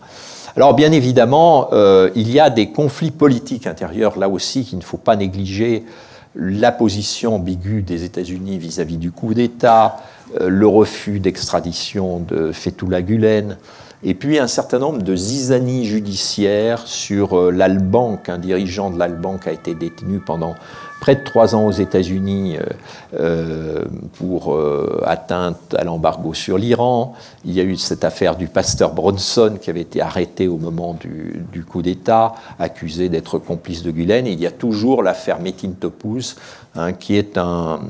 Alors 0.57 0.73
bien 0.73 0.93
évidemment, 0.93 1.69
euh, 1.73 2.11
il 2.15 2.31
y 2.31 2.41
a 2.41 2.49
des 2.49 2.71
conflits 2.71 3.11
politiques 3.11 3.67
intérieurs 3.67 4.19
là 4.19 4.29
aussi 4.29 4.65
qu'il 4.65 4.79
ne 4.79 4.85
faut 4.85 4.97
pas 4.97 5.17
négliger. 5.17 5.85
La 6.39 6.71
position 6.71 7.37
ambiguë 7.37 7.81
des 7.81 8.05
États-Unis 8.05 8.59
vis-à-vis 8.59 8.99
du 8.99 9.11
coup 9.11 9.33
d'État, 9.33 9.97
euh, 10.39 10.51
le 10.51 10.67
refus 10.67 11.19
d'extradition 11.19 12.21
de 12.21 12.53
Fethullah 12.53 13.01
Gulen, 13.01 13.57
et 14.03 14.13
puis 14.13 14.39
un 14.39 14.47
certain 14.47 14.79
nombre 14.79 15.03
de 15.03 15.17
zizanies 15.17 15.87
judiciaires 15.87 16.87
sur 16.87 17.39
euh, 17.39 17.51
l'Albank. 17.51 18.29
Un 18.29 18.37
dirigeant 18.37 18.91
de 18.91 18.99
l'Albank 18.99 19.47
a 19.47 19.53
été 19.53 19.75
détenu 19.75 20.21
pendant 20.21 20.55
près 21.01 21.17
de 21.17 21.25
trois 21.25 21.55
ans 21.55 21.67
aux 21.67 21.73
États-Unis 21.73 22.57
pour 24.19 24.59
atteinte 25.05 25.75
à 25.77 25.85
l'embargo 25.85 26.35
sur 26.35 26.59
l'Iran. 26.59 27.15
Il 27.45 27.53
y 27.53 27.61
a 27.61 27.65
eu 27.65 27.77
cette 27.77 28.05
affaire 28.05 28.37
du 28.37 28.49
pasteur 28.49 28.93
Bronson 28.93 29.59
qui 29.61 29.71
avait 29.71 29.83
été 29.83 30.01
arrêté 30.01 30.49
au 30.49 30.57
moment 30.57 30.95
du, 30.95 31.65
coup 31.65 31.83
d'État, 31.83 32.35
accusé 32.59 33.09
d'être 33.09 33.39
complice 33.39 33.83
de 33.83 33.91
Gulen. 33.91 34.27
Et 34.27 34.33
il 34.33 34.41
y 34.41 34.47
a 34.47 34.51
toujours 34.51 35.03
l'affaire 35.03 35.41
Metin 35.41 35.71
Topuz, 35.79 36.37
hein, 36.75 36.93
qui 36.93 37.17
est 37.17 37.39
un, 37.39 37.81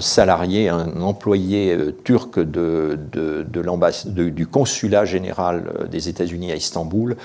salarié, 0.00 0.68
un 0.68 1.00
employé 1.00 1.76
turc 2.04 2.38
de, 2.38 2.98
de, 3.12 4.28
du 4.28 4.46
consulat 4.46 5.04
général 5.04 5.72
des 5.90 6.08
États-Unis 6.08 6.52
à 6.52 6.56
Istanbul, 6.56 7.16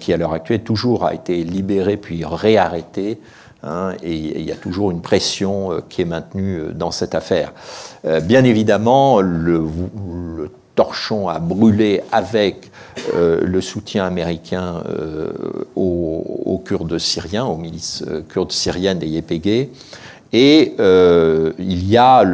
qui 0.00 0.12
à 0.12 0.16
l'heure 0.16 0.32
actuelle 0.32 0.62
toujours 0.62 1.04
a 1.04 1.14
été 1.14 1.42
libéré 1.44 1.96
puis 1.96 2.24
réarrêté. 2.24 3.20
Hein, 3.66 3.94
et 4.02 4.14
il 4.14 4.44
y 4.44 4.52
a 4.52 4.56
toujours 4.56 4.92
une 4.92 5.00
pression 5.00 5.72
euh, 5.72 5.80
qui 5.88 6.02
est 6.02 6.06
maintenue 6.06 6.58
euh, 6.58 6.72
dans 6.72 6.92
cette 6.92 7.16
affaire. 7.16 7.52
Euh, 8.04 8.20
bien 8.20 8.44
évidemment, 8.44 9.20
le, 9.20 9.66
torchon 10.76 11.28
a 11.28 11.38
brûlé 11.38 12.02
avec 12.12 12.70
le 13.14 13.60
soutien 13.62 14.04
américain 14.04 14.82
aux, 15.74 16.62
Kurdes 16.66 16.98
syriens, 16.98 17.46
aux 17.46 17.56
milices 17.56 18.04
kurdes 18.28 18.52
syriennes 18.52 18.98
des 18.98 19.06
YPG. 19.06 19.70
Et 20.34 20.74
il 21.58 21.88
y 21.88 21.96
a 21.96 22.24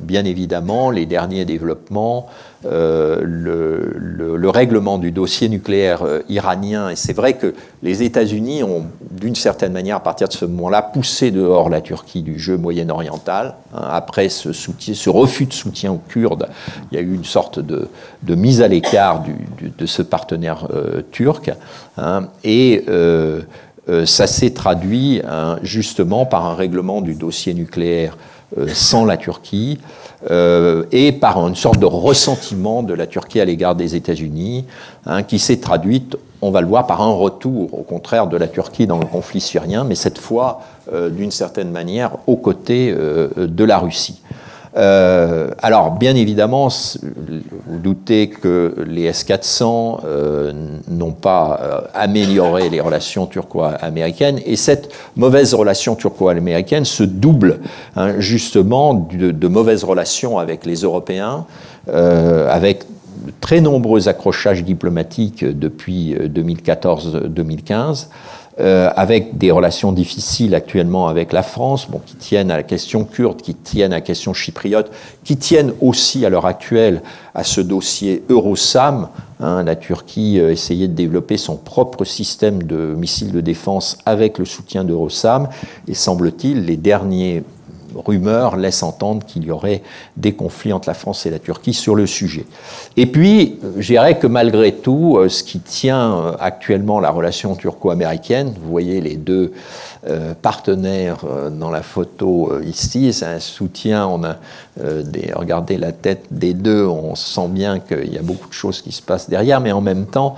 bien 0.00 0.24
évidemment 0.24 0.90
les 0.90 1.04
derniers 1.04 1.44
développements 1.44 2.30
euh, 2.66 3.20
le, 3.24 4.50
règlement 4.50 4.98
du 4.98 5.10
dossier 5.10 5.48
nucléaire 5.48 6.02
euh, 6.02 6.20
iranien. 6.28 6.90
Et 6.90 6.96
c'est 6.96 7.12
vrai 7.12 7.32
que 7.32 7.54
les 7.82 8.04
États-Unis 8.04 8.62
ont, 8.62 8.86
d'une 9.10 9.34
certaine 9.34 9.72
manière, 9.72 9.96
à 9.96 10.02
partir 10.02 10.28
de 10.28 10.32
ce 10.32 10.44
moment-là, 10.44 10.80
poussé 10.82 11.32
dehors 11.32 11.70
la 11.70 11.80
Turquie 11.80 12.22
du 12.22 12.38
jeu 12.38 12.56
moyen-oriental. 12.56 13.56
Hein, 13.74 13.88
après 13.90 14.28
ce, 14.28 14.50
refus 15.10 15.46
de 15.46 15.52
soutien 15.52 15.92
aux 15.92 16.00
Kurdes, 16.08 16.46
il 16.92 16.96
y 16.96 16.98
a 16.98 17.02
eu 17.02 17.14
une 17.14 17.24
sorte 17.24 17.58
de, 17.58 17.88
mise 18.28 18.62
à 18.62 18.68
l'écart 18.68 19.24
de 19.60 19.86
ce 19.86 20.02
partenaire 20.02 20.68
euh, 20.72 21.02
turc. 21.10 21.50
Hein, 21.96 22.28
et 22.44 22.84
ça 24.04 24.26
s'est 24.26 24.50
traduit 24.50 25.20
hein, 25.28 25.58
justement 25.62 26.26
par 26.26 26.46
un 26.46 26.54
règlement 26.54 27.00
du 27.00 27.14
dossier 27.14 27.54
nucléaire 27.54 28.16
sans 28.68 29.04
la 29.04 29.16
Turquie. 29.16 29.78
Euh, 30.30 30.84
et 30.90 31.12
par 31.12 31.46
une 31.46 31.54
sorte 31.54 31.78
de 31.78 31.84
ressentiment 31.84 32.82
de 32.82 32.94
la 32.94 33.06
Turquie 33.06 33.40
à 33.40 33.44
l'égard 33.44 33.74
des 33.74 33.94
États-Unis, 33.94 34.64
hein, 35.04 35.22
qui 35.22 35.38
s'est 35.38 35.58
traduite, 35.58 36.16
on 36.40 36.50
va 36.50 36.62
le 36.62 36.66
voir, 36.66 36.86
par 36.86 37.02
un 37.02 37.12
retour, 37.12 37.78
au 37.78 37.82
contraire, 37.82 38.26
de 38.26 38.36
la 38.38 38.48
Turquie 38.48 38.86
dans 38.86 38.98
le 38.98 39.04
conflit 39.04 39.40
syrien, 39.40 39.84
mais 39.84 39.94
cette 39.94 40.18
fois, 40.18 40.62
euh, 40.92 41.10
d'une 41.10 41.30
certaine 41.30 41.70
manière, 41.70 42.12
aux 42.26 42.36
côtés 42.36 42.94
euh, 42.96 43.28
de 43.36 43.64
la 43.64 43.78
Russie. 43.78 44.22
Euh, 44.76 45.50
alors, 45.62 45.92
bien 45.92 46.16
évidemment, 46.16 46.68
vous 46.68 47.78
doutez 47.78 48.28
que 48.28 48.74
les 48.86 49.04
S-400 49.04 50.00
euh, 50.04 50.52
n'ont 50.88 51.12
pas 51.12 51.60
euh, 51.62 51.80
amélioré 51.94 52.68
les 52.70 52.80
relations 52.80 53.26
turco-américaines, 53.26 54.40
et 54.44 54.56
cette 54.56 54.90
mauvaise 55.16 55.54
relation 55.54 55.94
turco-américaine 55.94 56.84
se 56.84 57.04
double 57.04 57.60
hein, 57.96 58.14
justement 58.18 58.94
de, 58.94 59.48
mauvaises 59.48 59.84
relations 59.84 60.38
avec 60.38 60.66
les 60.66 60.76
Européens, 60.82 61.46
avec 61.86 62.84
très 63.40 63.60
nombreux 63.60 64.08
accrochages 64.08 64.64
diplomatiques 64.64 65.44
depuis 65.44 66.14
2014-2015. 66.14 68.08
Euh, 68.60 68.88
avec 68.94 69.36
des 69.36 69.50
relations 69.50 69.90
difficiles 69.90 70.54
actuellement 70.54 71.08
avec 71.08 71.32
la 71.32 71.42
France, 71.42 71.88
qui 72.06 72.14
tiennent 72.14 72.52
à 72.52 72.56
la 72.56 72.62
question 72.62 73.04
kurde, 73.04 73.42
qui 73.42 73.52
tiennent 73.52 73.92
à 73.92 73.96
la 73.96 74.00
question 74.00 74.32
chypriote, 74.32 74.92
qui 75.24 75.36
tiennent 75.36 75.72
aussi 75.80 76.24
à 76.24 76.30
l'heure 76.30 76.46
actuelle 76.46 77.02
à 77.34 77.42
ce 77.42 77.60
dossier 77.60 78.22
Eurosam. 78.28 79.08
Hein, 79.40 79.64
la 79.64 79.74
Turquie 79.74 80.38
euh, 80.38 80.52
essayait 80.52 80.86
de 80.86 80.92
développer 80.92 81.36
son 81.36 81.56
propre 81.56 82.04
système 82.04 82.62
de 82.62 82.94
missiles 82.96 83.32
de 83.32 83.40
défense 83.40 83.98
avec 84.06 84.38
le 84.38 84.44
soutien 84.44 84.84
d'Eurosam, 84.84 85.48
et 85.88 85.94
semble-t-il, 85.94 86.64
les 86.64 86.76
derniers 86.76 87.42
rumeurs 87.94 88.56
laissent 88.56 88.82
entendre 88.82 89.24
qu'il 89.26 89.44
y 89.44 89.50
aurait 89.50 89.82
des 90.16 90.32
conflits 90.32 90.72
entre 90.72 90.88
la 90.88 90.94
France 90.94 91.26
et 91.26 91.30
la 91.30 91.38
Turquie 91.38 91.74
sur 91.74 91.94
le 91.94 92.06
sujet. 92.06 92.46
Et 92.96 93.06
puis, 93.06 93.58
je 93.76 93.86
dirais 93.86 94.18
que 94.18 94.26
malgré 94.26 94.72
tout, 94.72 95.16
euh, 95.16 95.28
ce 95.28 95.42
qui 95.42 95.60
tient 95.60 96.14
euh, 96.14 96.32
actuellement 96.40 97.00
la 97.00 97.10
relation 97.10 97.54
turco-américaine, 97.54 98.52
vous 98.60 98.70
voyez 98.70 99.00
les 99.00 99.16
deux 99.16 99.52
euh, 100.06 100.34
partenaires 100.40 101.24
dans 101.50 101.70
la 101.70 101.82
photo 101.82 102.60
ici, 102.62 103.12
c'est 103.12 103.26
un 103.26 103.40
soutien, 103.40 104.06
on 104.06 104.24
a 104.24 104.36
des, 104.76 105.32
regardez 105.34 105.76
la 105.76 105.92
tête 105.92 106.26
des 106.30 106.52
deux, 106.52 106.84
on 106.84 107.14
sent 107.14 107.48
bien 107.48 107.78
qu'il 107.78 108.12
y 108.12 108.18
a 108.18 108.22
beaucoup 108.22 108.48
de 108.48 108.52
choses 108.52 108.82
qui 108.82 108.92
se 108.92 109.02
passent 109.02 109.30
derrière, 109.30 109.60
mais 109.60 109.72
en 109.72 109.80
même 109.80 110.06
temps, 110.06 110.34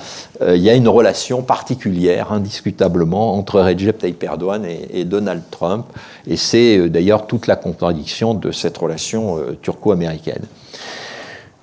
il 0.47 0.57
y 0.57 0.69
a 0.69 0.75
une 0.75 0.89
relation 0.89 1.43
particulière, 1.43 2.33
indiscutablement, 2.33 3.35
entre 3.35 3.61
Recep 3.61 3.99
Tayyip 3.99 4.23
Erdogan 4.23 4.65
et 4.67 5.05
Donald 5.05 5.43
Trump, 5.51 5.87
et 6.27 6.37
c'est 6.37 6.89
d'ailleurs 6.89 7.27
toute 7.27 7.47
la 7.47 7.57
contradiction 7.57 8.35
de 8.35 8.53
cette 8.53 8.77
relation 8.77 9.39
turco-américaine. 9.63 10.45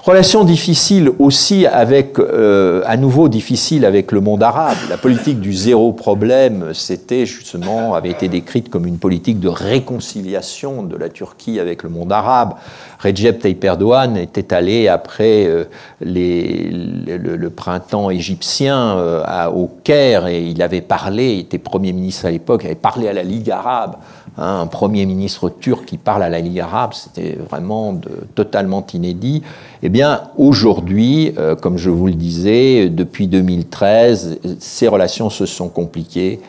Relation 0.04 0.44
difficile 0.44 1.12
aussi 1.18 1.66
avec, 1.66 2.20
euh, 2.20 2.82
à 2.86 2.98
nouveau 2.98 3.30
difficile 3.30 3.86
avec 3.86 4.12
le 4.12 4.20
monde 4.20 4.44
arabe. 4.44 4.76
La 4.90 4.98
politique 4.98 5.40
du 5.40 5.54
zéro 5.54 5.94
problème, 5.94 6.72
c'était 6.74 7.26
justement, 7.26 7.96
avait 7.96 8.10
été 8.10 8.28
décrite 8.28 8.70
comme 8.70 8.86
une 8.86 8.98
politique 8.98 9.40
de 9.40 9.48
réconciliation 9.48 10.84
de 10.84 10.98
la 10.98 11.08
Turquie 11.08 11.58
avec 11.58 11.84
le 11.84 11.90
monde 11.90 12.12
arabe. 12.12 12.56
Recep 13.00 13.40
Tayyip 13.40 13.64
Erdogan 13.64 14.18
était 14.18 14.54
allé 14.54 14.90
après 14.90 15.46
euh, 15.46 15.64
les, 16.02 16.70
le, 16.70 17.50
printemps 17.50 18.10
égyptien 18.10 18.98
euh, 18.98 19.48
au 19.56 19.70
Caire 19.86 20.28
et 20.28 20.44
il 20.44 20.62
avait 20.62 20.82
parlé, 20.82 21.36
il 21.36 21.40
était 21.40 21.60
Premier 21.60 21.94
ministre 21.94 22.26
à 22.26 22.32
l'époque, 22.32 22.64
il 22.64 22.68
avait 22.68 22.76
parlé 22.76 23.08
à 23.08 23.14
la 23.14 23.24
Ligue 23.24 23.52
arabe 23.52 23.96
Hein, 24.38 24.62
un 24.62 24.68
Premier 24.68 25.06
ministre 25.06 25.50
turc 25.50 25.86
qui 25.86 25.98
parle 25.98 26.24
à 26.24 26.30
la 26.30 26.40
Ligue 26.40 26.60
arabe, 26.60 26.94
c'était 26.94 27.38
vraiment 27.50 28.00
totalement 28.34 28.86
inédit. 28.94 29.44
Eh 29.84 29.90
bien, 29.90 30.22
aujourd'hui, 30.38 31.34
euh, 31.38 31.56
comme 31.56 31.78
je 31.78 31.92
vous 31.92 32.08
le 32.08 32.14
disais, 32.14 32.90
depuis 32.90 33.28
2013, 33.28 34.40
ces 34.60 34.88
relations 34.88 35.30
se 35.30 35.46
sont 35.46 35.70
compliquées. 35.70 36.40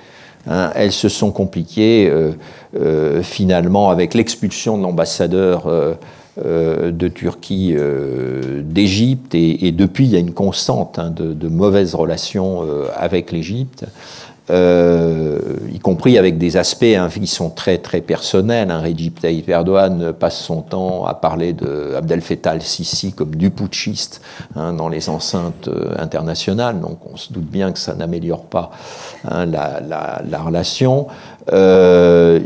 Hein. 0.46 0.70
elles 0.74 0.92
se 0.92 1.08
sont 1.08 1.30
compliquées 1.30 2.06
euh, 2.10 2.32
euh, 2.78 3.22
finalement 3.22 3.88
avec 3.88 4.12
l'expulsion 4.12 4.76
de 4.76 4.82
l'ambassadeur 4.82 5.70
de 6.36 7.08
Turquie 7.08 7.74
d'Égypte 8.62 9.34
et, 9.34 9.72
depuis 9.72 10.04
il 10.04 10.10
y 10.10 10.16
a 10.16 10.18
une 10.18 10.32
constante 10.34 10.98
hein, 10.98 11.10
de, 11.14 11.48
mauvaises 11.48 11.94
relations 11.94 12.62
avec 12.96 13.30
l'Égypte. 13.30 13.84
Compris 15.94 16.18
avec 16.18 16.38
des 16.38 16.56
aspects 16.56 16.82
hein, 16.82 17.08
qui 17.08 17.28
sont 17.28 17.50
très 17.50 17.78
très 17.78 18.00
personnels. 18.00 18.68
Hein. 18.72 18.80
Recep 18.80 19.20
Tayyip 19.20 19.48
Erdogan 19.48 20.12
passe 20.12 20.40
son 20.40 20.60
temps 20.60 21.06
à 21.06 21.14
parler 21.14 21.52
de 21.52 21.94
Abdel 21.96 22.20
Fattah 22.20 22.50
al-Sisi 22.50 23.12
comme 23.12 23.36
du 23.36 23.50
putschiste 23.50 24.20
hein, 24.56 24.72
dans 24.72 24.88
les 24.88 25.08
enceintes 25.08 25.68
euh, 25.68 25.94
internationales, 25.98 26.80
donc 26.80 26.98
on 27.12 27.16
se 27.16 27.32
doute 27.32 27.46
bien 27.46 27.70
que 27.70 27.78
ça 27.78 27.94
n'améliore 27.94 28.44
pas 28.46 28.72
hein, 29.30 29.46
la, 29.46 29.80
la, 29.80 30.20
la, 30.28 30.38
relation. 30.42 31.06
Euh, 31.52 32.40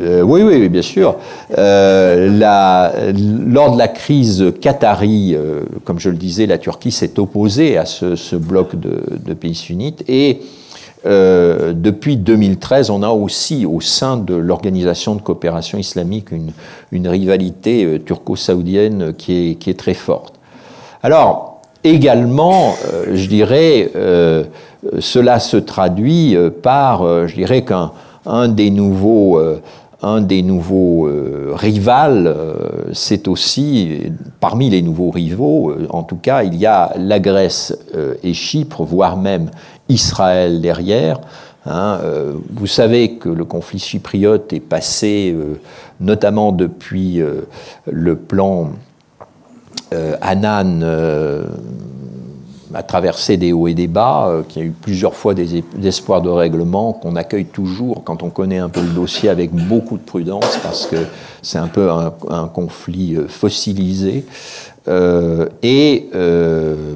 euh, 0.00 0.22
oui, 0.22 0.42
oui, 0.42 0.68
bien 0.68 0.82
sûr. 0.82 1.16
Euh, 1.56 3.12
lors 3.46 3.72
de 3.74 3.78
la 3.78 3.88
crise 3.88 4.52
qatari, 4.60 5.36
comme 5.84 6.00
je 6.00 6.10
le 6.10 6.16
disais, 6.16 6.46
la 6.46 6.58
Turquie 6.58 6.90
s'est 6.90 7.20
opposée 7.20 7.78
à 7.78 7.86
ce, 7.86 8.16
ce 8.16 8.34
bloc 8.34 8.74
de, 8.74 9.04
de, 9.24 9.34
pays 9.34 9.54
sunnites. 9.54 10.02
Et 10.08 10.40
euh, 11.04 11.72
depuis 11.74 12.16
2013, 12.16 12.90
on 12.90 13.02
a 13.02 13.10
aussi 13.10 13.66
au 13.66 13.80
sein 13.80 14.16
de 14.16 14.34
l'Organisation 14.34 15.14
de 15.14 15.20
coopération 15.20 15.78
islamique 15.78 16.28
une, 16.32 17.08
rivalité 17.08 17.84
euh, 17.84 17.98
turco-saoudienne 17.98 19.12
qui 19.14 19.56
est, 19.66 19.78
très 19.78 19.94
forte. 19.94 20.34
Alors, 21.02 21.60
également, 21.84 22.74
je 23.12 23.28
dirais, 23.28 23.92
cela 24.98 25.38
se 25.38 25.56
traduit 25.56 26.36
par, 26.62 27.28
je 27.28 27.34
dirais 27.34 27.62
qu'un 27.62 27.92
un 28.26 28.48
des 28.48 28.70
nouveaux, 28.70 29.38
euh, 29.38 29.62
un 30.02 30.20
nouveaux 30.20 31.06
euh, 31.06 31.56
euh, 31.62 32.54
c'est 32.92 33.28
aussi, 33.28 34.12
parmi 34.40 34.68
les 34.68 34.82
nouveaux 34.82 35.10
rivaux, 35.10 35.72
en 35.90 36.02
tout 36.02 36.16
cas, 36.16 36.42
il 36.42 36.56
y 36.56 36.66
a 36.66 36.92
la 36.98 37.20
Grèce 37.20 37.76
et 38.22 38.34
Chypre, 38.34 38.82
voire 38.82 39.16
même 39.16 39.50
Israël 39.88 40.60
derrière. 40.60 41.20
Hein, 41.66 42.00
vous 42.50 42.66
savez 42.66 43.14
que 43.14 43.28
le 43.28 43.44
conflit 43.44 43.78
chypriote 43.78 44.52
est 44.52 44.60
passé, 44.60 45.36
notamment 46.00 46.52
depuis 46.52 47.20
le 47.90 48.16
plan 48.16 48.70
Hanan 50.20 50.84
a 52.74 52.82
traversé 52.82 53.36
des 53.36 53.52
hauts 53.52 53.68
et 53.68 53.74
des 53.74 53.86
bas, 53.86 54.28
euh, 54.28 54.42
qu'il 54.42 54.62
y 54.62 54.64
a 54.64 54.68
eu 54.68 54.72
plusieurs 54.72 55.14
fois 55.14 55.34
des, 55.34 55.62
espoirs 55.84 56.22
de 56.22 56.28
règlement, 56.28 56.92
qu'on 56.92 57.16
accueille 57.16 57.46
toujours 57.46 58.02
quand 58.04 58.22
on 58.22 58.30
connaît 58.30 58.58
un 58.58 58.68
peu 58.68 58.80
le 58.80 58.88
dossier 58.88 59.28
avec 59.28 59.52
beaucoup 59.52 59.96
de 59.96 60.02
prudence, 60.02 60.58
parce 60.62 60.86
que 60.86 60.96
c'est 61.42 61.58
un 61.58 61.68
peu 61.68 61.90
un, 61.90 62.48
conflit 62.48 63.16
euh, 63.16 63.28
fossilisé. 63.28 64.24
Euh, 64.88 65.48
et 65.64 66.08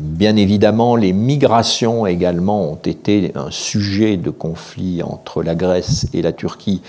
bien 0.00 0.36
évidemment, 0.36 0.94
les 0.94 1.12
migrations 1.12 2.06
également 2.06 2.70
ont 2.70 2.78
été 2.84 3.32
un 3.34 3.50
sujet 3.50 4.16
de 4.16 4.30
conflit 4.30 5.02
entre 5.02 5.42
la 5.42 5.56
Grèce 5.56 6.06
et 6.14 6.22
la 6.22 6.32
Turquie, 6.32 6.82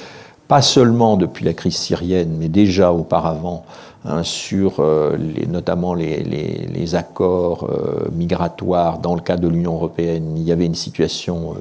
pas 0.48 0.62
seulement 0.62 1.18
depuis 1.18 1.44
la 1.44 1.54
crise 1.54 1.78
syrienne, 1.78 2.36
mais 2.38 2.50
déjà 2.50 2.92
auparavant 2.92 3.66
Hein, 4.04 4.24
sur 4.24 4.80
euh, 4.80 5.16
les, 5.16 5.46
notamment 5.46 5.94
les, 5.94 6.24
les, 6.24 6.66
les 6.66 6.96
accords 6.96 7.70
euh, 7.70 8.10
migratoires 8.12 8.98
dans 8.98 9.14
le 9.14 9.22
cadre 9.22 9.44
de 9.44 9.48
l'Union 9.48 9.76
européenne. 9.76 10.34
Il 10.38 10.42
y 10.42 10.52
avait 10.52 10.66
une 10.66 10.74
situation 10.74 11.54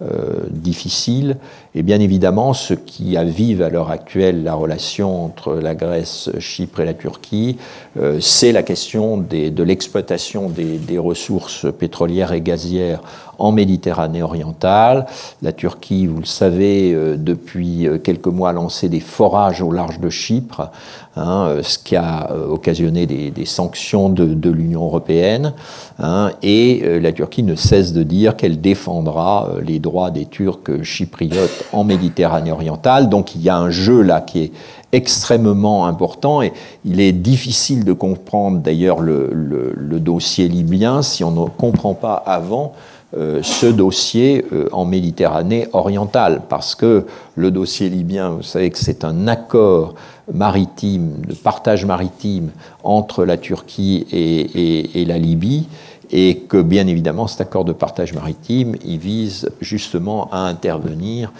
euh, 0.00 0.46
difficile. 0.48 1.36
Et 1.74 1.82
bien 1.82 2.00
évidemment, 2.00 2.52
ce 2.52 2.74
qui 2.74 3.16
avive 3.16 3.62
à 3.62 3.70
l'heure 3.70 3.90
actuelle 3.90 4.42
la 4.42 4.54
relation 4.54 5.24
entre 5.24 5.54
la 5.54 5.74
Grèce, 5.74 6.30
Chypre 6.38 6.80
et 6.80 6.84
la 6.84 6.92
Turquie, 6.92 7.56
c'est 8.20 8.52
la 8.52 8.62
question 8.62 9.16
de 9.16 9.62
l'exploitation 9.62 10.50
des, 10.50 10.98
ressources 10.98 11.66
pétrolières 11.72 12.32
et 12.32 12.42
gazières 12.42 13.00
en 13.38 13.52
Méditerranée 13.52 14.22
orientale. 14.22 15.06
La 15.40 15.52
Turquie, 15.52 16.06
vous 16.06 16.20
le 16.20 16.26
savez, 16.26 16.94
depuis 17.16 17.88
quelques 18.04 18.26
mois 18.26 18.50
a 18.50 18.52
lancé 18.52 18.90
des 18.90 19.00
forages 19.00 19.62
au 19.62 19.72
large 19.72 19.98
de 19.98 20.10
Chypre 20.10 20.70
Hein, 21.14 21.46
euh, 21.48 21.62
ce 21.62 21.78
qui 21.78 21.94
a 21.94 22.30
euh, 22.30 22.46
occasionné 22.46 23.06
des, 23.06 23.44
sanctions 23.44 24.08
de, 24.08 24.50
l'Union 24.50 24.84
européenne. 24.84 25.52
Hein, 25.98 26.30
et 26.42 26.80
euh, 26.84 27.00
la 27.00 27.12
Turquie 27.12 27.42
ne 27.42 27.54
cesse 27.54 27.92
de 27.92 28.02
dire 28.02 28.34
qu'elle 28.34 28.62
défendra 28.62 29.50
les 29.62 29.78
droits 29.78 30.10
des 30.10 30.24
Turcs 30.24 30.82
chypriotes 30.82 31.61
en 31.72 31.84
Méditerranée 31.84 32.52
orientale. 32.52 33.08
Donc 33.08 33.34
il 33.34 33.42
y 33.42 33.48
a 33.48 33.56
un 33.56 33.70
jeu 33.70 34.02
là 34.02 34.20
qui 34.20 34.42
est 34.42 34.52
extrêmement 34.92 35.86
important 35.86 36.42
et 36.42 36.52
il 36.84 37.00
est 37.00 37.12
difficile 37.12 37.84
de 37.84 37.92
comprendre 37.92 38.58
d'ailleurs 38.58 39.00
le, 39.00 39.30
dossier 40.00 40.48
libyen 40.48 41.02
si 41.02 41.24
on 41.24 41.30
ne 41.30 41.48
comprend 41.48 41.94
pas 41.94 42.22
avant 42.26 42.74
ce 43.14 43.66
dossier 43.66 44.44
en 44.72 44.84
Méditerranée 44.86 45.68
orientale, 45.74 46.42
parce 46.48 46.74
que 46.74 47.06
le 47.36 47.50
dossier 47.50 47.90
libyen, 47.90 48.30
vous 48.30 48.42
savez 48.42 48.70
que 48.70 48.78
c'est 48.78 49.04
un 49.04 49.28
accord 49.28 49.94
maritime, 50.32 51.20
de 51.26 51.34
partage 51.34 51.84
maritime 51.84 52.50
entre 52.84 53.24
la 53.24 53.36
Turquie 53.36 54.06
et, 54.12 55.04
la 55.04 55.18
Libye, 55.18 55.66
et 56.12 56.36
que 56.36 56.60
bien 56.60 56.86
évidemment 56.86 57.26
cet 57.26 57.40
accord 57.40 57.64
de 57.64 57.72
partage 57.72 58.12
maritime, 58.12 58.76
il 58.84 58.98
vise 58.98 59.48
justement 59.60 60.28
à 60.30 60.40
intervenir 60.40 61.32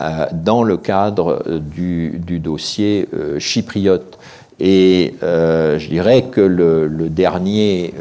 euh, 0.00 0.26
dans 0.32 0.62
le 0.62 0.76
cadre 0.76 1.42
du, 1.58 2.20
dossier 2.38 3.08
euh, 3.12 3.40
chypriote. 3.40 4.18
Et 4.62 5.14
euh, 5.22 5.78
je 5.78 5.88
dirais 5.88 6.26
que 6.30 6.40
le, 6.40 7.08
dernier, 7.08 7.94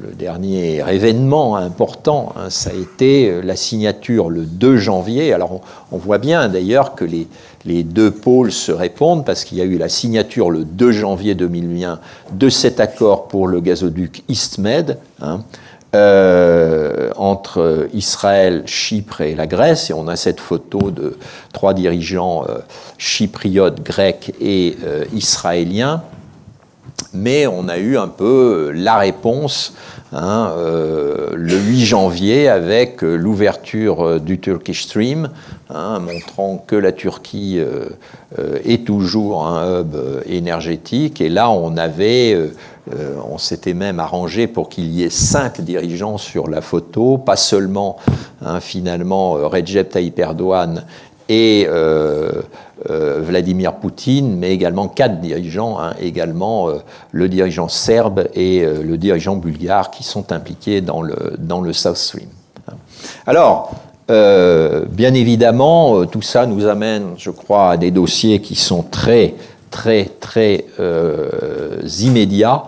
le 0.00 0.14
dernier 0.14 0.82
événement 0.88 1.56
important, 1.56 2.32
hein, 2.36 2.50
ça 2.50 2.70
a 2.70 2.72
été 2.72 3.42
la 3.42 3.56
signature 3.56 4.30
le 4.30 4.44
2 4.44 4.76
janvier. 4.76 5.32
Alors 5.32 5.60
on 5.92 5.98
voit 5.98 6.18
bien 6.18 6.48
d'ailleurs 6.48 6.94
que 6.94 7.04
les, 7.04 7.26
les 7.66 7.82
deux 7.82 8.10
pôles 8.10 8.52
se 8.52 8.72
répondent 8.72 9.24
parce 9.24 9.44
qu'il 9.44 9.58
y 9.58 9.60
a 9.60 9.64
eu 9.64 9.76
la 9.76 9.88
signature 9.88 10.50
le 10.50 10.64
2 10.64 10.92
janvier 10.92 11.34
2001 11.34 11.98
de 12.32 12.48
cet 12.48 12.80
accord 12.80 13.28
pour 13.28 13.48
le 13.48 13.60
gazoduc 13.60 14.22
EastMed 14.28 14.98
hein, 15.20 15.40
euh, 15.94 17.10
entre 17.16 17.88
Israël, 17.94 18.64
Chypre 18.66 19.20
et 19.20 19.34
la 19.34 19.46
Grèce. 19.46 19.90
Et 19.90 19.92
on 19.92 20.08
a 20.08 20.16
cette 20.16 20.40
photo 20.40 20.90
de 20.90 21.16
trois 21.52 21.72
dirigeants 21.72 22.44
euh, 22.48 22.58
chypriotes, 22.98 23.80
grecs 23.80 24.32
et 24.40 24.76
euh, 24.84 25.04
israéliens. 25.14 26.02
Mais 27.12 27.46
on 27.46 27.68
a 27.68 27.78
eu 27.78 27.96
un 27.96 28.08
peu 28.08 28.72
la 28.74 28.98
réponse 28.98 29.74
Hein, 30.16 30.52
le 31.34 31.56
8 31.56 31.86
janvier 31.86 32.48
avec 32.48 33.02
l'ouverture 33.02 34.20
du 34.20 34.38
Turkish 34.38 34.84
Stream, 34.84 35.28
hein, 35.70 35.98
montrant 35.98 36.64
que 36.64 36.76
la 36.76 36.92
Turquie 36.92 37.58
est 38.64 38.86
toujours 38.86 39.44
un 39.44 39.80
hub 39.80 39.96
énergétique. 40.26 41.20
Et 41.20 41.28
là, 41.28 41.50
on 41.50 41.76
avait, 41.76 42.38
on 42.90 43.38
s'était 43.38 43.74
même 43.74 43.98
arrangé 43.98 44.46
pour 44.46 44.68
qu'il 44.68 44.92
y 44.92 45.02
ait 45.02 45.10
cinq 45.10 45.60
dirigeants 45.60 46.18
sur 46.18 46.48
la 46.48 46.60
photo, 46.60 47.16
pas 47.16 47.36
seulement 47.36 47.96
hein, 48.44 48.60
finalement 48.60 49.32
Recep 49.32 49.88
Tayyip 49.88 50.20
et 51.28 51.66
euh, 52.90 53.20
Vladimir 53.22 53.74
Poutine, 53.74 54.36
mais 54.36 54.50
également 54.52 54.88
quatre 54.88 55.20
dirigeants, 55.20 55.78
hein, 55.80 55.94
également 56.00 56.68
euh, 56.68 56.78
le 57.12 57.28
dirigeant 57.28 57.68
serbe 57.68 58.28
et 58.34 58.62
euh, 58.62 58.82
le 58.82 58.98
dirigeant 58.98 59.36
bulgare 59.36 59.90
qui 59.90 60.02
sont 60.02 60.32
impliqués 60.32 60.80
dans 60.80 61.00
le, 61.00 61.36
dans 61.38 61.60
le 61.60 61.72
South 61.72 61.96
Stream. 61.96 62.28
Alors, 63.26 63.72
bien 64.08 65.14
évidemment, 65.14 66.04
tout 66.06 66.22
ça 66.22 66.46
nous 66.46 66.66
amène, 66.66 67.14
je 67.16 67.30
crois, 67.30 67.70
à 67.70 67.76
des 67.76 67.90
dossiers 67.90 68.40
qui 68.40 68.54
sont 68.54 68.82
très, 68.82 69.34
très, 69.74 70.04
très 70.20 70.64
immédiats. 72.00 72.64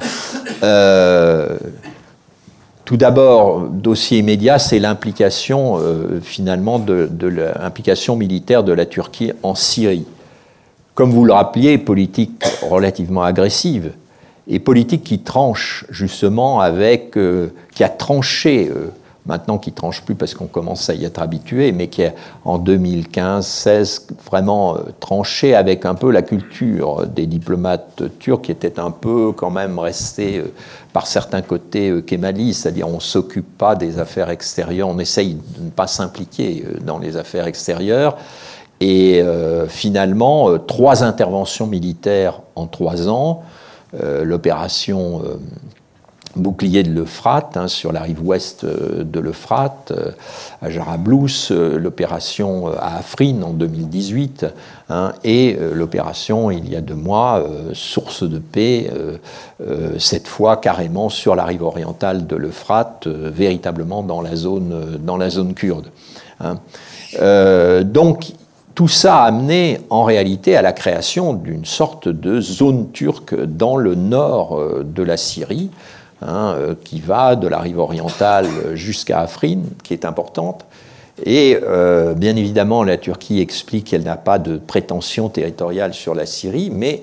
Tout 2.86 2.96
d'abord, 2.96 3.62
dossier 3.62 4.18
immédiat, 4.18 4.60
c'est 4.60 4.78
l'implication 4.78 5.76
euh, 5.80 6.20
finalement 6.22 6.78
de, 6.78 7.10
l'implication 7.26 8.14
militaire 8.14 8.62
de 8.62 8.72
la 8.72 8.86
Turquie 8.86 9.32
en 9.42 9.56
Syrie. 9.56 10.06
Comme 10.94 11.10
vous 11.10 11.24
le 11.24 11.32
rappeliez, 11.32 11.78
politique 11.78 12.44
relativement 12.62 13.24
agressive 13.24 13.90
et 14.46 14.60
politique 14.60 15.02
qui 15.02 15.18
tranche 15.18 15.84
justement 15.90 16.60
avec, 16.60 17.16
euh, 17.16 17.48
qui 17.74 17.82
a 17.82 17.88
tranché 17.88 18.70
euh, 18.70 18.90
maintenant 19.26 19.58
qui 19.58 19.72
tranche 19.72 20.02
plus 20.02 20.14
parce 20.14 20.34
qu'on 20.34 20.46
commence 20.46 20.88
à 20.88 20.94
y 20.94 21.04
être 21.04 21.20
habitué, 21.20 21.72
mais 21.72 21.88
qui 21.88 22.02
est 22.02 22.14
en 22.44 22.58
2015-16 22.58 24.02
vraiment 24.24 24.76
euh, 24.76 24.80
tranché 25.00 25.54
avec 25.54 25.84
un 25.84 25.94
peu 25.94 26.10
la 26.10 26.22
culture 26.22 27.06
des 27.06 27.26
diplomates 27.26 28.02
turcs 28.18 28.42
qui 28.42 28.52
étaient 28.52 28.78
un 28.78 28.90
peu 28.90 29.32
quand 29.32 29.50
même 29.50 29.78
restés 29.78 30.38
euh, 30.38 30.52
par 30.92 31.06
certains 31.06 31.42
côtés 31.42 31.90
euh, 31.90 32.00
kémalistes, 32.00 32.62
c'est-à-dire 32.62 32.88
on 32.88 32.96
ne 32.96 33.00
s'occupe 33.00 33.58
pas 33.58 33.74
des 33.74 33.98
affaires 33.98 34.30
extérieures, 34.30 34.88
on 34.88 34.98
essaye 34.98 35.34
de 35.34 35.64
ne 35.64 35.70
pas 35.70 35.86
s'impliquer 35.86 36.64
dans 36.84 36.98
les 36.98 37.16
affaires 37.16 37.46
extérieures. 37.46 38.16
Et 38.78 39.22
finalement, 39.68 40.58
trois 40.58 41.02
interventions 41.02 41.66
militaires 41.66 42.40
en 42.56 42.66
trois 42.66 43.08
ans, 43.08 43.42
l'opération 43.94 45.22
bouclier 46.36 46.82
de 46.82 46.92
l'Euphrate, 46.92 47.56
hein, 47.56 47.68
sur 47.68 47.92
la 47.92 48.02
rive 48.02 48.24
ouest 48.24 48.64
euh, 48.64 49.04
de 49.04 49.20
l'Euphrate, 49.20 49.92
euh, 49.92 50.12
à 50.62 50.70
Jarablous, 50.70 51.50
euh, 51.50 51.78
l'opération 51.78 52.68
à 52.68 52.98
Afrin 52.98 53.42
en 53.42 53.52
2018, 53.52 54.46
hein, 54.88 55.12
et 55.24 55.58
l'opération 55.74 56.50
il 56.50 56.68
y 56.68 56.76
a 56.76 56.80
deux 56.80 56.94
mois, 56.94 57.44
Source 57.72 58.22
de 58.22 58.38
paix, 58.38 58.90
cette 59.98 60.28
fois 60.28 60.56
carrément 60.56 61.08
sur 61.08 61.34
la 61.34 61.44
rive 61.44 61.62
orientale 61.62 62.26
de 62.26 62.36
l'Euphrate, 62.36 63.06
véritablement 63.06 64.02
dans 64.02 64.20
la 64.20 64.36
zone, 64.36 65.54
kurde. 65.54 65.86
Hein. 66.40 66.56
donc, 67.84 68.32
tout 68.74 68.88
ça 68.88 69.22
a 69.22 69.26
amené 69.26 69.80
en 69.88 70.04
réalité 70.04 70.56
à 70.56 70.62
la 70.62 70.72
création 70.72 71.32
d'une 71.32 71.64
sorte 71.64 72.08
de 72.08 72.40
zone 72.40 72.90
turque 72.92 73.34
dans 73.34 73.76
le 73.76 73.94
nord 73.94 74.60
de 74.84 75.02
la 75.02 75.16
Syrie, 75.16 75.70
Hein, 76.22 76.54
euh, 76.56 76.74
qui 76.82 77.00
va 77.00 77.36
de 77.36 77.46
la 77.46 77.58
rive 77.58 77.78
orientale 77.78 78.48
jusqu'à 78.72 79.20
Afrin, 79.20 79.58
qui 79.82 79.92
est 79.92 80.06
importante. 80.06 80.64
Et 81.24 81.58
euh, 81.62 82.14
bien 82.14 82.36
évidemment, 82.36 82.82
la 82.84 82.96
Turquie 82.96 83.40
explique 83.40 83.88
qu'elle 83.88 84.02
n'a 84.02 84.16
pas 84.16 84.38
de 84.38 84.56
prétention 84.56 85.28
territoriale 85.28 85.92
sur 85.92 86.14
la 86.14 86.24
Syrie, 86.24 86.70
mais 86.70 87.02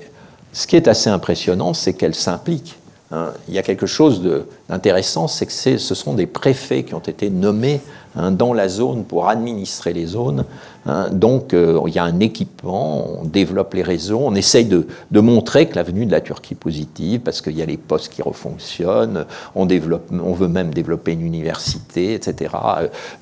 ce 0.52 0.66
qui 0.66 0.76
est 0.76 0.88
assez 0.88 1.12
impressionnant, 1.12 1.74
c'est 1.74 1.94
qu'elle 1.94 2.16
s'implique. 2.16 2.76
Hein. 3.14 3.28
Il 3.48 3.54
y 3.54 3.60
a 3.60 3.64
quelque 3.64 3.86
chose 3.86 4.22
d'intéressant, 4.68 5.28
c'est 5.28 5.46
que 5.46 5.52
ce 5.52 5.96
sont 5.96 6.14
des 6.14 6.26
préfets 6.26 6.84
qui 6.84 6.94
ont 6.94 7.00
été 7.00 7.30
nommés 7.30 7.80
Hein, 8.16 8.30
dans 8.30 8.54
la 8.54 8.70
zone 8.70 9.06
pour 9.06 9.28
administrer 9.28 9.92
les 9.92 10.06
zones. 10.06 10.46
Hein. 10.86 11.08
donc 11.12 11.54
euh, 11.54 11.80
il 11.88 11.96
y 11.96 11.98
a 11.98 12.04
un 12.04 12.20
équipement, 12.20 13.22
on 13.22 13.24
développe 13.24 13.74
les 13.74 13.82
réseaux, 13.82 14.20
on 14.22 14.36
essaye 14.36 14.66
de, 14.66 14.86
montrer 15.12 15.68
que 15.68 15.76
l'avenue 15.76 16.06
de 16.06 16.12
la 16.12 16.22
Turquie 16.22 16.54
positive 16.54 17.22
parce 17.22 17.42
qu'il 17.42 17.58
y 17.58 17.62
a 17.64 17.66
les 17.66 17.78
postes 17.78 18.14
qui 18.14 18.22
refonctionnent, 18.22 19.26
on, 19.56 19.66
veut 19.66 20.48
même 20.48 20.74
développer 20.74 21.14
une 21.14 21.26
université, 21.26 22.14
etc. 22.14 22.54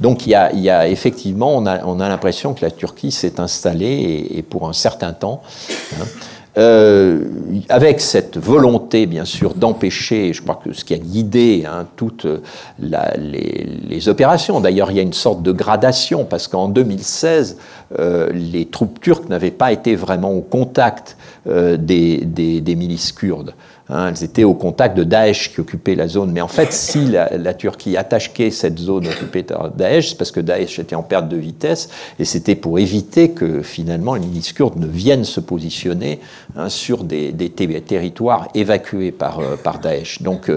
Donc 0.02 0.28
il 0.28 0.32
y 0.32 0.36
a, 0.70 0.90
effectivement, 0.90 1.56
on 1.56 1.66
a 1.66 2.10
l'impression 2.10 2.54
que 2.54 2.66
la 2.66 2.72
Turquie 2.72 3.12
s'est 3.12 3.40
installée 3.40 4.28
et, 4.30 4.42
pour 4.42 4.68
un 4.68 4.74
certain 4.74 5.14
temps. 5.14 5.42
Euh, 6.58 7.24
avec 7.70 8.02
cette 8.02 8.38
volonté, 8.38 9.06
bien 9.06 9.24
sûr, 9.24 9.54
d'empêcher, 9.54 10.34
je 10.34 10.42
crois 10.42 10.60
que 10.62 10.74
ce 10.74 10.84
qui 10.84 10.94
a 10.94 10.98
guidé 10.98 11.64
hein, 11.66 11.88
toutes 11.96 12.28
les, 12.80 14.10
opérations, 14.10 14.60
d'ailleurs 14.60 14.92
il 14.92 14.98
y 14.98 15.00
a 15.00 15.04
une 15.04 15.14
sorte 15.14 15.44
de 15.44 15.54
gradation, 15.54 16.26
parce 16.26 16.50
qu'en 16.50 16.68
2016, 16.68 17.58
euh, 18.00 18.30
les 18.34 18.66
troupes 18.66 19.00
turques 19.02 19.28
n'avaient 19.30 19.52
pas 19.52 19.72
été 19.72 19.96
vraiment 19.96 20.32
au 20.32 20.42
contact 20.42 21.18
euh, 21.48 21.78
des, 21.78 22.64
milices 22.76 23.12
kurdes. 23.12 23.54
Hein, 23.90 24.10
elles 24.10 24.24
étaient 24.24 24.46
au 24.46 24.54
contact 24.54 24.96
de 24.96 25.04
Daesh 25.04 25.54
qui 25.54 25.60
occupait 25.60 25.96
la 25.96 26.08
zone. 26.08 26.32
Mais 26.32 26.40
en 26.40 26.48
fait, 26.48 26.72
si 26.72 27.08
la, 27.08 27.54
Turquie 27.54 27.98
attaquait 27.98 28.50
cette 28.50 28.80
zone 28.80 29.08
occupée 29.08 29.44
par 29.44 29.70
Daesh, 29.72 30.10
c'est 30.10 30.18
parce 30.18 30.32
que 30.32 30.40
Daesh 30.40 30.80
était 30.80 30.96
en 30.96 31.04
perte 31.04 31.28
de 31.28 31.36
vitesse 31.36 31.90
et 32.18 32.24
c'était 32.24 32.56
pour 32.56 32.80
éviter 32.80 33.32
que 33.32 33.62
finalement 33.62 34.14
les 34.14 34.22
milices 34.22 34.54
kurdes 34.54 34.78
ne 34.78 34.88
viennent 34.88 35.26
se 35.26 35.42
positionner 35.42 36.22
hein, 36.56 36.70
sur 36.70 37.04
des, 37.04 37.34
territoires 37.86 38.48
évacués 38.56 39.12
par, 39.12 39.40
euh, 39.40 39.58
Daesh. 39.82 40.22
Donc 40.22 40.50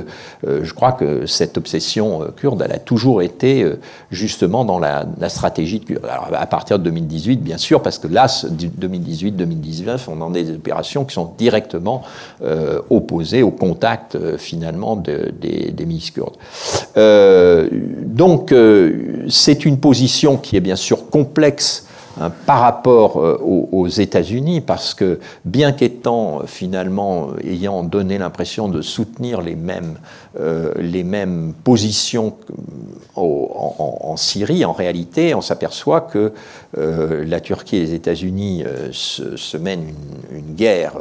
je 0.45 0.73
crois 0.73 0.93
que 0.93 1.27
cette 1.27 1.57
obsession 1.57 2.27
kurde, 2.37 2.63
elle 2.65 2.73
a 2.73 2.79
toujours 2.79 3.23
été 3.23 3.67
justement 4.11 4.65
dans 4.65 4.79
la, 4.79 5.07
stratégie 5.29 5.81
de 5.81 5.99
Alors, 6.09 6.29
à 6.33 6.47
partir 6.47 6.79
de 6.79 6.85
2018, 6.85 7.24
bien 7.29 7.59
sûr, 7.59 7.83
parce 7.83 7.99
que 7.99 8.09
là, 8.09 8.27
2018-2019, 8.27 10.01
on 10.09 10.21
en 10.21 10.31
a 10.31 10.35
des 10.35 10.51
opérations 10.51 11.05
qui 11.05 11.15
sont 11.15 11.33
directement 11.37 12.03
opposées 12.91 13.43
au 13.43 13.51
contact 13.51 14.15
euh, 14.15 14.39
finalement 14.39 14.97
des, 14.97 15.75
milices 15.87 16.11
kurdes. 16.11 16.37
Euh, 16.97 17.69
donc 17.71 18.53
euh, 18.53 19.25
c'est 19.29 19.65
une 19.65 19.79
position 19.79 20.37
qui 20.37 20.57
est 20.57 20.61
bien 20.61 20.77
sûr 20.77 21.11
complexe 21.11 21.87
Hein, 22.21 22.31
par 22.47 22.61
rapport 22.61 23.17
euh, 23.17 23.37
aux, 23.43 23.89
États-Unis, 23.89 24.61
parce 24.61 24.95
que 24.95 25.19
bien 25.45 25.73
qu'étant 25.73 26.39
euh, 26.39 26.47
finalement 26.47 27.31
ayant 27.43 27.83
donné 27.83 28.19
l'impression 28.19 28.69
de 28.69 28.83
soutenir 28.83 29.41
les 29.41 29.57
mêmes, 29.57 29.99
euh, 30.39 30.73
les 30.79 31.03
mêmes 31.03 31.55
positions 31.65 32.35
en, 33.17 34.17
Syrie, 34.17 34.65
en 34.65 34.73
réalité, 34.73 35.35
on 35.35 35.41
s'aperçoit 35.41 36.01
que 36.01 36.33
la 36.77 37.41
Turquie 37.41 37.77
et 37.77 37.81
les 37.81 37.95
États-Unis 37.95 38.65
se, 38.93 39.57
mènent 39.57 39.95
une, 40.33 40.55
guerre 40.55 40.95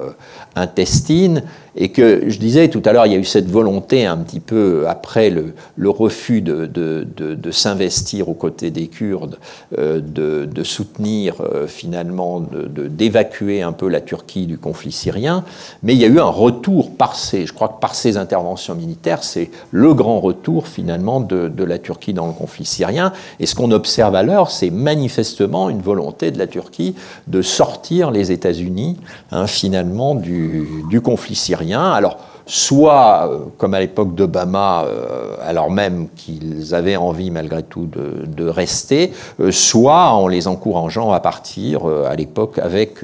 intestine 0.56 1.44
et 1.76 1.90
que 1.90 2.30
je 2.30 2.38
disais 2.38 2.68
tout 2.68 2.82
à 2.86 2.94
l'heure, 2.94 3.06
il 3.06 3.14
y 3.14 3.16
a 3.16 3.20
eu 3.20 3.26
cette 3.26 3.50
volonté 3.50 4.06
un 4.06 4.18
petit 4.18 4.40
peu 4.40 4.86
après 4.88 5.30
le, 5.30 5.54
refus 5.90 6.42
de, 6.42 7.52
s'investir 7.52 8.30
aux 8.30 8.34
côtés 8.34 8.70
des 8.70 8.88
Kurdes, 8.88 9.38
de, 9.78 10.64
soutenir 10.64 11.42
euh, 11.42 11.68
finalement 11.68 12.42
d'évacuer 12.42 13.62
un 13.62 13.74
peu 13.74 13.90
la 13.90 14.00
Turquie 14.00 14.46
du 14.46 14.58
conflit 14.58 14.94
syrien, 14.94 15.44
mais 15.82 15.94
il 15.94 16.00
y 16.00 16.06
a 16.06 16.08
eu 16.08 16.20
un 16.20 16.30
retour 16.30 16.96
par 16.96 17.16
ces, 17.16 17.46
je 17.46 17.54
crois 17.54 17.68
que 17.68 17.80
par 17.80 17.96
ces 17.96 18.18
interventions 18.18 18.76
militaires, 18.76 19.24
c'est 19.24 19.52
le 19.72 19.94
grand 19.94 20.20
retour 20.20 20.68
finalement 20.68 21.20
de, 21.20 21.64
la 21.64 21.80
Turquie 21.80 22.14
dans 22.14 22.28
le 22.28 22.34
conflit 22.34 22.66
syrien. 22.66 23.14
Et 23.40 23.46
ce 23.46 23.56
qu'on 23.56 23.72
observe 23.72 24.16
alors, 24.16 24.52
c'est 24.52 24.70
manifestement 24.70 25.70
une 25.70 25.82
volonté 25.82 26.32
de 26.32 26.38
la 26.38 26.48
Turquie 26.48 26.96
de 27.28 27.42
sortir 27.42 28.12
les 28.12 28.32
États-Unis 28.32 28.98
hein, 29.32 29.48
finalement 29.48 30.16
du 30.16 31.02
conflit 31.02 31.36
syrien. 31.36 31.63
Alors 31.72 32.18
soit, 32.46 33.30
euh, 33.30 33.40
comme 33.58 33.74
à 33.74 33.80
l'époque 33.80 34.16
d'Obama, 34.16 34.84
euh, 34.84 35.36
alors 35.42 35.72
même 35.72 36.08
qu'ils 36.16 36.76
avaient 36.76 36.96
envie 36.96 37.32
malgré 37.32 37.64
tout 37.64 37.88
de, 37.88 38.48
rester, 38.48 39.14
euh, 39.40 39.52
soit 39.52 40.10
en 40.10 40.28
les 40.28 40.48
encourageant 40.48 41.12
à 41.12 41.20
partir 41.20 41.86
à 41.86 42.16
l'époque 42.16 42.60
avec, 42.60 43.00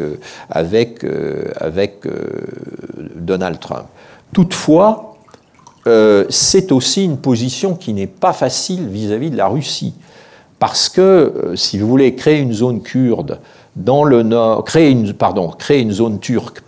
Donald 3.15 3.59
Trump. 3.59 3.85
Toutefois, 4.33 5.15
c'est 6.29 6.71
aussi 6.71 7.05
une 7.05 7.17
position 7.17 7.75
qui 7.75 7.93
n'est 7.93 8.07
pas 8.07 8.33
facile 8.33 8.87
vis-à-vis 8.87 9.27
-vis 9.27 9.31
de 9.31 9.37
la 9.37 9.47
Russie. 9.47 9.93
Parce 10.59 10.89
que, 10.89 11.53
si 11.55 11.79
vous 11.79 11.87
voulez 11.87 12.15
créer 12.15 12.39
une 12.39 12.53
zone 12.53 12.81
kurde 12.81 13.39
dans 13.75 14.03
le 14.03 14.23
nord, 14.23 14.63
créer 14.63 14.89
une, 14.89 15.91
zone 15.91 16.19
turque 16.19 16.61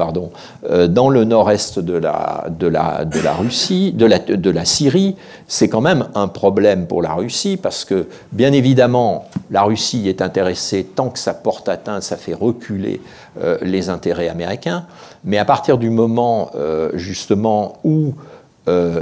euh, 0.70 0.88
dans 0.88 1.10
le 1.10 1.24
nord-est 1.24 1.80
de 1.80 1.94
la, 1.94 3.34
Russie, 3.38 3.92
de 3.92 4.50
la 4.50 4.66
Syrie, 4.66 5.16
c'est 5.48 5.68
quand 5.68 5.82
même 5.82 6.08
un 6.16 6.28
problème 6.28 6.88
pour 6.88 7.02
la 7.02 7.14
Russie 7.14 7.58
parce 7.58 7.86
que, 7.86 8.08
bien 8.32 8.54
évidemment, 8.54 9.26
la 9.50 9.64
Russie 9.64 10.08
est 10.08 10.22
intéressée 10.22 10.88
tant 10.96 11.10
que 11.10 11.20
ça 11.20 11.34
porte 11.34 11.70
atteinte, 11.70 12.04
ça 12.04 12.18
fait 12.18 12.34
reculer 12.34 13.02
euh, 13.42 13.58
les 13.62 13.90
intérêts 13.90 14.30
américains. 14.30 14.86
Mais 15.24 15.38
à 15.38 15.46
partir 15.46 15.78
du 15.78 15.90
moment, 15.90 16.52
euh, 16.56 16.92
justement, 16.94 17.78
où 17.84 18.14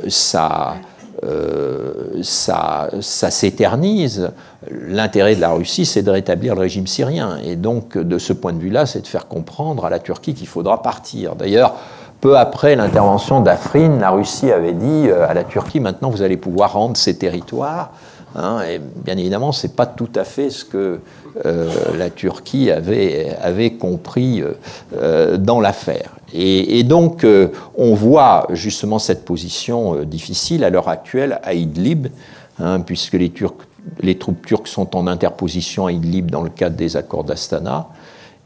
ça 0.08 0.78
euh, 1.24 2.22
ça, 2.24 2.89
ça 3.01 3.32
s'éternise. 3.32 4.32
L'intérêt 4.70 5.36
de 5.36 5.41
la 5.41 5.51
Russie, 5.51 5.86
c'est 5.86 6.03
de 6.03 6.11
rétablir 6.11 6.55
le 6.55 6.61
régime 6.61 6.88
syrien. 6.88 7.38
Et 7.43 7.55
donc, 7.55 7.97
de 7.97 8.17
ce 8.17 8.34
point 8.34 8.53
de 8.53 8.59
vue-là, 8.59 8.86
c'est 8.86 9.01
de 9.01 9.07
faire 9.07 9.28
comprendre 9.28 9.86
à 9.86 9.89
la 9.89 9.99
Turquie 9.99 10.34
qu'il 10.34 10.47
faudra 10.47 10.82
partir. 10.82 11.36
D'ailleurs, 11.36 11.76
peu 12.22 12.38
après 12.38 12.76
l'intervention 12.76 13.41
d'Afrin, 13.41 13.97
la 13.99 14.11
Russie 14.11 14.51
avait 14.51 14.74
dit 14.74 15.07
euh, 15.07 15.28
à 15.28 15.34
la 15.34 15.43
Turquie, 15.43 15.80
maintenant 15.80 16.09
vous 16.09 16.22
allez 16.22 16.38
pouvoir 16.38 16.74
rendre 16.74 16.97
ces 16.97 17.17
territoires. 17.17 17.91
Hein, 18.36 18.59
et 18.70 18.80
bien 18.80 19.17
évidemment, 19.17 19.51
ce 19.51 19.65
n'est 19.65 19.74
pas 19.74 19.86
tout 19.86 20.09
à 20.15 20.24
fait 20.24 20.49
ce 20.49 20.63
que 20.63 20.99
euh, 21.45 21.69
la 21.97 22.09
Turquie 22.09 22.71
avait, 22.71 23.71
compris 23.80 24.43
dans 25.38 25.59
l'affaire. 25.59 26.19
Et, 26.34 26.84
donc, 26.84 27.23
euh, 27.23 27.49
on 27.75 27.93
voit 27.93 28.47
justement 28.51 28.99
cette 28.99 29.25
position 29.25 29.95
euh, 29.95 30.05
difficile 30.05 30.63
à 30.63 30.69
l'heure 30.69 30.89
actuelle 30.89 31.39
à 31.43 31.53
Idlib, 31.53 32.07
hein, 32.59 32.82
puisque 32.82 33.13
les, 33.13 33.32
troupes 34.17 34.45
turques 34.45 34.67
sont 34.67 34.95
en 34.95 35.07
interposition 35.07 35.88
à 35.88 35.91
Idlib 35.91 36.30
dans 36.30 36.43
le 36.43 36.49
cadre 36.49 36.75
des 36.75 36.97
accords 36.97 37.23
d'Astana, 37.23 37.88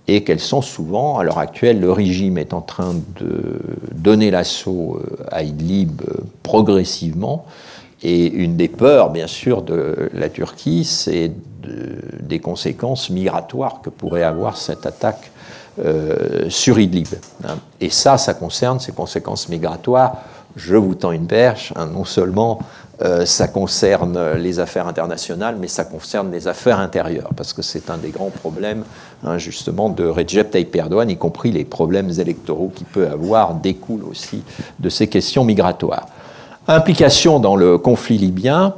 et 0.07 0.23
qu'elles 0.23 0.39
sont 0.39 0.61
souvent, 0.61 1.19
à 1.19 1.23
l'heure 1.23 1.39
actuelle, 1.39 1.79
le 1.79 1.91
régime 1.91 2.37
est 2.37 2.53
en 2.53 2.61
train 2.61 2.93
de 3.19 3.59
donner 3.93 4.31
l'assaut 4.31 4.99
euh, 5.01 5.25
à 5.31 5.43
Idlib 5.43 6.01
progressivement. 6.41 7.45
Et 8.01 8.27
une 8.27 8.57
des 8.57 8.67
peurs, 8.67 9.11
bien 9.11 9.27
sûr, 9.27 9.61
de 9.61 10.09
la 10.13 10.29
Turquie, 10.29 10.83
c'est 10.83 11.31
des 11.65 12.39
conséquences 12.39 13.09
migratoires 13.09 13.81
que 13.81 13.89
pourrait 13.89 14.23
avoir 14.23 14.57
cette 14.57 14.85
attaque 14.85 15.31
euh, 15.83 16.49
sur 16.49 16.79
Idlib. 16.79 17.07
Hein. 17.43 17.57
Et 17.81 17.89
ça, 17.89 18.17
ça 18.17 18.33
concerne 18.33 18.79
ces 18.79 18.91
conséquences 18.91 19.49
migratoires. 19.49 20.17
Je 20.55 20.75
vous 20.75 20.93
tends 20.93 21.11
une 21.11 21.25
perche, 21.25 21.73
hein. 21.75 21.87
non 21.87 22.05
seulement 22.05 22.59
euh, 23.01 23.25
ça 23.25 23.47
concerne 23.47 24.33
les 24.33 24.59
affaires 24.59 24.87
internationales, 24.87 25.57
mais 25.59 25.67
ça 25.67 25.83
concerne 25.83 26.31
les 26.31 26.47
affaires 26.47 26.79
intérieures, 26.79 27.31
parce 27.35 27.51
que 27.51 27.63
c'est 27.63 27.89
un 27.89 27.97
des 27.97 28.11
grands 28.11 28.29
problèmes, 28.29 28.83
hein, 29.23 29.39
justement, 29.39 29.89
de 29.89 30.05
Recep 30.05 30.51
Tayyip 30.51 30.75
Erdogan, 30.75 31.09
y 31.09 31.17
compris 31.17 31.51
les 31.51 31.65
problèmes 31.65 32.11
électoraux 32.19 32.71
qu'il 32.73 32.85
peut 32.85 33.07
avoir, 33.07 33.55
découlent 33.55 34.05
aussi 34.05 34.43
de 34.79 34.89
ces 34.89 35.07
questions 35.07 35.43
migratoires. 35.43 36.05
Implication 36.67 37.39
dans 37.39 37.55
le 37.55 37.77
conflit 37.77 38.17
libyen, 38.17 38.75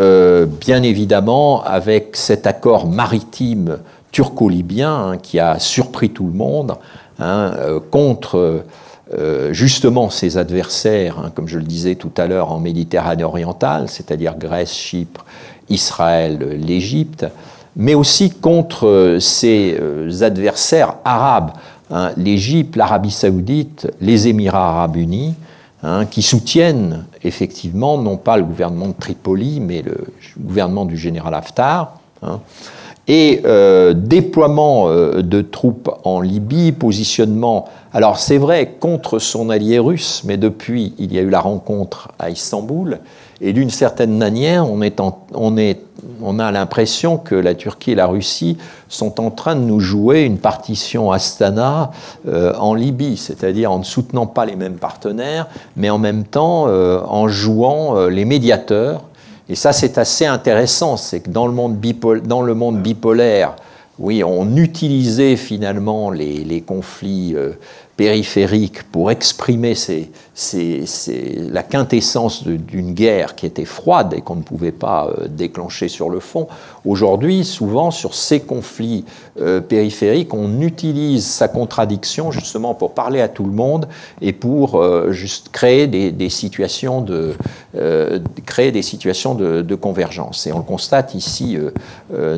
euh, 0.00 0.46
bien 0.46 0.82
évidemment, 0.82 1.62
avec 1.62 2.16
cet 2.16 2.46
accord 2.46 2.88
maritime 2.88 3.80
turco-libyen 4.12 4.90
hein, 4.90 5.18
qui 5.18 5.38
a 5.38 5.58
surpris 5.58 6.08
tout 6.08 6.24
le 6.24 6.32
monde 6.32 6.76
hein, 7.18 7.52
euh, 7.58 7.80
contre 7.90 8.64
euh, 9.12 9.52
justement 9.52 10.08
ses 10.08 10.38
adversaires, 10.38 11.18
hein, 11.18 11.30
comme 11.34 11.48
je 11.48 11.58
le 11.58 11.64
disais 11.64 11.96
tout 11.96 12.12
à 12.16 12.26
l'heure, 12.26 12.50
en 12.50 12.60
Méditerranée 12.60 13.24
orientale, 13.24 13.90
c'est-à-dire 13.90 14.38
Grèce, 14.38 14.72
Chypre, 14.72 15.26
Israël, 15.68 16.38
l'Égypte, 16.58 17.26
mais 17.76 17.94
aussi 17.94 18.30
contre 18.30 19.18
ses 19.20 19.78
adversaires 20.22 20.94
arabes, 21.04 21.52
l'Égypte, 22.16 22.74
l'Arabie 22.74 23.12
saoudite, 23.12 23.86
les 24.00 24.26
Émirats 24.28 24.70
arabes 24.70 24.96
unis, 24.96 25.34
qui 26.10 26.20
soutiennent 26.20 27.06
effectivement 27.24 27.96
non 27.96 28.18
pas 28.18 28.36
le 28.36 28.44
gouvernement 28.44 28.88
de 28.88 28.94
Tripoli, 28.98 29.60
mais 29.60 29.82
le 29.82 29.96
gouvernement 30.38 30.84
du 30.84 30.98
général 30.98 31.34
Haftar. 31.34 31.98
Et 33.08 33.40
euh, 33.44 33.92
déploiement 33.92 34.88
euh, 34.88 35.22
de 35.22 35.40
troupes 35.40 35.90
en 36.04 36.20
Libye, 36.20 36.70
positionnement, 36.70 37.68
alors 37.92 38.18
c'est 38.20 38.38
vrai, 38.38 38.76
contre 38.78 39.18
son 39.18 39.50
allié 39.50 39.80
russe, 39.80 40.22
mais 40.24 40.36
depuis, 40.36 40.94
il 40.98 41.12
y 41.12 41.18
a 41.18 41.22
eu 41.22 41.28
la 41.28 41.40
rencontre 41.40 42.12
à 42.20 42.30
Istanbul, 42.30 43.00
et 43.40 43.52
d'une 43.52 43.70
certaine 43.70 44.16
manière, 44.16 44.66
on, 44.70 46.38
a 46.38 46.52
l'impression 46.52 47.16
que 47.16 47.34
la 47.34 47.54
Turquie 47.54 47.92
et 47.92 47.94
la 47.94 48.06
Russie 48.06 48.58
sont 48.88 49.20
en 49.20 49.30
train 49.30 49.56
de 49.56 49.60
nous 49.60 49.80
jouer 49.80 50.22
une 50.22 50.38
partition 50.38 51.10
Astana 51.10 51.90
euh, 52.28 52.52
en 52.58 52.74
Libye, 52.74 53.16
c'est-à-dire 53.16 53.72
en 53.72 53.78
ne 53.78 53.84
soutenant 53.84 54.26
pas 54.26 54.44
les 54.44 54.56
mêmes 54.56 54.76
partenaires, 54.76 55.46
mais 55.76 55.88
en 55.88 55.98
même 55.98 56.24
temps 56.24 56.66
en 56.66 57.28
jouant 57.28 58.06
les 58.06 58.24
médiateurs. 58.24 59.02
Et 59.50 59.56
ça, 59.56 59.72
c'est 59.72 59.98
assez 59.98 60.26
intéressant, 60.26 60.96
c'est 60.96 61.20
que 61.20 61.30
dans 61.30 61.48
le, 61.48 61.52
monde 61.52 62.78
bipolaire, 62.78 63.56
oui, 63.98 64.22
on 64.22 64.56
utilisait 64.56 65.34
finalement 65.34 66.12
les, 66.12 66.62
conflits 66.64 67.34
euh, 67.34 67.50
périphérique 68.00 68.84
pour 68.84 69.10
exprimer 69.10 69.74
la 71.52 71.62
quintessence 71.62 72.46
d'une 72.46 72.94
guerre 72.94 73.34
qui 73.34 73.44
était 73.44 73.66
froide 73.66 74.14
et 74.16 74.22
qu'on 74.22 74.36
ne 74.36 74.42
pouvait 74.42 74.72
pas 74.72 75.08
euh, 75.08 75.28
déclencher 75.28 75.88
sur 75.88 76.08
le 76.08 76.18
fond. 76.18 76.48
Aujourd'hui, 76.86 77.44
souvent, 77.44 77.90
sur 77.90 78.14
ces 78.14 78.40
conflits 78.40 79.04
euh, 79.38 79.60
périphériques, 79.60 80.32
on 80.32 80.62
utilise 80.62 81.26
sa 81.26 81.46
contradiction 81.46 82.30
justement 82.30 82.72
pour 82.72 82.94
parler 82.94 83.20
à 83.20 83.28
tout 83.28 83.44
le 83.44 83.52
monde 83.52 83.86
et 84.22 84.32
pour 84.32 84.76
euh, 84.76 85.12
juste 85.12 85.50
créer 85.50 85.86
des, 85.86 86.30
situations, 86.30 87.02
de, 87.02 87.34
créer 88.46 88.72
des 88.72 88.80
situations 88.80 89.34
de, 89.34 89.74
convergence. 89.74 90.46
Et 90.46 90.52
on 90.52 90.58
le 90.58 90.64
constate 90.64 91.14
ici, 91.14 91.58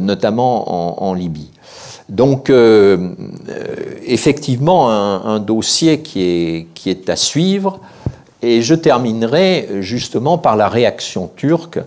notamment 0.01 1.05
en 1.05 1.15
Libye. 1.15 1.51
Donc, 2.13 2.51
euh, 2.51 3.15
euh, 3.49 3.75
effectivement, 4.05 4.91
un, 4.91 5.39
dossier 5.39 6.01
qui 6.01 6.23
est, 6.23 6.67
qui 6.75 6.91
est, 6.91 7.09
à 7.09 7.17
suivre. 7.17 7.81
Et 8.43 8.61
je 8.61 8.75
terminerai 8.75 9.69
justement 9.81 10.37
par 10.37 10.57
la 10.57 10.69
réaction 10.69 11.31
turque 11.35 11.79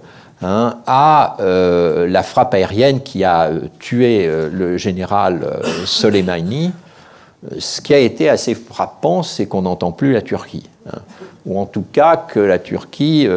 hein, 0.42 0.80
à 0.88 1.38
euh, 1.42 2.08
la 2.08 2.24
frappe 2.24 2.56
aérienne 2.56 3.02
qui 3.02 3.24
a 3.24 3.52
tué 3.78 4.28
le 4.52 4.78
général 4.78 5.62
Soleimani. 5.86 6.72
Ce 7.60 7.80
qui 7.80 7.94
a 7.94 8.00
été 8.00 8.28
assez 8.28 8.56
frappant, 8.56 9.22
c'est 9.22 9.46
qu'on 9.46 9.62
n'entend 9.62 9.92
plus 9.92 10.14
la 10.14 10.24
Turquie. 10.24 10.68
Hein. 10.92 11.00
ou 11.46 11.60
en 11.60 11.66
tout 11.66 11.84
cas 11.92 12.16
que 12.16 12.40
la 12.40 12.58
Turquie 12.58 13.28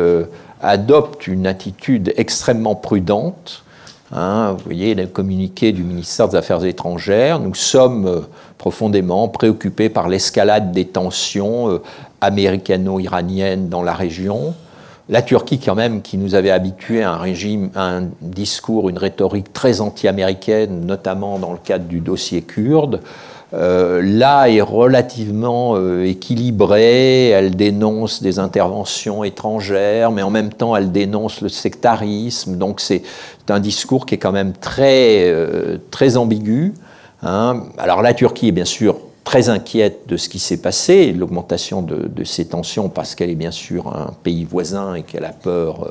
adopte 0.62 1.26
une 1.26 1.46
attitude 1.46 2.14
extrêmement 2.16 2.74
prudente 2.74 3.64
Hein, 4.10 4.52
vous 4.56 4.64
voyez 4.64 4.94
le 4.94 5.06
communiqué 5.06 5.72
du 5.72 5.82
ministère 5.82 6.28
des 6.28 6.36
Affaires 6.36 6.64
étrangères. 6.64 7.40
Nous 7.40 7.54
sommes 7.54 8.06
euh, 8.06 8.20
profondément 8.56 9.28
préoccupés 9.28 9.90
par 9.90 10.08
l'escalade 10.08 10.72
des 10.72 10.86
tensions 10.86 11.70
euh, 11.70 11.82
américano-iraniennes 12.22 13.68
dans 13.68 13.82
la 13.82 13.92
région. 13.92 14.54
La 15.10 15.20
Turquie, 15.20 15.58
quand 15.58 15.74
même, 15.74 16.00
qui 16.00 16.16
nous 16.16 16.34
avait 16.34 16.50
habitués 16.50 17.02
à 17.02 17.12
un 17.12 17.16
régime, 17.18 17.70
un 17.74 18.04
discours, 18.22 18.88
une 18.88 18.98
rhétorique 18.98 19.52
très 19.52 19.82
anti-américaine, 19.82 20.86
notamment 20.86 21.38
dans 21.38 21.52
le 21.52 21.58
cadre 21.58 21.84
du 21.84 22.00
dossier 22.00 22.42
kurde, 22.42 23.00
euh, 23.54 24.02
là 24.02 24.50
est 24.50 24.60
relativement 24.60 25.74
euh, 25.76 26.04
équilibrée, 26.04 27.28
elle 27.28 27.56
dénonce 27.56 28.22
des 28.22 28.38
interventions 28.38 29.24
étrangères, 29.24 30.10
mais 30.10 30.20
en 30.20 30.28
même 30.28 30.52
temps 30.52 30.76
elle 30.76 30.92
dénonce 30.92 31.40
le 31.40 31.48
sectarisme, 31.48 32.56
donc 32.56 32.80
c'est 32.80 33.02
un 33.48 33.60
discours 33.60 34.04
qui 34.04 34.16
est 34.16 34.18
quand 34.18 34.32
même 34.32 34.52
très, 34.52 35.30
euh, 35.30 35.78
très 35.90 36.18
ambigu. 36.18 36.74
Hein. 37.22 37.62
Alors 37.78 38.02
la 38.02 38.12
Turquie 38.12 38.48
est 38.48 38.52
bien 38.52 38.66
sûr 38.66 38.96
très 39.28 39.50
inquiète 39.50 40.08
de 40.08 40.16
ce 40.16 40.30
qui 40.30 40.38
s'est 40.38 40.56
passé, 40.62 41.12
l'augmentation 41.12 41.82
de, 41.82 42.24
ces 42.24 42.46
tensions, 42.46 42.88
parce 42.88 43.14
qu'elle 43.14 43.28
est 43.28 43.34
bien 43.34 43.50
sûr 43.50 43.88
un 43.88 44.14
pays 44.22 44.44
voisin 44.44 44.94
et 44.94 45.02
qu'elle 45.02 45.26
a 45.26 45.34
peur 45.34 45.86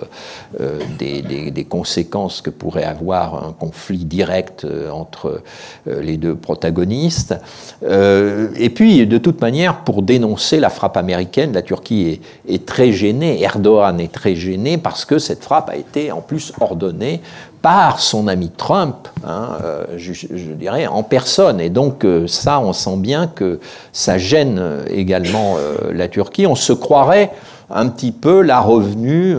euh, 0.59 0.79
euh, 0.99 1.51
des, 1.51 1.63
conséquences 1.65 2.41
que 2.41 2.49
pourrait 2.49 2.83
avoir 2.83 3.45
un 3.47 3.53
conflit 3.53 4.05
direct 4.05 4.65
euh, 4.65 4.89
entre 4.89 5.43
les 5.85 6.17
deux 6.17 6.33
protagonistes. 6.33 7.35
et 7.83 8.69
puis, 8.71 9.05
de 9.05 9.17
toute 9.19 9.39
manière, 9.39 9.83
pour 9.83 10.01
dénoncer 10.01 10.59
la 10.59 10.71
frappe 10.71 10.97
américaine, 10.97 11.53
la 11.53 11.61
Turquie 11.61 12.19
est 12.47 12.65
très 12.65 12.91
gênée, 12.91 13.43
Erdogan 13.43 13.99
est 13.99 14.11
très 14.11 14.33
gêné 14.33 14.79
parce 14.79 15.05
que 15.05 15.19
cette 15.19 15.43
frappe 15.43 15.69
a 15.69 15.75
été 15.75 16.11
en 16.11 16.21
plus 16.21 16.53
ordonnée 16.59 17.21
par 17.61 17.99
son 17.99 18.27
ami 18.27 18.49
Trump, 18.55 19.07
hein, 19.25 19.57
euh, 19.63 19.85
je, 19.97 20.53
dirais, 20.53 20.87
en 20.87 21.03
personne. 21.03 21.59
Et 21.59 21.69
donc 21.69 22.05
euh, 22.05 22.27
ça, 22.27 22.59
on 22.59 22.73
sent 22.73 22.97
bien 22.97 23.27
que 23.27 23.59
ça 23.91 24.17
gêne 24.17 24.61
également 24.89 25.55
euh, 25.57 25.91
la 25.91 26.07
Turquie. 26.07 26.47
On 26.47 26.55
se 26.55 26.73
croirait 26.73 27.31
un 27.69 27.89
petit 27.89 28.11
peu 28.11 28.41
la 28.41 28.59
revenue 28.59 29.35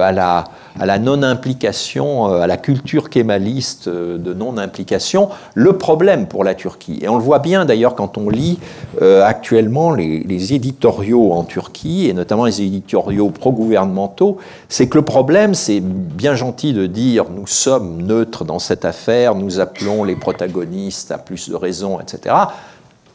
à 0.00 0.12
la 0.12 0.44
à 0.80 0.86
la 0.86 0.98
non-implication, 0.98 2.32
euh, 2.32 2.40
à 2.40 2.46
la 2.46 2.56
culture 2.56 3.10
kémaliste 3.10 3.88
euh, 3.88 4.18
de 4.18 4.32
non-implication, 4.32 5.28
le 5.54 5.76
problème 5.76 6.26
pour 6.26 6.44
la 6.44 6.54
Turquie. 6.54 6.98
Et 7.02 7.08
on 7.08 7.16
le 7.16 7.22
voit 7.22 7.40
bien 7.40 7.64
d'ailleurs 7.64 7.94
quand 7.94 8.16
on 8.18 8.28
lit 8.28 8.58
euh, 9.02 9.24
actuellement 9.24 9.92
les, 9.92 10.54
éditoriaux 10.54 11.32
en 11.32 11.44
Turquie, 11.44 12.08
et 12.08 12.12
notamment 12.12 12.44
les 12.44 12.62
éditoriaux 12.62 13.30
pro-gouvernementaux, 13.30 14.38
c'est 14.68 14.88
que 14.88 14.96
le 14.96 15.04
problème, 15.04 15.54
c'est 15.54 15.80
bien 15.80 16.34
gentil 16.34 16.72
de 16.72 16.86
dire 16.86 17.24
nous 17.34 17.46
sommes 17.46 18.02
neutres 18.02 18.44
dans 18.44 18.58
cette 18.58 18.84
affaire, 18.84 19.34
nous 19.34 19.60
appelons 19.60 20.04
les 20.04 20.16
protagonistes 20.16 21.10
à 21.10 21.18
plus 21.18 21.50
de 21.50 21.56
raison, 21.56 22.00
etc. 22.00 22.34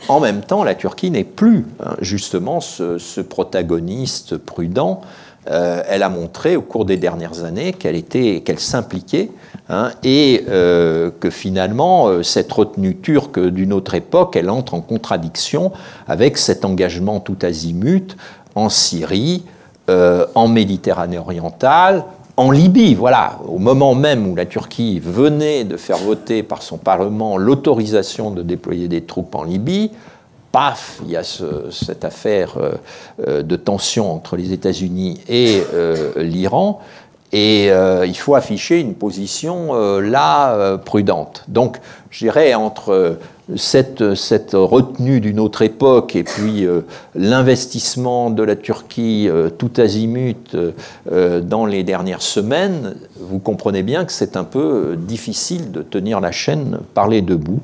En 0.07 0.19
même 0.19 0.41
temps, 0.41 0.63
la 0.63 0.75
Turquie 0.75 1.11
n'est 1.11 1.23
plus 1.23 1.65
hein, 1.79 1.95
justement 2.01 2.59
ce, 2.59 3.21
protagoniste 3.21 4.37
prudent. 4.37 5.01
Euh, 5.49 5.83
elle 5.89 6.03
a 6.03 6.09
montré 6.09 6.55
au 6.55 6.61
cours 6.61 6.85
des 6.85 6.97
dernières 6.97 7.43
années 7.43 7.73
qu'elle 7.73 7.97
était, 7.97 8.41
qu'elle 8.45 8.59
s'impliquait 8.59 9.29
hein, 9.67 9.91
et 10.01 10.45
euh, 10.47 11.11
que 11.19 11.29
finalement 11.29 12.07
euh, 12.07 12.23
cette 12.23 12.49
retenue 12.51 12.95
turque 12.95 13.39
d'une 13.39 13.73
autre 13.73 13.93
époque, 13.93 14.37
elle 14.37 14.49
entre 14.49 14.73
en 14.73 14.81
contradiction 14.81 15.73
avec 16.07 16.37
cet 16.37 16.63
engagement 16.63 17.19
tout 17.19 17.37
azimut 17.41 18.15
en 18.55 18.69
Syrie, 18.69 19.43
en 19.89 20.47
Méditerranée 20.47 21.17
orientale, 21.17 22.05
en 22.35 22.49
Libye, 22.49 22.95
voilà, 22.95 23.39
au 23.47 23.59
moment 23.59 23.93
même 23.93 24.27
où 24.27 24.35
la 24.35 24.45
Turquie 24.45 24.99
venait 24.99 25.63
de 25.63 25.77
faire 25.77 25.97
voter 25.97 26.41
par 26.41 26.63
son 26.63 26.77
Parlement 26.77 27.37
l'autorisation 27.37 28.31
de 28.31 28.41
déployer 28.41 28.87
des 28.87 29.01
troupes 29.01 29.35
en 29.35 29.43
Libye, 29.43 29.91
paf, 30.53 31.01
il 31.03 31.11
y 31.11 31.17
a 31.17 31.23
cette 31.23 32.05
affaire 32.05 32.57
euh, 32.57 32.73
euh, 33.27 33.43
de 33.43 33.55
tension 33.55 34.13
entre 34.13 34.37
les 34.37 34.53
États-Unis 34.53 35.19
et 35.27 35.61
euh, 35.73 36.13
l'Iran. 36.17 36.79
Et 37.35 37.69
il 37.69 38.15
faut 38.15 38.35
afficher 38.35 38.79
une 38.79 38.93
position 38.93 39.73
là 39.99 40.77
prudente. 40.77 41.43
Donc, 41.47 41.79
je 42.11 42.19
dirais 42.19 42.53
entre 42.53 43.17
cette, 43.55 44.13
cette 44.13 44.51
retenue 44.53 45.19
d'une 45.19 45.39
autre 45.39 45.63
époque 45.63 46.15
et 46.15 46.23
puis 46.23 46.67
l'investissement 47.15 48.29
de 48.29 48.43
la 48.43 48.55
Turquie 48.55 49.29
tout 49.57 49.71
azimut 49.77 50.55
dans 51.11 51.65
les 51.65 51.83
dernières 51.83 52.21
semaines, 52.21 52.95
vous 53.19 53.39
comprenez 53.39 53.81
bien 53.81 54.05
que 54.05 54.11
c'est 54.11 54.37
un 54.37 54.43
peu 54.43 54.95
difficile 54.95 55.71
de 55.71 55.81
tenir 55.81 56.21
la 56.21 56.31
chaîne 56.31 56.77
par 56.93 57.07
les 57.07 57.23
deux 57.23 57.37
bouts. 57.37 57.63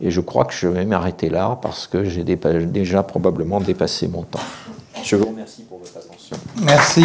Et 0.00 0.10
je 0.10 0.22
crois 0.22 0.46
que 0.46 0.54
je 0.54 0.66
vais 0.66 0.86
m'arrêter 0.86 1.28
là 1.28 1.58
parce 1.60 1.86
que 1.86 2.04
j'ai 2.04 2.24
déjà 2.24 3.02
probablement 3.02 3.60
dépassé 3.60 4.08
mon 4.08 4.22
temps. 4.22 4.40
Je 5.04 5.16
vous 5.16 5.26
remercie 5.26 5.62
pour 5.62 5.78
votre 5.78 5.96
attention. 5.98 6.36
Merci. 6.62 7.04